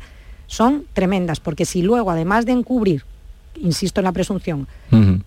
son 0.47 0.85
tremendas, 0.93 1.41
porque 1.41 1.65
si 1.65 1.83
luego, 1.83 2.11
además 2.11 2.47
de 2.47 2.53
encubrir 2.53 3.05
insisto 3.61 4.01
en 4.01 4.05
la 4.05 4.13
presunción, 4.13 4.67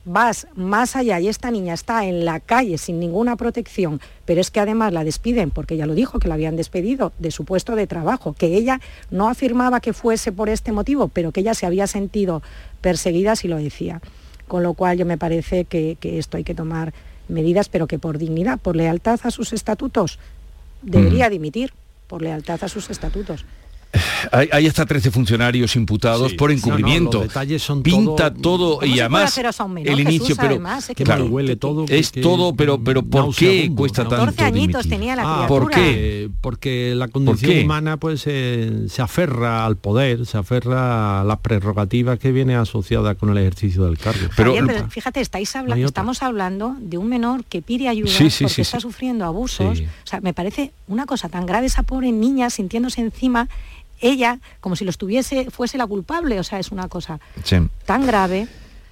vas 0.05 0.47
más 0.55 0.95
allá 0.95 1.19
y 1.19 1.27
esta 1.27 1.51
niña 1.51 1.73
está 1.73 2.05
en 2.05 2.25
la 2.25 2.39
calle 2.39 2.77
sin 2.77 2.99
ninguna 2.99 3.35
protección, 3.35 4.01
pero 4.25 4.41
es 4.41 4.51
que 4.51 4.59
además 4.59 4.93
la 4.93 5.03
despiden, 5.03 5.51
porque 5.51 5.75
ella 5.75 5.85
lo 5.85 5.93
dijo, 5.93 6.19
que 6.19 6.27
la 6.27 6.35
habían 6.35 6.55
despedido 6.55 7.11
de 7.19 7.31
su 7.31 7.45
puesto 7.45 7.75
de 7.75 7.87
trabajo, 7.87 8.33
que 8.33 8.47
ella 8.47 8.79
no 9.11 9.29
afirmaba 9.29 9.79
que 9.79 9.93
fuese 9.93 10.31
por 10.31 10.49
este 10.49 10.71
motivo, 10.71 11.07
pero 11.07 11.31
que 11.31 11.41
ella 11.41 11.53
se 11.53 11.65
había 11.65 11.87
sentido 11.87 12.41
perseguida 12.81 13.35
si 13.35 13.47
lo 13.47 13.57
decía. 13.57 14.01
Con 14.47 14.63
lo 14.63 14.73
cual 14.73 14.97
yo 14.97 15.05
me 15.05 15.17
parece 15.17 15.65
que, 15.65 15.97
esto 16.01 16.37
hay 16.37 16.43
que 16.43 16.55
tomar 16.55 16.93
medidas, 17.27 17.67
pero 17.67 17.87
que 17.87 17.99
por 17.99 18.17
dignidad, 18.17 18.59
por 18.59 18.75
lealtad 18.75 19.19
a 19.23 19.31
sus 19.31 19.51
estatutos, 19.51 20.19
debería 20.81 21.29
dimitir, 21.29 21.73
por 22.07 22.21
lealtad 22.21 22.63
a 22.63 22.69
sus 22.69 22.89
estatutos. 22.89 23.45
Hay, 24.31 24.67
hasta 24.67 24.85
13 24.85 25.11
funcionarios 25.11 25.75
imputados 25.75 26.33
por 26.33 26.51
encubrimiento. 26.51 27.25
Pinta 27.83 28.33
todo, 28.33 28.83
y 28.85 28.99
además 28.99 29.37
el 29.83 29.99
inicio, 29.99 30.35
pero 30.35 30.61
que 30.95 31.03
huele 31.23 31.55
todo. 31.55 31.85
Es 31.87 32.11
todo, 32.11 32.55
pero 32.55 32.83
pero 32.83 33.03
¿por 33.03 33.35
qué 33.35 33.71
cuesta 33.75 34.03
tanto? 34.03 34.25
14 34.25 34.43
añitos 34.43 34.87
tenía 34.87 35.15
la 35.15 35.43
ah, 35.43 35.47
¿Por 35.47 35.69
qué? 35.69 36.29
Porque 36.41 36.93
la 36.95 37.07
condición 37.07 37.65
humana 37.65 37.97
pues 37.97 38.21
se 38.21 39.01
aferra 39.01 39.65
al 39.65 39.77
poder, 39.77 40.25
se 40.25 40.37
aferra 40.37 41.21
a 41.21 41.23
las 41.23 41.39
prerrogativas 41.39 42.19
que 42.19 42.31
viene 42.31 42.55
asociada 42.55 43.15
con 43.15 43.29
el 43.29 43.37
ejercicio 43.37 43.85
del 43.85 43.97
cargo. 43.97 44.27
Pero, 44.35 44.55
fíjate, 44.89 45.21
estáis 45.21 45.55
hablando, 45.55 45.85
estamos 45.85 46.23
hablando 46.23 46.75
de 46.79 46.97
un 46.97 47.07
menor 47.07 47.43
que 47.45 47.61
pide 47.61 47.87
ayuda 47.87 48.11
porque 48.17 48.61
está 48.61 48.79
sufriendo 48.79 49.25
abusos. 49.25 49.79
O 49.79 50.07
sea, 50.07 50.21
me 50.21 50.33
parece 50.33 50.71
una 50.87 51.05
cosa 51.05 51.29
tan 51.29 51.45
grave 51.45 51.67
esa 51.67 51.83
pobre 51.83 52.11
niña 52.11 52.49
sintiéndose 52.49 53.01
encima 53.01 53.47
ella 53.99 54.39
como 54.59 54.75
si 54.75 54.83
lo 54.83 54.89
estuviese, 54.89 55.49
fuese 55.49 55.77
la 55.77 55.87
culpable, 55.87 56.39
o 56.39 56.43
sea, 56.43 56.59
es 56.59 56.71
una 56.71 56.87
cosa 56.87 57.19
tan 57.85 58.05
grave. 58.05 58.47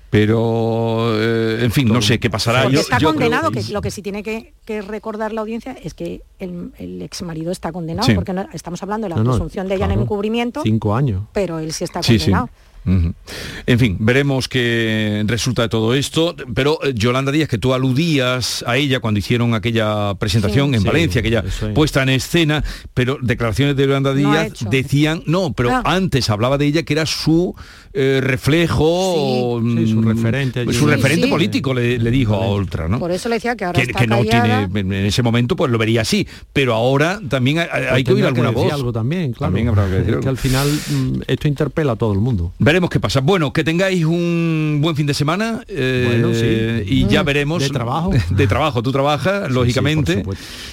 Pero, 0.10 1.12
eh, 1.20 1.66
en 1.66 1.72
fin, 1.72 1.90
no 1.90 2.02
sé 2.02 2.20
qué 2.20 2.30
pasará. 2.30 2.70
yo, 2.70 2.80
está 2.80 3.00
condenado, 3.02 3.52
que, 3.52 3.64
lo 3.64 3.82
que 3.82 3.92
sí 3.92 4.02
tiene 4.02 4.24
que, 4.24 4.54
recordar 4.82 5.34
la 5.34 5.42
audiencia 5.42 5.76
es 5.84 5.94
que 5.94 6.22
el, 6.40 7.02
ex 7.02 7.22
marido 7.24 7.52
está 7.52 7.72
condenado, 7.74 8.08
porque 8.16 8.32
no, 8.32 8.48
estamos 8.54 8.82
hablando 8.82 9.10
de 9.10 9.16
la 9.16 9.22
presunción 9.22 9.68
de 9.68 9.76
ella 9.76 9.86
en 9.86 9.92
el 9.92 10.02
encubrimiento. 10.02 10.62
Cinco 10.64 10.96
años. 10.96 11.24
Pero 11.34 11.60
él 11.60 11.74
sí 11.74 11.84
está 11.84 12.02
condenado. 12.02 12.50
En 12.86 13.80
fin, 13.80 13.98
veremos 14.00 14.48
qué 14.48 15.24
resulta 15.26 15.64
de 15.64 15.70
todo 15.70 15.96
esto, 15.96 16.36
pero 16.54 16.80
eh, 16.84 16.94
Yolanda 16.94 17.32
Díaz, 17.32 17.50
que 17.50 17.58
tú 17.58 17.74
aludías 17.74 18.64
a 18.68 18.78
ella 18.78 19.00
cuando 19.00 19.20
hicieron 19.20 19.56
aquella 19.56 20.14
presentación 20.16 20.76
en 20.76 20.84
Valencia, 20.84 21.22
aquella 21.22 21.44
puesta 21.74 22.04
en 22.04 22.10
escena, 22.10 22.64
pero 22.94 23.18
declaraciones 23.22 23.76
de 23.76 23.84
Yolanda 23.84 24.14
Díaz 24.14 24.54
decían, 24.70 25.24
no, 25.26 25.54
pero 25.54 25.72
ah. 25.72 25.82
antes 25.84 26.30
hablaba 26.30 26.60
de 26.60 26.66
ella 26.66 26.84
que 26.84 26.94
era 26.94 27.08
su 27.08 27.56
eh, 27.98 28.20
reflejo, 28.22 29.60
mm, 29.62 29.88
su 29.88 30.02
referente, 30.02 30.74
su 30.74 30.86
referente 30.86 31.28
político, 31.28 31.74
le, 31.74 31.98
dijo 31.98 32.36
a 32.36 32.40
Oltra, 32.40 32.88
¿no? 32.88 33.00
Por 33.00 33.12
eso 33.12 33.30
le 33.30 33.36
decía 33.36 33.56
que 33.56 33.66
ahora 33.66 33.82
que, 33.82 34.06
no 34.06 34.22
tiene, 34.22 34.64
en 34.74 34.94
ese 35.06 35.24
momento 35.24 35.56
pues 35.56 35.72
lo 35.72 35.78
vería 35.78 36.02
así, 36.02 36.28
pero 36.54 36.74
ahora 36.74 37.20
también 37.30 37.60
hay, 37.60 38.04
pues 38.04 38.04
que 38.04 38.14
oír 38.14 38.26
alguna 38.26 38.52
voz. 38.52 38.72
Algo 38.72 38.92
también, 38.92 39.32
claro. 39.32 39.54
También 39.54 39.70
habrá 39.70 39.90
que, 39.90 40.20
que 40.20 40.30
al 40.30 40.38
final 40.38 40.68
mm, 40.70 41.22
esto 41.26 41.48
interpela 41.48 41.94
a 41.94 41.96
todo 41.96 42.14
el 42.14 42.20
mundo. 42.20 42.52
Veremos 42.76 42.90
qué 42.90 43.00
pasa. 43.00 43.22
Bueno, 43.22 43.54
que 43.54 43.64
tengáis 43.64 44.04
un 44.04 44.80
buen 44.82 44.98
fin 44.98 45.08
de 45.08 45.14
semana 45.14 45.64
eh, 45.66 46.84
y 46.86 47.08
ya 47.08 47.24
mm, 47.24 47.26
veremos. 47.26 47.64
De 47.64 47.70
trabajo. 47.70 48.12
De 48.32 48.48
trabajo, 48.48 48.84
tú 48.84 48.92
trabajas, 48.92 49.50
lógicamente. 49.50 50.26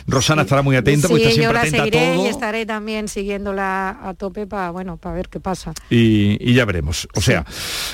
Rosana 0.09 0.43
estará 0.43 0.63
muy 0.63 0.75
atenta, 0.75 1.07
porque 1.07 1.29
está 1.29 1.35
siempre 1.35 1.59
atenta 1.61 1.85
a 1.85 1.91
todo. 1.93 2.25
Y 2.25 2.29
estaré 2.29 2.67
también 2.67 3.07
siguiéndola 3.07 4.01
a 4.03 4.15
tope 4.15 4.49
para 4.49 4.73
bueno, 4.73 4.97
para 4.97 5.15
ver 5.15 5.29
qué 5.29 5.39
pasa. 5.39 5.75
Y, 5.91 6.53
ya 6.53 6.65
veremos. 6.65 7.07
O 7.15 7.21
sea, 7.21 7.47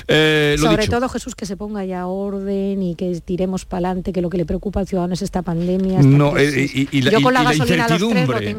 eh, 0.07 0.55
sobre 0.57 0.87
todo 0.87 1.07
Jesús 1.07 1.35
que 1.35 1.45
se 1.45 1.55
ponga 1.55 1.85
ya 1.85 2.07
orden 2.07 2.81
y 2.81 2.95
que 2.95 3.21
tiremos 3.23 3.65
para 3.65 3.89
adelante, 3.89 4.11
que 4.11 4.23
lo 4.23 4.31
que 4.31 4.37
le 4.37 4.45
preocupa 4.45 4.79
al 4.79 4.87
ciudadano 4.87 5.13
es 5.13 5.21
esta 5.21 5.43
pandemia. 5.43 6.01
no, 6.01 6.35
eh, 6.35 6.87
y, 6.91 7.01
la, 7.03 7.19
incertidumbre 7.53 8.55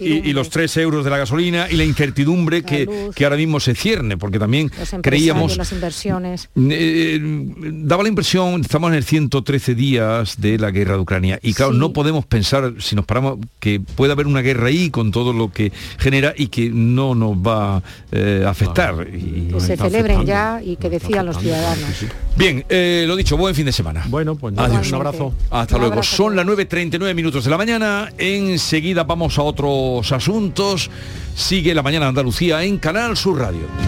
y, 0.00 0.32
los 0.34 0.50
tres 0.50 0.76
euros 0.76 1.02
de 1.02 1.10
la 1.10 1.16
gasolina 1.16 1.66
y 1.70 1.76
la 1.76 1.84
incertidumbre 1.84 2.62
que, 2.62 3.08
que 3.14 3.24
ahora 3.24 3.36
mismo 3.38 3.58
se 3.58 3.74
cierne, 3.74 4.18
porque 4.18 4.38
también 4.38 4.65
creíamos... 5.02 5.56
Las 5.56 5.72
inversiones. 5.72 6.48
Eh, 6.56 7.18
daba 7.20 8.02
la 8.02 8.08
impresión, 8.08 8.60
estamos 8.60 8.90
en 8.90 8.96
el 8.96 9.04
113 9.04 9.74
días 9.74 10.40
de 10.40 10.58
la 10.58 10.70
guerra 10.70 10.94
de 10.94 11.00
Ucrania 11.00 11.38
y 11.42 11.54
claro, 11.54 11.72
no 11.72 11.92
podemos 11.92 12.24
pensar, 12.26 12.74
si 12.78 12.96
nos 12.96 13.04
paramos, 13.04 13.38
que 13.60 13.80
puede 13.80 14.12
haber 14.12 14.26
una 14.26 14.42
guerra 14.42 14.68
ahí 14.68 14.90
con 14.90 15.10
todo 15.10 15.32
lo 15.32 15.52
que 15.52 15.72
genera 15.98 16.34
y 16.36 16.48
que 16.48 16.70
no 16.70 17.14
nos 17.14 17.36
va 17.36 17.82
eh, 18.12 18.44
a 18.46 18.50
afectar. 18.50 19.06
y, 19.12 19.48
que 19.52 19.60
se 19.60 19.76
celebren 19.76 20.24
ya 20.24 20.60
y 20.62 20.76
que 20.76 20.90
decidan 20.90 21.26
los 21.26 21.38
ciudadanos. 21.38 22.04
Bien, 22.36 22.64
eh, 22.68 23.04
lo 23.06 23.16
dicho, 23.16 23.36
buen 23.36 23.54
fin 23.54 23.66
de 23.66 23.72
semana. 23.72 24.04
Bueno, 24.08 24.34
pues 24.36 24.54
Adiós. 24.58 24.88
un 24.88 24.94
abrazo. 24.94 25.32
Hasta 25.50 25.78
luego. 25.78 26.02
Son 26.02 26.36
las 26.36 26.44
9.39 26.46 27.14
minutos 27.14 27.44
de 27.44 27.50
la 27.50 27.56
mañana. 27.56 28.12
Enseguida 28.18 29.04
vamos 29.04 29.38
a 29.38 29.42
otros 29.42 30.12
asuntos. 30.12 30.90
Sigue 31.34 31.74
la 31.74 31.82
mañana 31.82 32.08
Andalucía 32.08 32.62
en 32.62 32.78
Canal 32.78 33.16
Sur 33.16 33.38
Radio. 33.38 33.85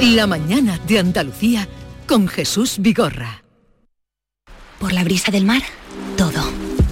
La 0.00 0.28
mañana 0.28 0.78
de 0.86 1.00
Andalucía 1.00 1.66
con 2.06 2.28
Jesús 2.28 2.76
Vigorra. 2.78 3.42
Por 4.78 4.92
la 4.92 5.02
brisa 5.02 5.32
del 5.32 5.44
mar, 5.44 5.62
todo. 6.16 6.57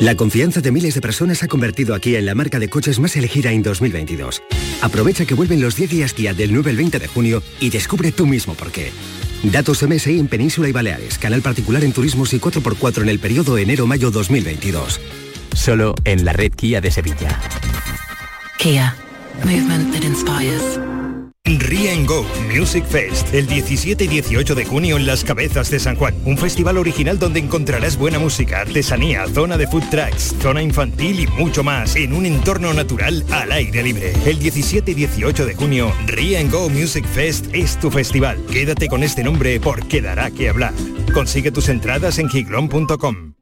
La 0.00 0.16
confianza 0.16 0.60
de 0.60 0.72
miles 0.72 0.94
de 0.94 1.00
personas 1.00 1.42
ha 1.42 1.48
convertido 1.48 1.94
a 1.94 2.00
Kia 2.00 2.18
en 2.18 2.26
la 2.26 2.34
marca 2.34 2.58
de 2.58 2.68
coches 2.68 2.98
más 2.98 3.16
elegida 3.16 3.52
en 3.52 3.62
2022. 3.62 4.42
Aprovecha 4.80 5.24
que 5.24 5.34
vuelven 5.34 5.60
los 5.60 5.76
10 5.76 5.90
días 5.90 6.12
Kia 6.12 6.34
del 6.34 6.52
9 6.52 6.70
al 6.70 6.76
20 6.76 6.98
de 6.98 7.06
junio 7.06 7.42
y 7.60 7.70
descubre 7.70 8.10
tú 8.10 8.26
mismo 8.26 8.54
por 8.54 8.72
qué. 8.72 8.90
Datos 9.44 9.82
MSI 9.82 10.18
en 10.18 10.28
Península 10.28 10.68
y 10.68 10.72
Baleares, 10.72 11.18
canal 11.18 11.42
particular 11.42 11.84
en 11.84 11.92
turismos 11.92 12.32
y 12.32 12.40
4x4 12.40 13.02
en 13.02 13.08
el 13.08 13.18
periodo 13.18 13.58
enero-mayo 13.58 14.10
2022. 14.10 15.00
Solo 15.54 15.94
en 16.04 16.24
la 16.24 16.32
red 16.32 16.52
Kia 16.52 16.80
de 16.80 16.90
Sevilla. 16.90 17.40
Kia. 18.58 18.96
Movement 19.44 19.92
that 19.92 20.04
inspires. 20.04 20.78
Ria 21.58 21.94
Go 22.06 22.24
Music 22.54 22.84
Fest, 22.84 23.34
el 23.34 23.46
17 23.46 24.04
y 24.04 24.06
18 24.06 24.54
de 24.54 24.64
junio 24.64 24.96
en 24.96 25.06
Las 25.06 25.24
Cabezas 25.24 25.70
de 25.70 25.80
San 25.80 25.96
Juan. 25.96 26.14
Un 26.24 26.38
festival 26.38 26.78
original 26.78 27.18
donde 27.18 27.40
encontrarás 27.40 27.96
buena 27.96 28.18
música, 28.18 28.60
artesanía, 28.60 29.26
zona 29.26 29.56
de 29.56 29.66
food 29.66 29.84
trucks, 29.90 30.34
zona 30.40 30.62
infantil 30.62 31.20
y 31.20 31.26
mucho 31.26 31.64
más 31.64 31.96
en 31.96 32.12
un 32.12 32.26
entorno 32.26 32.72
natural 32.72 33.24
al 33.30 33.50
aire 33.52 33.82
libre. 33.82 34.12
El 34.24 34.38
17 34.38 34.92
y 34.92 34.94
18 34.94 35.46
de 35.46 35.54
junio, 35.54 35.92
Ria 36.06 36.42
Go 36.44 36.68
Music 36.68 37.06
Fest 37.06 37.46
es 37.52 37.78
tu 37.80 37.90
festival. 37.90 38.38
Quédate 38.50 38.88
con 38.88 39.02
este 39.02 39.24
nombre 39.24 39.58
porque 39.58 40.00
dará 40.00 40.30
que 40.30 40.48
hablar. 40.48 40.74
Consigue 41.12 41.50
tus 41.50 41.68
entradas 41.68 42.18
en 42.18 42.28
giglon.com. 42.28 43.41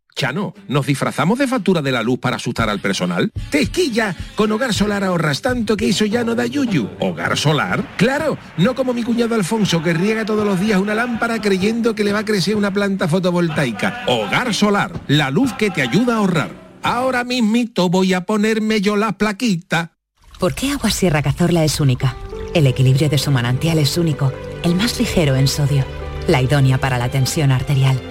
Chano, 0.15 0.53
¿nos 0.67 0.85
disfrazamos 0.85 1.39
de 1.39 1.47
factura 1.47 1.81
de 1.81 1.91
la 1.91 2.03
luz 2.03 2.19
para 2.19 2.35
asustar 2.35 2.69
al 2.69 2.79
personal? 2.79 3.31
¡Tequilla! 3.49 4.15
Con 4.35 4.51
Hogar 4.51 4.73
Solar 4.73 5.03
ahorras 5.03 5.41
tanto 5.41 5.77
que 5.77 5.89
eso 5.89 6.05
ya 6.05 6.23
no 6.23 6.35
da 6.35 6.45
yuyu. 6.45 6.89
¿Hogar 6.99 7.37
Solar? 7.37 7.95
¡Claro! 7.97 8.37
No 8.57 8.75
como 8.75 8.93
mi 8.93 9.03
cuñado 9.03 9.35
Alfonso 9.35 9.81
que 9.81 9.93
riega 9.93 10.25
todos 10.25 10.45
los 10.45 10.59
días 10.59 10.79
una 10.79 10.95
lámpara 10.95 11.41
creyendo 11.41 11.95
que 11.95 12.03
le 12.03 12.13
va 12.13 12.19
a 12.19 12.25
crecer 12.25 12.55
una 12.55 12.73
planta 12.73 13.07
fotovoltaica. 13.07 14.03
Hogar 14.07 14.53
Solar, 14.53 14.91
la 15.07 15.31
luz 15.31 15.53
que 15.53 15.69
te 15.69 15.81
ayuda 15.81 16.15
a 16.15 16.17
ahorrar. 16.17 16.51
Ahora 16.83 17.23
mismito 17.23 17.89
voy 17.89 18.13
a 18.13 18.21
ponerme 18.21 18.81
yo 18.81 18.95
la 18.97 19.13
plaquita. 19.13 19.93
¿Por 20.39 20.55
qué 20.55 20.71
Agua 20.71 20.89
Sierra 20.89 21.21
Cazorla 21.21 21.63
es 21.63 21.79
única? 21.79 22.15
El 22.53 22.67
equilibrio 22.67 23.07
de 23.07 23.17
su 23.17 23.31
manantial 23.31 23.77
es 23.77 23.97
único, 23.97 24.33
el 24.63 24.75
más 24.75 24.99
ligero 24.99 25.35
en 25.35 25.47
sodio, 25.47 25.85
la 26.27 26.41
idónea 26.41 26.79
para 26.79 26.97
la 26.97 27.09
tensión 27.09 27.51
arterial 27.51 28.10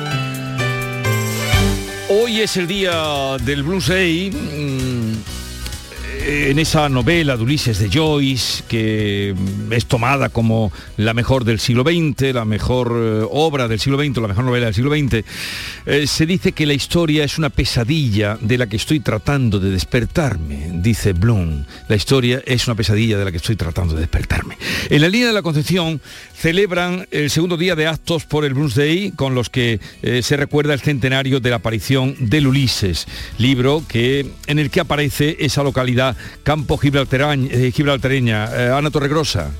Hoy 2.13 2.41
es 2.41 2.57
el 2.57 2.67
día 2.67 3.37
del 3.39 3.63
Blues 3.63 3.87
Day. 3.87 4.31
En 6.23 6.59
esa 6.59 6.87
novela 6.87 7.35
de 7.35 7.41
Ulises 7.41 7.79
de 7.79 7.89
Joyce, 7.89 8.63
que 8.67 9.33
es 9.71 9.85
tomada 9.87 10.29
como 10.29 10.71
la 10.97 11.15
mejor 11.15 11.45
del 11.45 11.59
siglo 11.59 11.83
XX, 11.83 12.33
la 12.35 12.45
mejor 12.45 12.93
eh, 12.95 13.25
obra 13.31 13.67
del 13.67 13.79
siglo 13.79 13.97
XX, 13.97 14.17
la 14.17 14.27
mejor 14.27 14.43
novela 14.43 14.65
del 14.65 14.75
siglo 14.75 14.91
XX, 14.95 15.25
eh, 15.87 16.05
se 16.05 16.25
dice 16.27 16.51
que 16.51 16.67
la 16.67 16.73
historia 16.73 17.23
es 17.23 17.39
una 17.39 17.49
pesadilla 17.49 18.37
de 18.39 18.59
la 18.59 18.67
que 18.67 18.75
estoy 18.75 18.99
tratando 18.99 19.59
de 19.59 19.71
despertarme, 19.71 20.69
dice 20.75 21.13
Bloom. 21.13 21.65
La 21.87 21.95
historia 21.95 22.43
es 22.45 22.67
una 22.67 22.75
pesadilla 22.75 23.17
de 23.17 23.25
la 23.25 23.31
que 23.31 23.37
estoy 23.37 23.55
tratando 23.55 23.95
de 23.95 24.01
despertarme. 24.01 24.57
En 24.91 25.01
la 25.01 25.09
línea 25.09 25.27
de 25.27 25.33
la 25.33 25.41
Concepción 25.41 26.01
celebran 26.35 27.07
el 27.09 27.31
segundo 27.31 27.57
día 27.57 27.75
de 27.75 27.87
actos 27.87 28.25
por 28.25 28.45
el 28.45 28.53
Blues 28.53 28.75
Day, 28.75 29.11
con 29.15 29.33
los 29.33 29.49
que 29.49 29.79
eh, 30.03 30.21
se 30.21 30.37
recuerda 30.37 30.73
el 30.75 30.81
centenario 30.81 31.39
de 31.39 31.49
la 31.49 31.55
aparición 31.57 32.15
del 32.19 32.45
Ulises, 32.45 33.07
libro 33.39 33.83
que, 33.87 34.27
en 34.45 34.59
el 34.59 34.69
que 34.69 34.81
aparece 34.81 35.37
esa 35.39 35.63
localidad 35.63 36.10
campo 36.43 36.77
gibraltarañ- 36.77 37.49
eh, 37.51 37.71
gibraltareña. 37.71 38.49
Eh, 38.53 38.71
Ana 38.73 38.89
Torregrosa, 38.91 39.51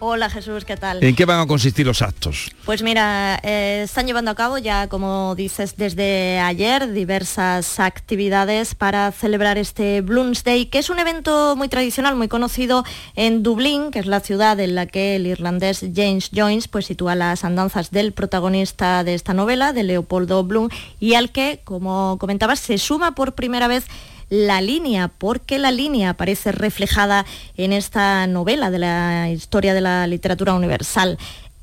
Hola 0.00 0.30
Jesús, 0.30 0.64
¿qué 0.64 0.76
tal? 0.76 1.02
¿en 1.02 1.16
qué 1.16 1.24
van 1.24 1.40
a 1.40 1.46
consistir 1.48 1.84
los 1.84 2.02
actos? 2.02 2.52
Pues 2.64 2.84
mira, 2.84 3.40
eh, 3.42 3.80
están 3.84 4.06
llevando 4.06 4.30
a 4.30 4.36
cabo 4.36 4.56
ya, 4.56 4.86
como 4.86 5.34
dices, 5.34 5.76
desde 5.76 6.38
ayer 6.38 6.92
diversas 6.92 7.80
actividades 7.80 8.76
para 8.76 9.10
celebrar 9.10 9.58
este 9.58 10.00
Bloomsday, 10.02 10.66
que 10.66 10.78
es 10.78 10.88
un 10.88 11.00
evento 11.00 11.56
muy 11.56 11.68
tradicional, 11.68 12.14
muy 12.14 12.28
conocido 12.28 12.84
en 13.16 13.42
Dublín, 13.42 13.90
que 13.90 13.98
es 13.98 14.06
la 14.06 14.20
ciudad 14.20 14.60
en 14.60 14.76
la 14.76 14.86
que 14.86 15.16
el 15.16 15.26
irlandés 15.26 15.84
James 15.92 16.30
Joyce 16.32 16.68
pues, 16.70 16.86
sitúa 16.86 17.16
las 17.16 17.44
andanzas 17.44 17.90
del 17.90 18.12
protagonista 18.12 19.02
de 19.02 19.14
esta 19.14 19.34
novela, 19.34 19.72
de 19.72 19.82
Leopoldo 19.82 20.44
Bloom, 20.44 20.68
y 21.00 21.14
al 21.14 21.32
que, 21.32 21.60
como 21.64 22.18
comentabas, 22.20 22.60
se 22.60 22.78
suma 22.78 23.16
por 23.16 23.32
primera 23.34 23.66
vez 23.66 23.84
la 24.28 24.60
línea, 24.60 25.08
porque 25.08 25.58
la 25.58 25.70
línea 25.70 26.10
aparece 26.10 26.52
reflejada 26.52 27.24
en 27.56 27.72
esta 27.72 28.26
novela 28.26 28.70
de 28.70 28.78
la 28.78 29.30
historia 29.30 29.74
de 29.74 29.80
la 29.80 30.06
literatura 30.06 30.54
universal. 30.54 31.18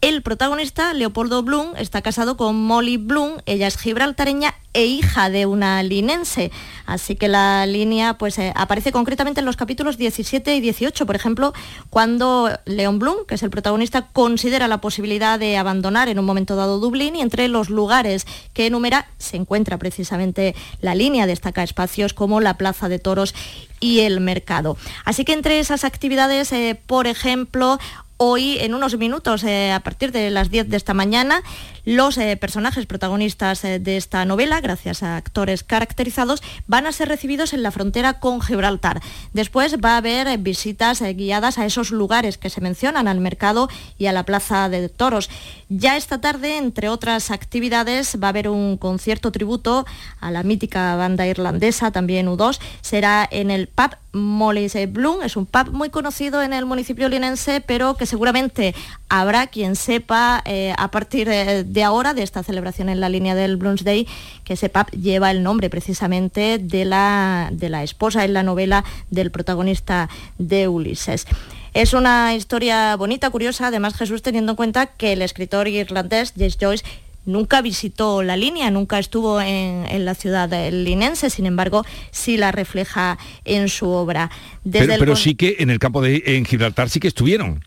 El 0.06 0.22
protagonista, 0.22 0.93
Leopoldo 0.93 1.41
Bloom, 1.41 1.76
está 1.78 2.03
casado 2.03 2.38
con 2.38 2.56
Molly 2.56 2.97
Bloom, 2.97 3.38
ella 3.47 3.66
es 3.66 3.76
gibraltareña 3.76 4.53
e 4.76 4.86
hija 4.86 5.32
de 5.32 5.47
una 5.47 5.82
linense. 5.82 6.51
Así 6.86 7.16
que 7.16 7.28
la 7.28 7.66
línea 7.66 8.16
pues, 8.20 8.38
eh, 8.38 8.53
aparece 8.56 8.91
concretamente 8.91 9.39
en 9.39 9.47
los 9.47 9.56
capítulos 9.56 9.97
17 9.97 10.56
y 10.56 10.62
18, 10.62 11.08
por 11.08 11.16
ejemplo, 11.16 11.53
cuando 11.89 12.51
Leon 12.66 12.99
Bloom, 12.99 13.26
que 13.26 13.34
es 13.34 13.41
el 13.41 13.49
protagonista, 13.49 14.10
considera 14.14 14.68
la 14.68 14.80
posibilidad 14.80 15.39
de 15.39 15.58
abandonar 15.58 16.08
en 16.08 16.20
un 16.20 16.26
momento 16.26 16.56
dado 16.56 16.80
Dublín 16.80 17.16
y 17.16 17.22
entre 17.22 17.47
los 17.47 17.72
lugares 17.72 18.28
que 18.53 18.68
enumera 18.68 19.08
se 19.18 19.38
encuentra 19.38 19.80
precisamente 19.80 20.53
la 20.82 20.93
línea, 20.93 21.26
destaca 21.26 21.64
espacios 21.64 22.14
como 22.14 22.41
la 22.41 22.58
Plaza 22.58 22.89
de 22.89 22.99
Toros 22.99 23.34
y 23.80 24.01
el 24.01 24.20
mercado. 24.20 24.78
Así 25.03 25.26
que 25.26 25.34
entre 25.34 25.60
esas 25.60 25.84
actividades, 25.84 26.51
eh, 26.51 26.80
por 26.86 27.08
ejemplo, 27.08 27.80
hoy 28.18 28.57
en 28.59 28.74
unos 28.74 28.97
minutos, 28.97 29.43
eh, 29.43 29.72
a 29.72 29.80
partir 29.82 30.11
de 30.11 30.30
las 30.32 30.49
10 30.49 30.70
de 30.70 30.78
esta 30.78 30.93
mañana, 30.93 31.41
los 31.86 32.17
eh, 32.17 32.36
personajes 32.38 32.86
protagonistas 32.86 33.63
eh, 33.63 33.79
de 33.79 33.97
esta 33.97 34.25
novela, 34.25 34.59
gracias 34.59 35.03
a 35.03 35.17
actores 35.17 35.63
caracterizados, 35.63 36.41
van 36.67 36.88
a 36.88 36.91
ser 36.91 37.07
recibidos 37.07 37.53
en 37.53 37.63
la 37.63 37.71
frontera 37.71 38.19
con 38.19 38.41
Gibraltar. 38.41 39.01
Después 39.33 39.77
va 39.83 39.93
a 39.93 39.97
haber 39.97 40.38
visitas 40.39 41.01
guiadas 41.01 41.57
a 41.57 41.65
esos 41.65 41.91
lugares 41.91 42.38
que 42.38 42.49
se 42.49 42.61
mencionan, 42.61 43.07
al 43.07 43.19
mercado 43.19 43.69
y 43.97 44.07
a 44.07 44.13
la 44.13 44.23
plaza 44.23 44.67
de 44.69 44.89
toros. 44.89 45.29
Ya 45.69 45.97
esta 45.97 46.19
tarde, 46.19 46.57
entre 46.57 46.89
otras 46.89 47.31
actividades, 47.31 48.17
va 48.21 48.27
a 48.27 48.29
haber 48.29 48.49
un 48.49 48.77
concierto 48.77 49.31
tributo 49.31 49.86
a 50.19 50.31
la 50.31 50.43
mítica 50.43 50.95
banda 50.95 51.27
irlandesa, 51.27 51.91
también 51.91 52.27
U2. 52.27 52.59
Será 52.81 53.27
en 53.29 53.51
el 53.51 53.67
pub 53.67 53.95
Molly's 54.15 54.75
Bloom. 54.91 55.21
Es 55.23 55.36
un 55.36 55.45
pub 55.45 55.71
muy 55.71 55.89
conocido 55.89 56.41
en 56.41 56.53
el 56.53 56.65
municipio 56.65 57.09
linense, 57.09 57.61
pero 57.61 57.95
que 57.95 58.05
seguramente 58.05 58.73
habrá 59.09 59.47
quien 59.47 59.75
sepa 59.75 60.41
eh, 60.45 60.73
a 60.77 60.89
partir 60.89 61.27
de, 61.27 61.74
ahora, 61.84 62.13
de 62.13 62.23
esta 62.23 62.43
celebración 62.43 62.89
en 62.89 62.99
la 62.99 63.09
línea 63.09 63.36
del 63.36 63.57
Bloomsday, 63.57 64.07
que 64.43 64.53
ese 64.53 64.69
pub 64.69 64.89
lleva 64.91 65.32
el 65.32 65.43
nombre 65.43 65.69
precisamente 65.69 66.57
de 66.59 66.86
la, 66.86 67.49
de 67.51 67.69
la 67.69 67.84
esposa 67.84 68.26
en 68.26 68.34
la 68.34 68.43
novela 68.43 68.84
del 69.09 69.32
protagonista 69.32 70.09
de 70.38 70.67
Ulises. 70.67 71.26
Es 71.73 71.93
una 71.93 72.34
historia 72.34 72.95
bonita, 72.95 73.30
curiosa, 73.30 73.67
además 73.67 73.95
Jesús 73.95 74.21
teniendo 74.21 74.53
en 74.53 74.55
cuenta 74.55 74.88
que 74.88 75.11
el 75.13 75.21
escritor 75.21 75.67
irlandés 75.67 76.34
James 76.38 76.57
Joyce 76.59 76.86
nunca 77.26 77.61
visitó 77.61 78.23
la 78.23 78.38
línea, 78.38 78.71
nunca 78.71 78.99
estuvo 78.99 79.41
en, 79.41 80.05
la 80.05 80.15
ciudad 80.15 80.49
linense, 80.71 81.30
sin 81.30 81.45
embargo, 81.45 81.84
sí 82.11 82.38
la 82.38 82.51
refleja 82.51 83.17
en 83.43 83.67
su 83.67 83.89
obra. 83.89 84.32
pero, 84.71 85.15
sí 85.15 85.36
que 85.36 85.57
en 85.59 85.69
el 85.69 85.80
campo 85.80 86.01
de 86.01 86.23
en 86.26 86.45
Gibraltar 86.45 86.89
sí 86.89 86.99
que 86.99 87.07
estuvieron. 87.07 87.63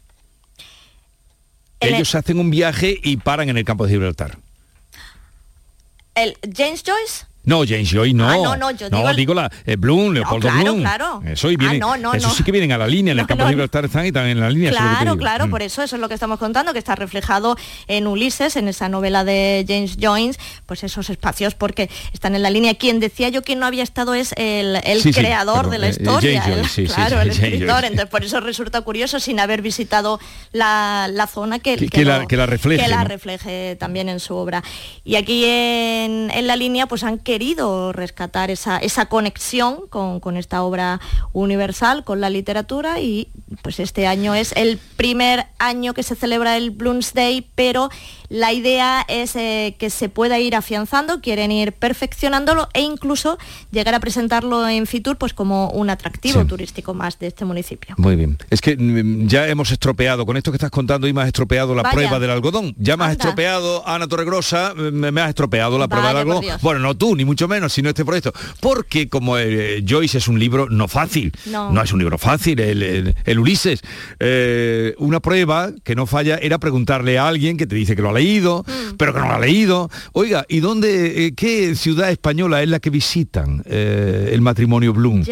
Ellos 1.80 2.14
hacen 2.14 2.38
un 2.38 2.50
viaje 2.50 2.98
y 3.02 3.18
paran 3.18 3.48
en 3.48 3.56
el 3.56 3.64
campo 3.64 3.86
de 3.86 3.92
Gibraltar. 3.92 4.38
El 6.14 6.36
James 6.54 6.82
Joyce 6.84 7.27
no, 7.48 7.64
James 7.66 7.88
Joy 7.90 8.12
no. 8.12 8.28
Ah, 8.28 8.36
no, 8.36 8.56
no, 8.56 8.70
yo 8.72 8.90
no, 8.90 9.14
digo, 9.14 9.32
la 9.32 9.50
eh, 9.64 9.76
Bloom, 9.76 10.12
Leopoldo 10.12 10.48
claro, 10.48 10.62
Bloom. 10.62 10.80
Claro, 10.82 11.22
Eso, 11.24 11.50
y 11.50 11.56
vienen, 11.56 11.82
ah, 11.82 11.96
no, 11.96 12.12
eso 12.12 12.28
sí 12.28 12.44
que 12.44 12.52
vienen 12.52 12.72
a 12.72 12.78
la 12.78 12.86
línea, 12.86 13.12
en 13.12 13.20
el 13.20 13.26
campo 13.26 13.44
de 13.44 13.50
libertad 13.52 13.82
están 13.86 14.04
y 14.04 14.12
también 14.12 14.36
en 14.36 14.44
la 14.44 14.50
línea. 14.50 14.70
Claro, 14.70 15.16
claro, 15.16 15.46
mm. 15.46 15.50
por 15.50 15.62
eso 15.62 15.82
eso 15.82 15.96
es 15.96 16.02
lo 16.02 16.08
que 16.08 16.14
estamos 16.14 16.38
contando, 16.38 16.74
que 16.74 16.78
está 16.78 16.94
reflejado 16.94 17.56
en 17.86 18.06
Ulises, 18.06 18.56
en 18.56 18.68
esa 18.68 18.90
novela 18.90 19.24
de 19.24 19.64
James 19.66 19.96
Joyce, 19.98 20.38
pues 20.66 20.84
esos 20.84 21.08
espacios 21.08 21.54
porque 21.54 21.88
están 22.12 22.34
en 22.34 22.42
la 22.42 22.50
línea. 22.50 22.74
Quien 22.74 23.00
decía 23.00 23.30
yo 23.30 23.40
que 23.40 23.56
no 23.56 23.64
había 23.64 23.82
estado 23.82 24.12
es 24.12 24.34
el, 24.36 24.78
creador 25.14 25.70
de 25.70 25.78
la 25.78 25.86
eh, 25.86 25.90
historia, 25.90 26.42
claro, 26.94 27.22
el 27.22 27.30
escritor. 27.30 27.86
Entonces 27.86 28.10
por 28.10 28.24
eso 28.24 28.40
resulta 28.40 28.82
curioso 28.82 29.20
sin 29.20 29.40
haber 29.40 29.62
visitado 29.62 30.20
la, 30.52 31.08
zona 31.32 31.60
que, 31.60 31.76
que, 31.88 32.04
la, 32.04 32.18
refleje. 32.44 32.84
Que 32.84 32.90
la 32.90 33.04
refleje 33.04 33.76
también 33.76 34.10
en 34.10 34.20
su 34.20 34.34
obra. 34.34 34.62
Y 35.02 35.16
aquí 35.16 35.46
en, 35.46 36.30
en 36.30 36.46
la 36.46 36.54
línea 36.54 36.86
pues 36.86 37.04
han 37.04 37.18
querido 37.18 37.37
rescatar 37.92 38.50
esa, 38.50 38.78
esa 38.78 39.06
conexión 39.06 39.86
con, 39.88 40.20
con, 40.20 40.36
esta 40.36 40.62
obra 40.62 41.00
universal, 41.32 42.04
con 42.04 42.20
la 42.20 42.30
literatura 42.30 43.00
y 43.00 43.28
pues 43.62 43.80
este 43.80 44.06
año 44.06 44.34
es 44.34 44.52
el 44.56 44.78
primer 44.96 45.46
año 45.58 45.94
que 45.94 46.02
se 46.02 46.14
celebra 46.14 46.56
el 46.56 46.70
Bloomsday, 46.70 47.46
pero 47.54 47.90
la 48.28 48.52
idea 48.52 49.04
es 49.08 49.36
eh, 49.36 49.76
que 49.78 49.90
se 49.90 50.08
pueda 50.08 50.38
ir 50.38 50.54
afianzando, 50.54 51.20
quieren 51.20 51.50
ir 51.50 51.72
perfeccionándolo 51.72 52.68
e 52.74 52.82
incluso 52.82 53.38
llegar 53.70 53.94
a 53.94 54.00
presentarlo 54.00 54.68
en 54.68 54.86
Fitur 54.86 55.16
pues 55.16 55.32
como 55.32 55.70
un 55.70 55.90
atractivo 55.90 56.44
turístico 56.44 56.92
más 56.92 57.18
de 57.18 57.28
este 57.28 57.44
municipio. 57.44 57.94
Muy 57.98 58.16
bien. 58.16 58.38
Es 58.50 58.60
que 58.60 58.76
mm, 58.76 59.28
ya 59.28 59.48
hemos 59.48 59.70
estropeado, 59.70 60.26
con 60.26 60.36
esto 60.36 60.50
que 60.50 60.56
estás 60.56 60.70
contando 60.70 61.08
y 61.08 61.12
me 61.12 61.22
has 61.22 61.28
estropeado 61.28 61.74
la 61.74 61.90
prueba 61.90 62.18
del 62.18 62.30
algodón. 62.30 62.74
Ya 62.78 62.96
me 62.96 63.04
has 63.04 63.12
estropeado, 63.12 63.86
Ana 63.86 64.06
Torregrosa, 64.06 64.74
me, 64.74 65.10
me 65.10 65.20
has 65.20 65.30
estropeado 65.30 65.78
la 65.78 65.88
prueba 65.88 66.08
del 66.08 66.16
algodón. 66.18 66.44
Bueno, 66.60 66.80
no 66.80 66.96
tú, 66.96 67.16
ni 67.16 67.24
mucho 67.28 67.46
menos, 67.46 67.72
sino 67.72 67.90
este 67.90 68.04
proyecto. 68.04 68.32
Porque 68.60 69.08
como 69.08 69.38
eh, 69.38 69.84
Joyce 69.86 70.18
es 70.18 70.28
un 70.28 70.38
libro 70.38 70.68
no 70.68 70.88
fácil, 70.88 71.32
no, 71.46 71.82
es 71.82 71.92
un 71.92 71.98
libro 71.98 72.18
fácil, 72.18 72.58
el, 72.58 73.38
Ulises, 73.38 73.82
eh, 74.18 74.94
una 74.98 75.20
prueba 75.20 75.70
que 75.84 75.94
no 75.94 76.06
falla 76.06 76.38
era 76.40 76.58
preguntarle 76.58 77.18
a 77.18 77.28
alguien 77.28 77.56
que 77.56 77.66
te 77.66 77.76
dice 77.76 77.94
que 77.94 78.02
lo 78.02 78.10
ha 78.10 78.12
leído, 78.14 78.64
mm. 78.66 78.96
pero 78.96 79.12
que 79.12 79.20
no 79.20 79.28
lo 79.28 79.34
ha 79.34 79.38
leído. 79.38 79.90
Oiga, 80.12 80.44
¿y 80.48 80.60
dónde, 80.60 81.26
eh, 81.26 81.34
qué 81.36 81.74
ciudad 81.76 82.10
española 82.10 82.62
es 82.62 82.68
la 82.68 82.80
que 82.80 82.90
visitan 82.90 83.62
el 83.68 84.40
matrimonio 84.40 84.92
Bloom? 84.92 85.22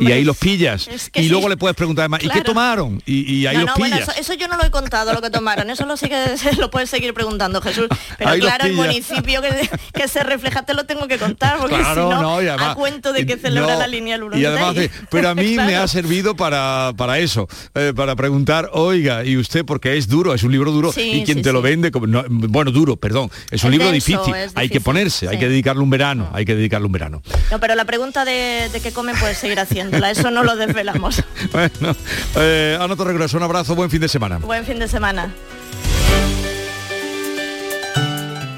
y 0.00 0.12
ahí 0.12 0.24
los 0.24 0.36
pillas. 0.36 0.88
y 1.14 1.28
luego 1.28 1.48
le 1.48 1.56
puedes 1.56 1.76
preguntar 1.76 2.02
además, 2.02 2.24
¿y 2.24 2.28
qué 2.28 2.42
tomaron? 2.42 3.02
Y, 3.06 3.46
ahí 3.46 3.56
los 3.58 3.72
pillas. 3.72 4.10
eso, 4.18 4.34
yo 4.34 4.48
no 4.48 4.56
lo 4.56 4.64
he 4.64 4.70
contado, 4.70 5.12
lo 5.12 5.22
que 5.22 5.30
tomaron. 5.30 5.70
Eso 5.70 5.86
lo, 5.86 5.96
sigue, 5.96 6.16
lo 6.58 6.70
puedes 6.70 6.90
seguir 6.90 7.14
preguntando, 7.14 7.60
Jesús. 7.60 7.88
Pero 8.18 8.34
claro, 8.34 8.66
el 8.66 8.72
municipio 8.74 9.40
que, 9.40 10.08
se 10.08 10.22
refleja 10.22 10.62
te 10.62 10.74
lo 10.74 10.84
tengo 10.84 11.08
que 11.08 11.18
contar, 11.18 11.43
porque 11.60 11.76
claro, 11.76 12.10
si 12.10 12.46
no, 12.46 12.52
a 12.52 12.74
cuento 12.74 13.12
de 13.12 13.26
que 13.26 13.36
celebra 13.36 13.76
la 13.76 13.86
línea 13.86 14.16
Bloom. 14.18 14.38
Y 14.38 14.44
además, 14.44 14.76
pero 15.10 15.28
a 15.28 15.34
mí 15.34 15.56
me 15.56 15.76
ha 15.76 15.86
servido 15.88 16.36
para, 16.36 16.92
para 16.96 17.18
eso, 17.18 17.48
eh, 17.74 17.92
para 17.94 18.16
preguntar, 18.16 18.70
oiga, 18.72 19.24
¿y 19.24 19.36
usted? 19.36 19.64
Porque 19.64 19.96
es 19.96 20.08
duro, 20.08 20.34
es 20.34 20.42
un 20.42 20.52
libro 20.52 20.72
duro, 20.72 20.92
y 20.96 21.24
quien 21.24 21.42
te 21.42 21.52
lo 21.52 21.62
vende, 21.62 21.90
como, 21.90 22.22
bueno, 22.28 22.70
duro, 22.70 22.96
perdón, 22.96 23.30
es 23.50 23.62
un 23.64 23.70
libro 23.70 23.90
difícil, 23.90 24.34
hay 24.54 24.68
que 24.68 24.80
ponerse, 24.80 25.28
hay 25.28 25.38
que 25.38 25.48
dedicarle 25.48 25.82
un 25.82 25.90
verano, 25.90 26.28
hay 26.32 26.44
que 26.44 26.54
dedicarle 26.54 26.86
un 26.86 26.92
verano. 26.92 27.22
No, 27.50 27.60
pero 27.60 27.74
la 27.74 27.84
pregunta 27.84 28.24
de, 28.24 28.70
qué 28.82 28.92
comen 28.92 29.16
puedes 29.16 29.38
seguir 29.38 29.60
haciéndola, 29.60 30.10
eso 30.10 30.30
no 30.30 30.42
lo 30.42 30.56
desvelamos. 30.56 31.22
bueno, 31.52 31.96
eh, 32.36 32.78
Ana 32.80 32.96
Torregreso, 32.96 33.36
un 33.36 33.42
abrazo, 33.42 33.74
buen 33.74 33.90
fin 33.90 34.00
de 34.00 34.08
semana. 34.08 34.38
Buen 34.38 34.64
fin 34.64 34.78
de 34.78 34.88
semana. 34.88 35.32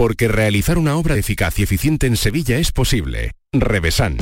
Porque 0.00 0.28
realizar 0.28 0.78
una 0.78 0.96
obra 0.96 1.16
eficaz 1.16 1.58
y 1.58 1.62
eficiente 1.62 2.06
en 2.06 2.16
Sevilla 2.16 2.56
es 2.56 2.72
posible. 2.72 3.32
Revesan. 3.52 4.16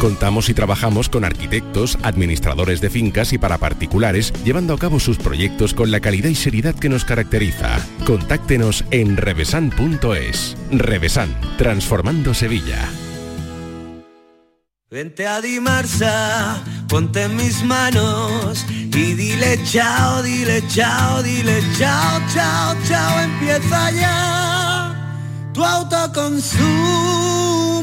Contamos 0.00 0.48
y 0.48 0.52
trabajamos 0.52 1.08
con 1.08 1.24
arquitectos, 1.24 1.96
administradores 2.02 2.80
de 2.80 2.90
fincas 2.90 3.32
y 3.32 3.38
para 3.38 3.58
particulares, 3.58 4.32
llevando 4.44 4.74
a 4.74 4.78
cabo 4.78 4.98
sus 4.98 5.18
proyectos 5.18 5.74
con 5.74 5.92
la 5.92 6.00
calidad 6.00 6.28
y 6.28 6.34
seriedad 6.34 6.74
que 6.74 6.88
nos 6.88 7.04
caracteriza. 7.04 7.78
Contáctenos 8.04 8.84
en 8.90 9.16
revesan.es. 9.16 10.56
Revesan, 10.72 11.40
transformando 11.56 12.34
Sevilla. 12.34 12.90
Vente 14.90 15.28
a 15.28 15.40
Dimarsa, 15.40 16.64
ponte 16.88 17.22
en 17.22 17.36
mis 17.36 17.62
manos 17.62 18.66
y 18.68 19.14
dile 19.14 19.60
chao, 19.70 20.20
dile 20.24 20.64
chao, 20.66 21.22
dile 21.22 21.62
chao, 21.78 22.20
chao, 22.34 22.76
chao, 22.88 23.20
empieza 23.20 23.90
ya 23.92 24.61
tu 25.52 25.64
autoconsumo, 25.64 27.81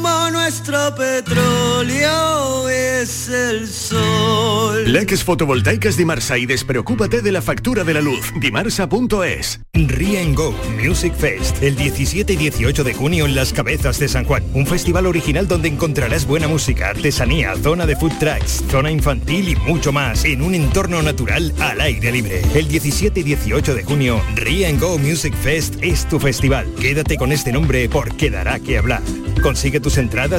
nuestro 0.50 0.96
petróleo 0.96 2.70
es 2.70 3.30
el 3.30 3.68
sol. 3.68 4.92
Leques 4.92 5.24
fotovoltaicas 5.24 5.96
Dimarsa 5.96 6.40
y 6.40 6.48
despreocúpate 6.48 7.22
de 7.22 7.32
la 7.32 7.44
factura 7.44 7.84
de 7.84 7.94
la 7.94 8.02
luz. 8.02 8.34
Dimarsa.es. 8.42 9.60
Rie 9.74 10.34
Go 10.34 10.56
Music 10.84 11.14
Fest, 11.14 11.62
el 11.62 11.76
17 11.76 12.34
y 12.34 12.36
18 12.36 12.84
de 12.84 12.96
junio 12.96 13.28
en 13.28 13.36
Las 13.36 13.54
Cabezas 13.54 14.00
de 14.00 14.08
San 14.08 14.26
Juan. 14.26 14.44
Un 14.56 14.66
festival 14.66 15.06
original 15.06 15.48
donde 15.48 15.68
encontrarás 15.68 16.26
buena 16.26 16.48
música, 16.48 16.90
artesanía, 16.90 17.54
zona 17.56 17.86
de 17.86 17.96
food 17.96 18.14
trucks, 18.20 18.64
zona 18.72 18.90
infantil 18.90 19.50
y 19.50 19.56
mucho 19.56 19.92
más 19.92 20.26
en 20.26 20.42
un 20.42 20.56
entorno 20.56 21.04
natural 21.04 21.54
al 21.60 21.80
aire 21.80 22.12
libre. 22.12 22.42
El 22.56 22.68
17 22.68 23.20
y 23.20 23.24
18 23.24 23.76
de 23.76 23.84
junio, 23.84 24.20
Rie 24.34 24.76
Go 24.78 24.98
Music 24.98 25.36
Fest 25.36 25.76
es 25.82 26.08
tu 26.08 26.20
festival. 26.20 26.68
Quédate 26.82 27.18
con 27.18 27.32
este 27.32 27.52
nombre 27.52 27.88
porque 27.88 28.32
dará 28.32 28.60
que 28.60 28.80
hablar. 28.80 29.04
Consigue 29.44 29.80
tus 29.80 29.98
entradas 29.98 30.39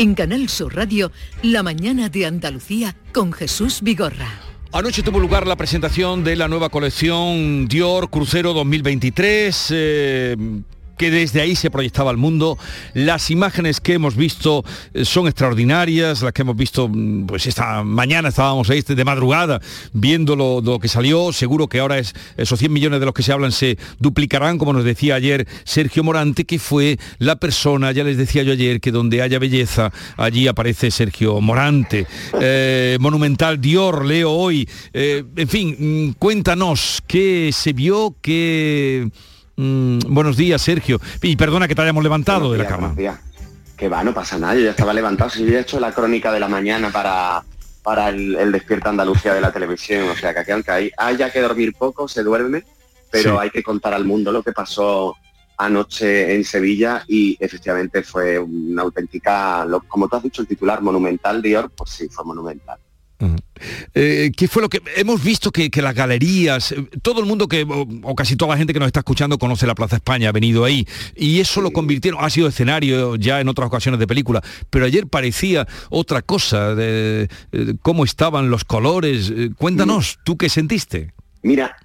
En 0.00 0.14
Canal 0.14 0.48
Sur 0.48 0.76
Radio, 0.76 1.12
La 1.42 1.62
mañana 1.62 2.08
de 2.08 2.24
Andalucía 2.24 2.96
con 3.12 3.34
Jesús 3.34 3.82
Vigorra. 3.82 4.40
Anoche 4.72 5.02
tuvo 5.02 5.20
lugar 5.20 5.46
la 5.46 5.56
presentación 5.56 6.24
de 6.24 6.36
la 6.36 6.48
nueva 6.48 6.70
colección 6.70 7.68
Dior 7.68 8.08
Crucero 8.08 8.54
2023. 8.54 9.66
eh, 9.72 10.36
que 11.00 11.10
desde 11.10 11.40
ahí 11.40 11.56
se 11.56 11.70
proyectaba 11.70 12.10
al 12.10 12.18
mundo. 12.18 12.58
Las 12.92 13.30
imágenes 13.30 13.80
que 13.80 13.94
hemos 13.94 14.16
visto 14.16 14.66
eh, 14.92 15.06
son 15.06 15.28
extraordinarias, 15.28 16.20
las 16.20 16.34
que 16.34 16.42
hemos 16.42 16.56
visto, 16.56 16.90
mm, 16.90 17.24
pues 17.24 17.46
esta 17.46 17.82
mañana 17.82 18.28
estábamos 18.28 18.68
ahí 18.68 18.82
de 18.82 19.02
madrugada 19.02 19.62
viendo 19.94 20.36
lo, 20.36 20.78
que 20.78 20.88
salió. 20.88 21.32
Seguro 21.32 21.68
que 21.68 21.80
ahora 21.80 21.96
es, 21.96 22.14
esos 22.36 22.58
100 22.58 22.70
millones 22.70 23.00
de 23.00 23.06
los 23.06 23.14
que 23.14 23.22
se 23.22 23.32
hablan 23.32 23.50
se 23.50 23.78
duplicarán, 23.98 24.58
como 24.58 24.74
nos 24.74 24.84
decía 24.84 25.14
ayer 25.14 25.48
Sergio 25.64 26.04
Morante, 26.04 26.44
que 26.44 26.58
fue 26.58 26.98
la 27.18 27.36
persona, 27.36 27.92
ya 27.92 28.04
les 28.04 28.18
decía 28.18 28.42
yo 28.42 28.52
ayer, 28.52 28.78
que 28.82 28.92
donde 28.92 29.22
haya 29.22 29.38
belleza, 29.38 29.90
allí 30.18 30.48
aparece 30.48 30.90
Sergio 30.90 31.40
Morante. 31.40 32.06
Eh, 32.38 32.98
Monumental 33.00 33.58
Dior, 33.58 34.04
leo 34.04 34.32
hoy. 34.32 34.68
Eh, 34.92 35.24
en 35.34 35.48
fin, 35.48 35.76
mm, 35.78 36.12
cuéntanos 36.18 37.02
qué 37.06 37.48
se 37.54 37.72
vio, 37.72 38.16
qué... 38.20 39.08
Mm, 39.60 39.98
buenos 40.08 40.38
días, 40.38 40.62
Sergio. 40.62 40.98
Y 41.20 41.36
perdona 41.36 41.68
que 41.68 41.74
te 41.74 41.82
hayamos 41.82 42.02
levantado 42.02 42.50
de 42.50 42.56
la 42.58 42.66
cama. 42.66 42.94
Que 43.76 43.88
va, 43.90 44.02
no 44.02 44.14
pasa 44.14 44.38
nada, 44.38 44.54
yo 44.54 44.60
ya 44.62 44.70
estaba 44.70 44.92
levantado, 44.94 45.28
si 45.30 45.44
yo 45.44 45.56
he 45.56 45.60
hecho 45.60 45.78
la 45.80 45.92
crónica 45.92 46.32
de 46.32 46.40
la 46.40 46.48
mañana 46.48 46.90
para, 46.90 47.42
para 47.82 48.08
el, 48.10 48.36
el 48.36 48.52
Despierta 48.52 48.88
Andalucía 48.90 49.32
de 49.34 49.40
la 49.40 49.52
televisión, 49.52 50.08
o 50.08 50.14
sea 50.16 50.32
que 50.34 50.40
aquí 50.40 50.50
aunque 50.50 50.70
hay, 50.70 50.90
haya 50.98 51.30
que 51.30 51.40
dormir 51.40 51.74
poco, 51.78 52.06
se 52.08 52.22
duerme, 52.22 52.64
pero 53.10 53.32
Sí. 53.32 53.38
hay 53.40 53.50
que 53.50 53.62
contar 53.62 53.92
al 53.94 54.04
mundo 54.04 54.32
lo 54.32 54.42
que 54.42 54.52
pasó 54.52 55.14
anoche 55.56 56.34
en 56.34 56.44
Sevilla 56.44 57.04
y 57.06 57.36
efectivamente 57.40 58.02
fue 58.02 58.38
una 58.38 58.82
auténtica, 58.82 59.66
como 59.88 60.08
tú 60.08 60.16
has 60.16 60.22
dicho, 60.22 60.42
el 60.42 60.48
titular 60.48 60.80
monumental 60.82 61.40
Dior, 61.42 61.70
pues 61.70 61.90
sí, 61.90 62.08
fue 62.10 62.24
monumental. 62.24 62.78
Eh, 63.94 64.32
¿Qué 64.36 64.48
fue 64.48 64.62
lo 64.62 64.68
que 64.70 64.80
hemos 64.96 65.22
visto 65.22 65.50
que, 65.50 65.70
que 65.70 65.82
las 65.82 65.94
galerías, 65.94 66.72
eh, 66.72 66.88
todo 67.02 67.20
el 67.20 67.26
mundo 67.26 67.46
que, 67.48 67.62
o, 67.64 67.86
o 68.02 68.14
casi 68.14 68.34
toda 68.36 68.52
la 68.52 68.56
gente 68.56 68.72
que 68.72 68.78
nos 68.78 68.86
está 68.86 69.00
escuchando 69.00 69.38
conoce 69.38 69.66
la 69.66 69.74
Plaza 69.74 69.96
España, 69.96 70.30
ha 70.30 70.32
venido 70.32 70.64
ahí, 70.64 70.86
y 71.14 71.40
eso 71.40 71.60
lo 71.60 71.70
convirtieron, 71.70 72.24
ha 72.24 72.30
sido 72.30 72.48
escenario 72.48 73.16
ya 73.16 73.40
en 73.40 73.48
otras 73.48 73.66
ocasiones 73.66 74.00
de 74.00 74.06
película, 74.06 74.42
pero 74.70 74.86
ayer 74.86 75.06
parecía 75.06 75.68
otra 75.90 76.22
cosa, 76.22 76.74
de, 76.74 77.28
eh, 77.52 77.74
cómo 77.82 78.04
estaban 78.04 78.48
los 78.48 78.64
colores. 78.64 79.32
Cuéntanos, 79.58 80.18
¿tú 80.24 80.38
qué 80.38 80.48
sentiste? 80.48 81.12
Mira, 81.42 81.76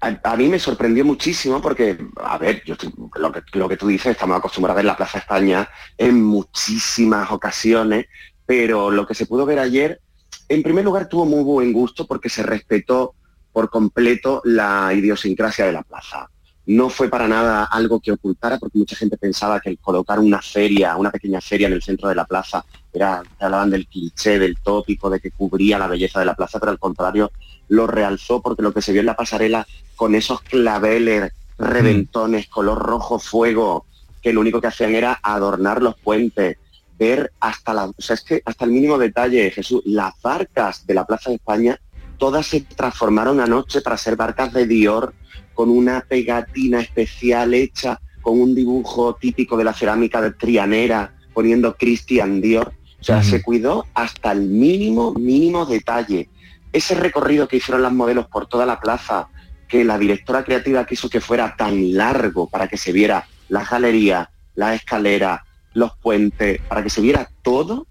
a, 0.00 0.18
a 0.24 0.36
mí 0.36 0.48
me 0.48 0.58
sorprendió 0.58 1.04
muchísimo 1.04 1.62
porque, 1.62 1.96
a 2.24 2.38
ver, 2.38 2.62
yo 2.66 2.74
estoy- 2.74 2.92
lo, 3.16 3.30
que, 3.30 3.42
lo 3.52 3.68
que 3.68 3.76
tú 3.76 3.86
dices, 3.86 4.12
estamos 4.12 4.36
acostumbrados 4.38 4.74
a 4.74 4.78
ver 4.78 4.84
la 4.86 4.96
Plaza 4.96 5.18
España 5.18 5.68
en 5.96 6.22
muchísimas 6.22 7.30
ocasiones, 7.30 8.06
pero 8.46 8.90
lo 8.90 9.06
que 9.06 9.14
se 9.14 9.26
pudo 9.26 9.46
ver 9.46 9.58
ayer, 9.60 10.00
en 10.48 10.62
primer 10.62 10.84
lugar 10.84 11.08
tuvo 11.08 11.24
muy 11.24 11.42
buen 11.42 11.72
gusto 11.72 12.06
porque 12.06 12.28
se 12.28 12.42
respetó 12.42 13.14
por 13.52 13.70
completo 13.70 14.40
la 14.44 14.92
idiosincrasia 14.94 15.66
de 15.66 15.72
la 15.72 15.82
plaza. 15.82 16.28
No 16.66 16.88
fue 16.88 17.08
para 17.08 17.26
nada 17.26 17.64
algo 17.64 18.00
que 18.00 18.12
ocultara 18.12 18.58
porque 18.58 18.78
mucha 18.78 18.94
gente 18.94 19.16
pensaba 19.16 19.60
que 19.60 19.70
el 19.70 19.78
colocar 19.78 20.18
una 20.20 20.40
feria, 20.40 20.96
una 20.96 21.10
pequeña 21.10 21.40
feria 21.40 21.66
en 21.66 21.72
el 21.72 21.82
centro 21.82 22.08
de 22.08 22.14
la 22.14 22.26
plaza, 22.26 22.64
era, 22.92 23.22
hablaban 23.38 23.70
del 23.70 23.86
cliché, 23.86 24.38
del 24.38 24.56
tópico, 24.58 25.10
de 25.10 25.20
que 25.20 25.30
cubría 25.30 25.78
la 25.78 25.88
belleza 25.88 26.20
de 26.20 26.26
la 26.26 26.34
plaza, 26.34 26.60
pero 26.60 26.70
al 26.70 26.78
contrario 26.78 27.32
lo 27.68 27.86
realzó 27.86 28.42
porque 28.42 28.62
lo 28.62 28.72
que 28.72 28.82
se 28.82 28.92
vio 28.92 29.00
en 29.00 29.06
la 29.06 29.16
pasarela 29.16 29.66
con 29.96 30.14
esos 30.14 30.42
claveles, 30.42 31.32
reventones, 31.58 32.48
color 32.48 32.78
rojo 32.78 33.18
fuego, 33.18 33.86
que 34.22 34.32
lo 34.32 34.40
único 34.40 34.60
que 34.60 34.66
hacían 34.66 34.94
era 34.94 35.18
adornar 35.22 35.82
los 35.82 35.96
puentes, 35.96 36.58
ver 37.00 37.32
hasta 37.40 37.72
la, 37.72 37.86
o 37.86 37.94
sea, 37.98 38.14
es 38.14 38.20
que 38.20 38.42
hasta 38.44 38.66
el 38.66 38.72
mínimo 38.72 38.98
detalle, 38.98 39.50
Jesús, 39.50 39.80
las 39.86 40.12
barcas 40.22 40.86
de 40.86 40.92
la 40.92 41.06
Plaza 41.06 41.30
de 41.30 41.36
España, 41.36 41.80
todas 42.18 42.46
se 42.46 42.60
transformaron 42.60 43.40
anoche 43.40 43.80
para 43.80 43.96
ser 43.96 44.16
barcas 44.16 44.52
de 44.52 44.66
Dior 44.66 45.14
con 45.54 45.70
una 45.70 46.02
pegatina 46.02 46.80
especial 46.80 47.54
hecha 47.54 47.98
con 48.20 48.38
un 48.38 48.54
dibujo 48.54 49.14
típico 49.14 49.56
de 49.56 49.64
la 49.64 49.72
cerámica 49.72 50.20
de 50.20 50.32
Trianera, 50.32 51.14
poniendo 51.32 51.74
Christian 51.74 52.42
Dior. 52.42 52.74
O 53.00 53.02
sea, 53.02 53.22
se 53.22 53.42
cuidó 53.42 53.86
hasta 53.94 54.30
el 54.32 54.42
mínimo, 54.42 55.14
mínimo 55.14 55.64
detalle. 55.64 56.28
Ese 56.70 56.94
recorrido 56.94 57.48
que 57.48 57.56
hicieron 57.56 57.82
las 57.82 57.94
modelos 57.94 58.26
por 58.26 58.46
toda 58.46 58.66
la 58.66 58.78
plaza, 58.78 59.28
que 59.66 59.84
la 59.84 59.98
directora 59.98 60.44
creativa 60.44 60.84
quiso 60.84 61.08
que 61.08 61.22
fuera 61.22 61.56
tan 61.56 61.96
largo 61.96 62.46
para 62.46 62.68
que 62.68 62.76
se 62.76 62.92
viera 62.92 63.26
la 63.48 63.64
galería, 63.64 64.30
la 64.54 64.74
escalera, 64.74 65.44
los 65.72 65.96
puentes, 65.96 66.60
para 66.62 66.82
que 66.82 66.90
se 66.90 67.00
viera 67.00 67.30
todo, 67.42 67.86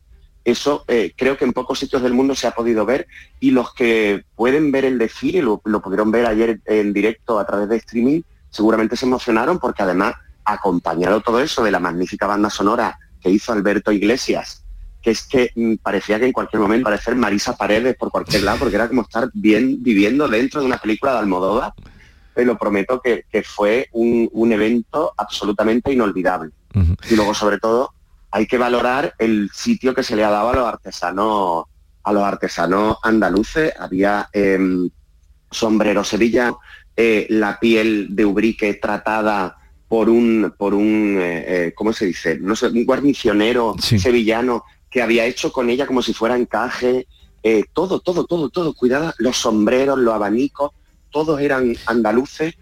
eso 0.45 0.83
eh, 0.87 1.13
creo 1.15 1.37
que 1.37 1.45
en 1.45 1.53
pocos 1.53 1.79
sitios 1.79 2.01
del 2.01 2.13
mundo 2.13 2.35
se 2.35 2.47
ha 2.47 2.51
podido 2.51 2.85
ver 2.85 3.07
y 3.39 3.51
los 3.51 3.73
que 3.73 4.23
pueden 4.35 4.71
ver 4.71 4.85
el 4.85 4.97
desfile, 4.97 5.41
lo, 5.41 5.59
pudieron 5.59 6.11
ver 6.11 6.25
ayer 6.25 6.61
en 6.65 6.93
directo 6.93 7.39
a 7.39 7.45
través 7.45 7.69
de 7.69 7.77
streaming, 7.77 8.21
seguramente 8.49 8.95
se 8.95 9.05
emocionaron 9.05 9.59
porque 9.59 9.83
además, 9.83 10.15
acompañado 10.45 11.21
todo 11.21 11.41
eso 11.41 11.63
de 11.63 11.71
la 11.71 11.79
magnífica 11.79 12.25
banda 12.25 12.49
sonora 12.49 12.97
que 13.21 13.29
hizo 13.29 13.51
Alberto 13.51 13.91
Iglesias, 13.91 14.63
que 15.01 15.11
es 15.11 15.23
que 15.23 15.51
mm, 15.55 15.75
parecía 15.75 16.19
que 16.19 16.25
en 16.25 16.33
cualquier 16.33 16.61
momento 16.61 16.85
parecer 16.85 17.15
Marisa 17.15 17.55
Paredes 17.55 17.95
por 17.95 18.09
cualquier 18.09 18.43
lado, 18.43 18.59
porque 18.59 18.75
era 18.75 18.87
como 18.87 19.03
estar 19.03 19.29
bien 19.33 19.83
viviendo 19.83 20.27
dentro 20.27 20.61
de 20.61 20.67
una 20.67 20.77
película 20.77 21.13
de 21.13 21.19
Almodóvar. 21.19 21.73
Te 22.33 22.45
lo 22.45 22.57
prometo 22.57 23.01
que, 23.01 23.25
fue 23.43 23.89
un 23.91 24.51
evento 24.51 25.13
absolutamente 25.17 25.91
inolvidable. 25.91 26.51
Y 26.73 27.15
luego, 27.15 27.33
sobre 27.33 27.59
todo, 27.59 27.93
hay 28.31 28.45
que 28.45 28.57
valorar 28.57 29.15
el 29.17 29.49
sitio 29.53 29.93
que 29.93 30.03
se 30.03 30.15
le 30.15 30.23
ha 30.23 30.29
dado 30.29 30.49
a 30.49 30.55
los 30.55 30.67
artesanos, 30.67 31.65
a 32.03 32.13
los 32.13 32.23
artesanos 32.23 32.97
andaluces. 33.03 33.73
Había 33.79 34.29
em, 34.33 34.89
sombrero 35.49 36.03
Sevilla, 36.03 36.53
eh, 36.95 37.27
la 37.29 37.59
piel 37.59 38.07
de 38.15 38.25
Ubrique 38.25 38.75
tratada 38.75 39.57
por 39.87 40.09
un, 40.09 40.53
por 40.57 40.73
un 40.73 41.17
eh, 41.19 41.67
eh, 41.67 41.73
¿cómo 41.73 41.93
se 41.93 42.05
dice? 42.05 42.37
No 42.39 42.55
sé, 42.55 42.67
un 42.67 42.85
guarnicionero 42.85 43.75
sevillano 43.79 44.63
que 44.89 45.01
había 45.01 45.25
hecho 45.25 45.51
con 45.51 45.69
ella 45.69 45.87
como 45.87 46.01
si 46.01 46.13
fuera 46.13 46.35
encaje, 46.35 47.07
todo, 47.73 47.99
todo, 47.99 48.25
todo, 48.25 48.49
todo, 48.49 48.73
cuidada, 48.73 49.15
los 49.17 49.37
sombreros, 49.37 49.97
los 49.97 50.13
abanicos, 50.13 50.71
todos 51.09 51.39
eran 51.39 51.75
andaluces 51.85 52.55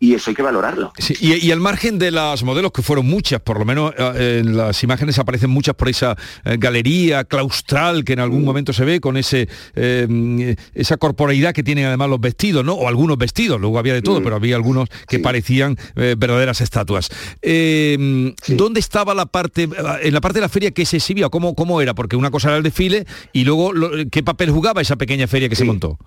y 0.00 0.14
eso 0.14 0.30
hay 0.30 0.36
que 0.36 0.42
valorarlo. 0.42 0.92
Sí, 0.98 1.14
y, 1.20 1.34
y 1.46 1.50
al 1.50 1.60
margen 1.60 1.98
de 1.98 2.10
las 2.10 2.42
modelos, 2.44 2.72
que 2.72 2.82
fueron 2.82 3.06
muchas, 3.06 3.40
por 3.40 3.58
lo 3.58 3.64
menos 3.64 3.92
eh, 3.98 4.42
en 4.44 4.56
las 4.56 4.82
imágenes 4.84 5.18
aparecen 5.18 5.50
muchas 5.50 5.74
por 5.74 5.88
esa 5.88 6.16
eh, 6.44 6.56
galería 6.58 7.24
claustral 7.24 8.04
que 8.04 8.12
en 8.12 8.20
algún 8.20 8.44
momento 8.44 8.72
se 8.72 8.84
ve 8.84 9.00
con 9.00 9.16
ese 9.16 9.48
eh, 9.74 10.54
esa 10.74 10.96
corporeidad 10.96 11.52
que 11.52 11.62
tienen 11.62 11.86
además 11.86 12.08
los 12.10 12.20
vestidos, 12.20 12.64
¿no? 12.64 12.74
O 12.74 12.88
algunos 12.88 13.18
vestidos, 13.18 13.60
luego 13.60 13.78
había 13.78 13.94
de 13.94 14.02
todo, 14.02 14.20
Mm. 14.20 14.24
pero 14.24 14.36
había 14.36 14.56
algunos 14.56 14.88
que 15.08 15.18
parecían 15.18 15.76
eh, 15.96 16.14
verdaderas 16.16 16.60
estatuas. 16.60 17.10
Eh, 17.42 18.32
¿Dónde 18.48 18.80
estaba 18.80 19.14
la 19.14 19.26
parte, 19.26 19.68
en 20.02 20.14
la 20.14 20.20
parte 20.20 20.38
de 20.38 20.42
la 20.42 20.48
feria 20.48 20.70
que 20.70 20.84
se 20.86 20.98
exhibía? 20.98 21.28
¿Cómo, 21.28 21.54
cómo 21.54 21.80
era? 21.80 21.94
Porque 21.94 22.16
una 22.16 22.30
cosa 22.30 22.48
era 22.48 22.56
el 22.58 22.62
desfile 22.62 23.06
y 23.32 23.44
luego 23.44 23.72
lo- 23.72 23.90
qué 24.10 24.22
papel 24.22 24.50
jugaba 24.50 24.80
esa 24.80 24.96
pequeña 24.96 25.26
feria 25.26 25.48
que 25.48 25.56
se 25.56 25.64
montó. 25.64 25.98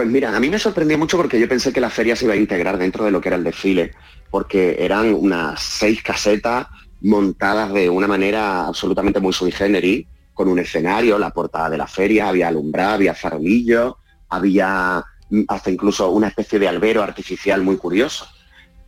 Pues 0.00 0.08
mira, 0.08 0.34
a 0.34 0.40
mí 0.40 0.48
me 0.48 0.58
sorprendió 0.58 0.96
mucho 0.96 1.18
porque 1.18 1.38
yo 1.38 1.46
pensé 1.46 1.74
que 1.74 1.80
la 1.80 1.90
feria 1.90 2.16
se 2.16 2.24
iba 2.24 2.32
a 2.32 2.36
integrar 2.38 2.78
dentro 2.78 3.04
de 3.04 3.10
lo 3.10 3.20
que 3.20 3.28
era 3.28 3.36
el 3.36 3.44
desfile, 3.44 3.92
porque 4.30 4.76
eran 4.78 5.12
unas 5.12 5.62
seis 5.62 6.02
casetas 6.02 6.68
montadas 7.02 7.70
de 7.74 7.90
una 7.90 8.06
manera 8.06 8.66
absolutamente 8.66 9.20
muy 9.20 9.34
sui 9.34 9.52
generis, 9.52 10.06
con 10.32 10.48
un 10.48 10.58
escenario, 10.58 11.18
la 11.18 11.34
portada 11.34 11.68
de 11.68 11.76
la 11.76 11.86
feria, 11.86 12.30
había 12.30 12.48
alumbrado, 12.48 12.94
había 12.94 13.12
farolillos, 13.12 13.96
había 14.30 15.04
mm, 15.28 15.42
hasta 15.48 15.70
incluso 15.70 16.08
una 16.12 16.28
especie 16.28 16.58
de 16.58 16.68
albero 16.68 17.02
artificial 17.02 17.60
muy 17.60 17.76
curioso. 17.76 18.26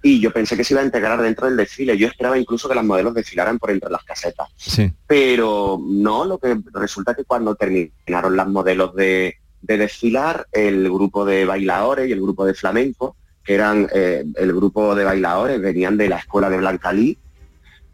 Y 0.03 0.19
yo 0.19 0.33
pensé 0.33 0.57
que 0.57 0.65
se 0.65 0.73
iba 0.73 0.81
a 0.81 0.87
integrar 0.87 1.21
dentro 1.21 1.47
del 1.47 1.59
desfile. 1.59 1.99
Yo 1.99 2.09
esperaba 2.09 2.39
incluso 2.39 2.71
que 2.71 2.75
las 2.75 2.87
modelos 2.87 3.13
desfilaran 3.13 3.59
por 3.59 3.71
entre 3.71 3.91
las 3.91 4.03
casetas 4.03 4.49
Sí. 4.57 4.91
pero 5.07 5.79
no, 5.79 6.25
lo 6.25 6.39
que 6.39 6.57
resulta 6.73 7.15
que 7.15 7.25
cuando 7.25 7.55
terminaron 7.55 8.35
las 8.35 8.49
modelos 8.49 8.95
de, 8.95 9.42
de 9.63 9.77
desfilar, 9.79 10.47
el 10.53 10.85
grupo 10.91 11.25
de 11.25 11.45
bailadores 11.45 12.09
y 12.09 12.13
el 12.13 12.21
grupo 12.21 12.45
de 12.45 12.55
flamenco, 12.55 13.17
que 13.45 13.55
eran 13.55 13.89
eh, 13.95 14.25
el 14.37 14.53
grupo 14.53 14.95
de 14.95 15.05
bailadores, 15.05 15.61
venían 15.61 15.97
de 15.97 16.09
la 16.09 16.19
escuela 16.19 16.51
de 16.51 16.59
Blancalí, 16.59 17.17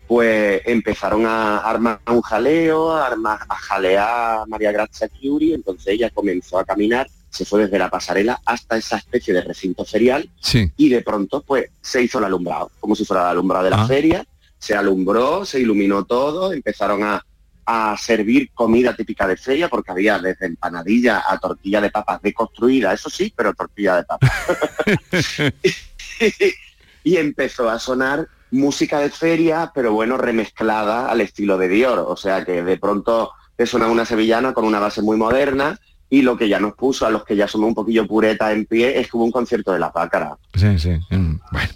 pues 0.07 0.63
empezaron 0.65 1.27
a 1.27 1.59
armar 1.59 2.01
un 2.11 2.23
jaleo, 2.23 2.91
a, 2.93 3.07
armar, 3.07 3.41
a 3.49 3.55
jalear 3.57 4.41
a 4.41 4.47
María 4.47 4.73
Grazia 4.73 5.09
Chiuri, 5.09 5.53
entonces 5.53 5.87
ella 5.89 6.09
comenzó 6.11 6.59
a 6.59 6.65
caminar, 6.65 7.07
se 7.29 7.45
fue 7.45 7.63
desde 7.65 7.79
la 7.79 7.91
pasarela 7.91 8.41
hasta 8.47 8.79
esa 8.79 8.97
especie 8.97 9.35
de 9.35 9.43
recinto 9.43 9.85
ferial 9.85 10.31
Sí. 10.41 10.71
y 10.79 10.89
de 10.89 11.03
pronto 11.03 11.43
pues 11.47 11.67
se 11.83 12.03
hizo 12.03 12.19
el 12.19 12.25
alumbrado, 12.25 12.71
como 12.81 12.95
si 12.97 13.05
fuera 13.05 13.25
el 13.25 13.29
alumbrado 13.29 13.65
de 13.65 13.71
la 13.71 13.83
Ah. 13.83 13.87
feria, 13.87 14.25
se 14.59 14.75
alumbró, 14.75 15.45
se 15.45 15.61
iluminó 15.61 16.05
todo, 16.05 16.53
empezaron 16.55 17.03
a, 17.05 17.23
a 17.71 17.95
servir 17.99 18.51
comida 18.55 18.97
típica 18.97 19.27
de 19.27 19.37
feria, 19.37 19.69
porque 19.69 19.91
había 19.91 20.19
desde 20.19 20.47
empanadilla 20.47 21.23
a 21.29 21.37
tortilla 21.37 21.83
de 21.83 21.91
papas 21.91 22.23
deconstruida, 22.23 22.95
eso 22.95 23.11
sí, 23.11 23.31
pero 23.37 23.53
tortilla 23.53 23.97
de 23.97 24.05
papas. 24.05 24.31
y 27.05 27.17
empezó 27.19 27.69
a 27.69 27.79
sonar 27.79 28.27
música 28.53 29.01
de 29.01 29.11
feria, 29.11 29.71
pero 29.75 29.93
bueno, 29.93 30.17
remezclada 30.17 31.11
al 31.11 31.21
estilo 31.21 31.59
de 31.59 31.69
Dior. 31.69 31.99
O 32.09 32.17
sea 32.17 32.43
que 32.43 32.63
de 32.63 32.79
pronto 32.79 33.33
te 33.55 33.67
suena 33.67 33.89
una 33.89 34.07
sevillana 34.07 34.55
con 34.55 34.65
una 34.65 34.79
base 34.79 35.03
muy 35.03 35.19
moderna 35.19 35.79
y 36.09 36.23
lo 36.23 36.39
que 36.39 36.49
ya 36.49 36.59
nos 36.59 36.73
puso 36.73 37.05
a 37.05 37.11
los 37.11 37.23
que 37.23 37.37
ya 37.37 37.47
somos 37.47 37.69
un 37.69 37.75
poquillo 37.75 38.07
pureta 38.07 38.51
en 38.51 38.65
pie 38.65 38.99
es 38.99 39.11
que 39.11 39.17
hubo 39.19 39.25
un 39.25 39.33
concierto 39.33 39.73
de 39.73 39.79
la 39.79 39.93
pácara. 39.93 40.39
Sí, 40.55 40.79
sí. 40.79 40.99
mm, 41.11 41.41
Bueno. 41.53 41.69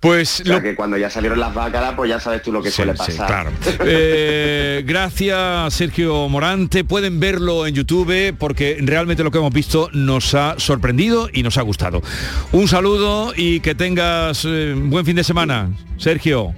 Pues 0.00 0.40
O 0.40 0.44
sea 0.44 0.62
que 0.62 0.74
cuando 0.74 0.96
ya 0.96 1.10
salieron 1.10 1.38
las 1.38 1.52
bácaras, 1.52 1.92
pues 1.94 2.08
ya 2.08 2.18
sabes 2.18 2.42
tú 2.42 2.50
lo 2.50 2.62
que 2.62 2.70
suele 2.70 2.92
sí, 2.92 2.98
pasar. 2.98 3.26
claro. 3.26 3.50
Eh, 3.84 4.82
gracias 4.86 5.74
Sergio 5.74 6.28
Morante. 6.28 6.84
Pueden 6.84 7.20
verlo 7.20 7.66
en 7.66 7.74
YouTube 7.74 8.34
porque 8.38 8.78
realmente 8.80 9.22
lo 9.22 9.30
que 9.30 9.38
hemos 9.38 9.52
visto 9.52 9.90
nos 9.92 10.34
ha 10.34 10.54
sorprendido 10.58 11.28
y 11.32 11.42
nos 11.42 11.58
ha 11.58 11.62
gustado. 11.62 12.02
Un 12.52 12.66
saludo 12.68 13.32
y 13.36 13.60
que 13.60 13.74
tengas 13.74 14.44
eh, 14.46 14.74
buen 14.76 15.04
fin 15.04 15.16
de 15.16 15.24
semana, 15.24 15.70
Sergio. 15.98 16.54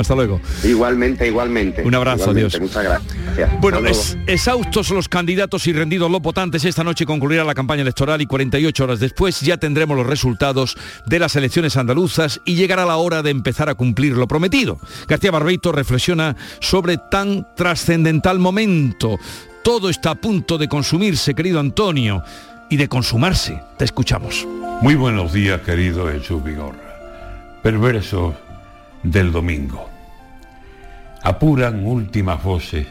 Hasta 0.00 0.14
luego. 0.14 0.40
Igualmente, 0.64 1.26
igualmente. 1.26 1.82
Un 1.84 1.94
abrazo, 1.94 2.30
Igualmente, 2.30 2.56
adiós. 2.56 2.60
Muchas 2.62 2.84
gracias. 2.84 3.60
Bueno, 3.60 3.78
es- 3.86 4.16
exhaustos 4.26 4.88
los 4.90 5.10
candidatos 5.10 5.66
y 5.66 5.74
rendidos 5.74 6.10
los 6.10 6.22
votantes, 6.22 6.64
esta 6.64 6.82
noche 6.82 7.04
concluirá 7.04 7.44
la 7.44 7.52
campaña 7.54 7.82
electoral 7.82 8.22
y 8.22 8.26
48 8.26 8.84
horas 8.84 8.98
después 8.98 9.42
ya 9.42 9.58
tendremos 9.58 9.98
los 9.98 10.06
resultados 10.06 10.78
de 11.04 11.18
las 11.18 11.36
elecciones 11.36 11.76
andaluzas 11.76 12.40
y 12.46 12.54
llegará 12.54 12.86
la 12.86 12.96
hora 12.96 13.22
de 13.22 13.28
empezar 13.30 13.68
a 13.68 13.74
cumplir 13.74 14.14
lo 14.16 14.26
prometido. 14.26 14.78
García 15.06 15.30
Barbeito 15.32 15.70
reflexiona 15.70 16.34
sobre 16.60 16.96
tan 17.10 17.46
trascendental 17.54 18.38
momento. 18.38 19.18
Todo 19.62 19.90
está 19.90 20.12
a 20.12 20.14
punto 20.14 20.56
de 20.56 20.68
consumirse, 20.68 21.34
querido 21.34 21.60
Antonio, 21.60 22.22
y 22.70 22.78
de 22.78 22.88
consumarse. 22.88 23.60
Te 23.76 23.84
escuchamos. 23.84 24.46
Muy 24.80 24.94
buenos 24.94 25.34
días, 25.34 25.60
querido 25.60 26.08
Jesús 26.10 26.42
Vigorra. 26.42 26.78
Perversos 27.62 28.34
del 29.02 29.32
domingo. 29.32 29.89
Apuran 31.22 31.84
últimas 31.84 32.42
voces 32.42 32.86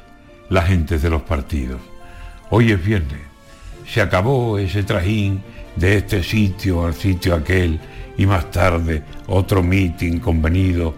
las 0.50 0.68
gentes 0.68 1.02
de 1.02 1.10
los 1.10 1.24
partidos. 1.24 1.82
Hoy 2.52 2.72
es 2.72 2.86
viernes. 2.86 3.22
Se 3.88 4.02
acabó 4.02 4.60
ese 4.60 4.84
trajín 4.84 5.42
de 5.76 5.98
este 5.98 6.22
sitio 6.22 6.86
al 6.86 6.94
sitio 6.94 7.34
aquel 7.34 7.80
y 8.18 8.28
más 8.28 8.52
tarde 8.52 9.02
otro 9.26 9.64
mitin 9.64 10.20
convenido, 10.20 10.94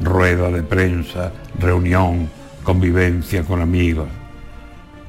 rueda 0.00 0.48
de 0.52 0.62
prensa, 0.62 1.32
reunión, 1.58 2.30
convivencia 2.62 3.42
con 3.42 3.60
amigos. 3.60 4.06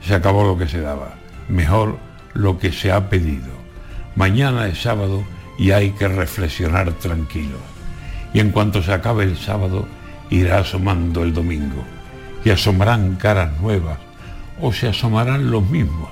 Se 0.01 0.15
acabó 0.15 0.45
lo 0.45 0.57
que 0.57 0.67
se 0.67 0.81
daba. 0.81 1.13
Mejor 1.47 1.99
lo 2.33 2.57
que 2.57 2.71
se 2.71 2.91
ha 2.91 3.07
pedido. 3.07 3.53
Mañana 4.15 4.67
es 4.67 4.81
sábado 4.81 5.23
y 5.59 5.71
hay 5.71 5.91
que 5.91 6.07
reflexionar 6.07 6.91
tranquilos. 6.93 7.61
Y 8.33 8.39
en 8.39 8.49
cuanto 8.49 8.81
se 8.81 8.93
acabe 8.93 9.25
el 9.25 9.37
sábado, 9.37 9.87
irá 10.29 10.59
asomando 10.59 11.23
el 11.23 11.33
domingo. 11.33 11.83
Y 12.43 12.49
asomarán 12.49 13.15
caras 13.15 13.59
nuevas 13.59 13.97
o 14.61 14.71
se 14.71 14.87
asomarán 14.87 15.51
los 15.51 15.67
mismos. 15.69 16.09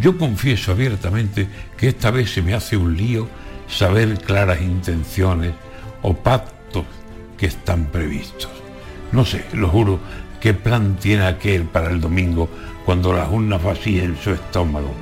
Yo 0.00 0.18
confieso 0.18 0.72
abiertamente 0.72 1.48
que 1.76 1.88
esta 1.88 2.10
vez 2.10 2.32
se 2.32 2.42
me 2.42 2.54
hace 2.54 2.76
un 2.76 2.96
lío 2.96 3.28
saber 3.68 4.18
claras 4.18 4.60
intenciones 4.60 5.52
o 6.02 6.14
pactos 6.14 6.84
que 7.38 7.46
están 7.46 7.86
previstos. 7.86 8.50
No 9.12 9.24
sé, 9.24 9.44
lo 9.52 9.68
juro, 9.68 10.00
qué 10.40 10.54
plan 10.54 10.96
tiene 10.96 11.24
aquel 11.24 11.64
para 11.64 11.90
el 11.90 12.00
domingo 12.00 12.48
cuando 12.84 13.12
las 13.12 13.30
urnas 13.30 13.62
vacíen 13.62 14.16
su 14.22 14.30
estómago. 14.32 14.92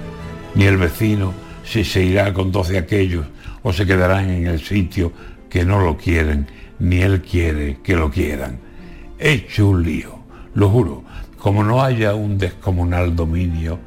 Ni 0.54 0.64
el 0.64 0.76
vecino 0.76 1.32
si 1.64 1.84
se 1.84 2.02
irá 2.02 2.32
con 2.32 2.52
dos 2.52 2.68
de 2.68 2.78
aquellos 2.78 3.26
o 3.62 3.72
se 3.72 3.86
quedarán 3.86 4.28
en 4.30 4.46
el 4.46 4.60
sitio 4.60 5.12
que 5.48 5.64
no 5.64 5.80
lo 5.80 5.96
quieren, 5.96 6.46
ni 6.82 7.00
él 7.00 7.22
quiere 7.22 7.78
que 7.80 7.94
lo 7.94 8.10
quieran. 8.10 8.58
Hecho 9.16 9.68
un 9.68 9.84
lío, 9.84 10.18
lo 10.54 10.68
juro, 10.68 11.04
como 11.38 11.62
no 11.62 11.80
haya 11.80 12.14
un 12.14 12.38
descomunal 12.38 13.14
dominio, 13.14 13.78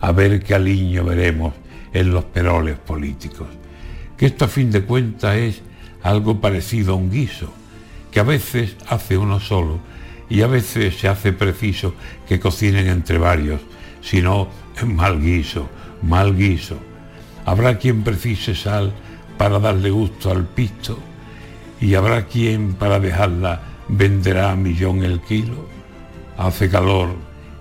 a 0.00 0.12
ver 0.12 0.40
qué 0.42 0.54
aliño 0.54 1.04
veremos 1.04 1.54
en 1.92 2.12
los 2.12 2.24
peroles 2.26 2.78
políticos. 2.78 3.48
Que 4.16 4.26
esto 4.26 4.44
a 4.44 4.48
fin 4.48 4.70
de 4.70 4.82
cuentas 4.82 5.36
es 5.36 5.62
algo 6.04 6.40
parecido 6.40 6.92
a 6.92 6.96
un 6.96 7.10
guiso, 7.10 7.52
que 8.12 8.20
a 8.20 8.22
veces 8.22 8.76
hace 8.88 9.18
uno 9.18 9.40
solo 9.40 9.80
y 10.30 10.42
a 10.42 10.46
veces 10.46 10.96
se 10.98 11.08
hace 11.08 11.32
preciso 11.32 11.94
que 12.28 12.38
cocinen 12.38 12.86
entre 12.86 13.18
varios, 13.18 13.60
si 14.00 14.22
no 14.22 14.48
mal 14.86 15.20
guiso, 15.20 15.68
mal 16.00 16.36
guiso. 16.36 16.78
Habrá 17.44 17.76
quien 17.76 18.04
precise 18.04 18.54
sal 18.54 18.92
para 19.36 19.58
darle 19.58 19.90
gusto 19.90 20.30
al 20.30 20.44
pisto 20.44 20.96
y 21.80 21.94
habrá 21.94 22.26
quien 22.26 22.74
para 22.74 22.98
dejarla 23.00 23.60
venderá 23.88 24.50
a 24.50 24.56
millón 24.56 25.04
el 25.04 25.20
kilo. 25.20 25.66
Hace 26.36 26.68
calor 26.68 27.10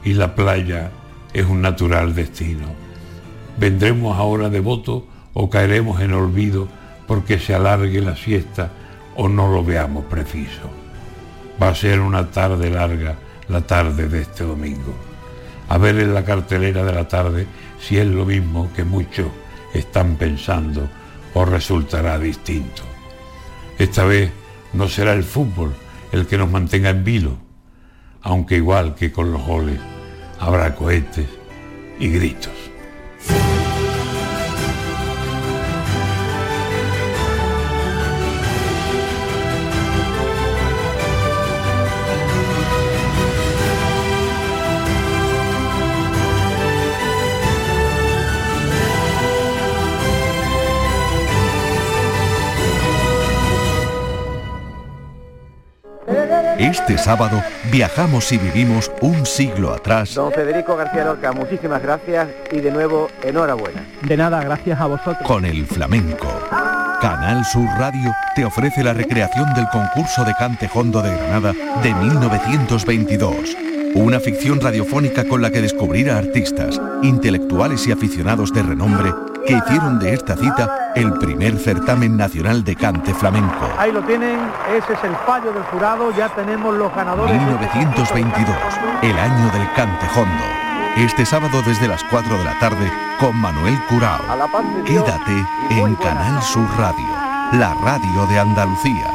y 0.03 0.13
la 0.13 0.36
playa 0.36 0.91
es 1.34 1.45
un 1.45 1.61
natural 1.61 2.16
destino. 2.16 2.68
¿Vendremos 3.57 4.18
ahora 4.18 4.49
de 4.49 4.59
voto 4.59 5.05
o 5.34 5.49
caeremos 5.49 6.01
en 6.01 6.13
olvido 6.13 6.68
porque 7.07 7.39
se 7.39 7.53
alargue 7.53 8.01
la 8.01 8.16
siesta 8.16 8.72
o 9.16 9.30
no 9.30 9.51
lo 9.51 9.63
veamos 9.63 10.05
preciso? 10.05 10.70
Va 11.61 11.70
a 11.70 11.76
ser 11.76 11.99
una 11.99 12.30
tarde 12.32 12.70
larga 12.70 13.16
la 13.47 13.61
tarde 13.61 14.07
de 14.09 14.22
este 14.22 14.43
domingo. 14.43 14.93
A 15.70 15.78
ver 15.78 15.99
en 15.99 16.13
la 16.13 16.24
cartelera 16.24 16.84
de 16.84 16.93
la 16.93 17.07
tarde 17.07 17.47
si 17.80 17.97
es 17.97 18.07
lo 18.07 18.26
mismo 18.26 18.70
que 18.76 18.84
muchos 18.84 19.28
están 19.74 20.16
pensando 20.16 20.88
o 21.34 21.45
resultará 21.45 22.18
distinto. 22.18 22.95
Esta 23.78 24.05
vez 24.05 24.32
no 24.73 24.88
será 24.88 25.13
el 25.13 25.23
fútbol 25.23 25.73
el 26.11 26.28
que 26.28 26.38
nos 26.38 26.49
mantenga 26.49 26.89
en 26.89 27.03
vilo, 27.03 27.38
aunque 28.21 28.55
igual 28.55 28.95
que 28.95 29.11
con 29.11 29.32
los 29.32 29.45
goles 29.45 29.80
habrá 30.39 30.76
cohetes 30.76 31.28
y 31.99 32.09
gritos. 32.09 32.53
Este 56.76 56.97
sábado 56.97 57.41
viajamos 57.71 58.34
y 58.34 58.38
vivimos 58.38 58.91
un 58.99 59.26
siglo 59.26 59.73
atrás 59.73 60.13
Don 60.13 60.30
Federico 60.34 60.76
García 60.76 61.05
Lorca, 61.05 61.32
muchísimas 61.32 61.82
gracias 61.82 62.28
y 62.51 62.59
de 62.59 62.69
nuevo 62.69 63.07
enhorabuena. 63.23 63.82
De 64.01 64.17
nada, 64.17 64.43
gracias 64.43 64.82
a 64.82 64.86
vosotros. 64.86 65.26
con 65.26 65.45
el 65.45 65.65
flamenco. 65.65 66.28
Canal 67.01 67.45
Sur 67.45 67.65
Radio 67.78 68.11
te 68.36 68.43
ofrece 68.43 68.84
la 68.84 68.93
recreación 68.93 69.53
del 69.53 69.69
concurso 69.69 70.26
de 70.26 70.34
cante 70.34 70.69
hondo 70.73 71.01
de 71.01 71.15
Granada 71.15 71.53
de 71.82 71.93
1922. 71.93 73.55
Una 73.95 74.19
ficción 74.19 74.59
radiofónica 74.59 75.23
con 75.23 75.41
la 75.41 75.51
que 75.51 75.61
descubrir 75.61 76.11
a 76.11 76.17
artistas, 76.17 76.82
intelectuales 77.01 77.88
y 77.88 77.93
aficionados 77.93 78.51
de 78.51 78.63
renombre 78.63 79.13
que 79.46 79.54
hicieron 79.54 80.00
de 80.00 80.14
esta 80.14 80.36
cita 80.36 80.91
el 80.96 81.14
primer 81.14 81.58
certamen 81.58 82.18
nacional 82.18 82.64
de 82.64 82.76
cante 82.76 83.14
flamenco. 83.14 83.70
Ahí 83.78 83.91
lo 83.91 84.02
tienen, 84.02 84.39
ese 84.76 84.93
es 84.93 85.04
el 85.04 85.16
fallo 85.26 85.52
del 85.54 85.64
jurado, 85.64 86.12
ya 86.16 86.30
tenemos 86.30 86.74
los 86.76 86.93
ganadores. 86.96 87.36
1922, 87.39 88.56
el 89.02 89.18
año 89.18 89.52
del 89.52 89.72
cante 89.74 90.06
hondo. 90.16 90.43
Este 90.98 91.26
sábado 91.26 91.62
desde 91.66 91.88
las 91.88 92.04
4 92.06 92.38
de 92.38 92.43
la 92.43 92.58
tarde 92.60 92.91
con 93.20 93.36
Manuel 93.36 93.78
Curao. 93.89 94.22
Quédate 94.86 95.46
en 95.72 95.96
Canal 95.96 96.41
Sur 96.41 96.68
Radio, 96.78 97.06
la 97.54 97.74
radio 97.84 98.26
de 98.28 98.39
Andalucía. 98.39 99.14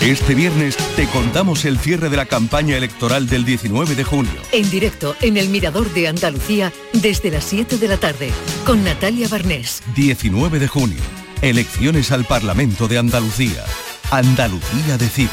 Este 0.00 0.34
viernes 0.34 0.78
te 0.96 1.06
contamos 1.08 1.66
el 1.66 1.78
cierre 1.78 2.08
de 2.08 2.16
la 2.16 2.24
campaña 2.24 2.74
electoral 2.74 3.28
del 3.28 3.44
19 3.44 3.94
de 3.94 4.02
junio. 4.02 4.40
En 4.50 4.70
directo 4.70 5.14
en 5.20 5.36
el 5.36 5.50
Mirador 5.50 5.92
de 5.92 6.08
Andalucía 6.08 6.72
desde 6.94 7.30
las 7.30 7.44
7 7.44 7.76
de 7.76 7.86
la 7.86 7.98
tarde 7.98 8.32
con 8.64 8.82
Natalia 8.82 9.28
Barnés. 9.28 9.82
19 9.94 10.58
de 10.58 10.68
junio, 10.68 11.02
elecciones 11.42 12.12
al 12.12 12.24
Parlamento 12.24 12.88
de 12.88 12.96
Andalucía. 12.96 13.62
Andalucía 14.10 14.96
decide. 14.96 15.28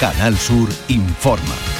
Canal 0.00 0.38
Sur 0.38 0.70
informa. 0.88 1.75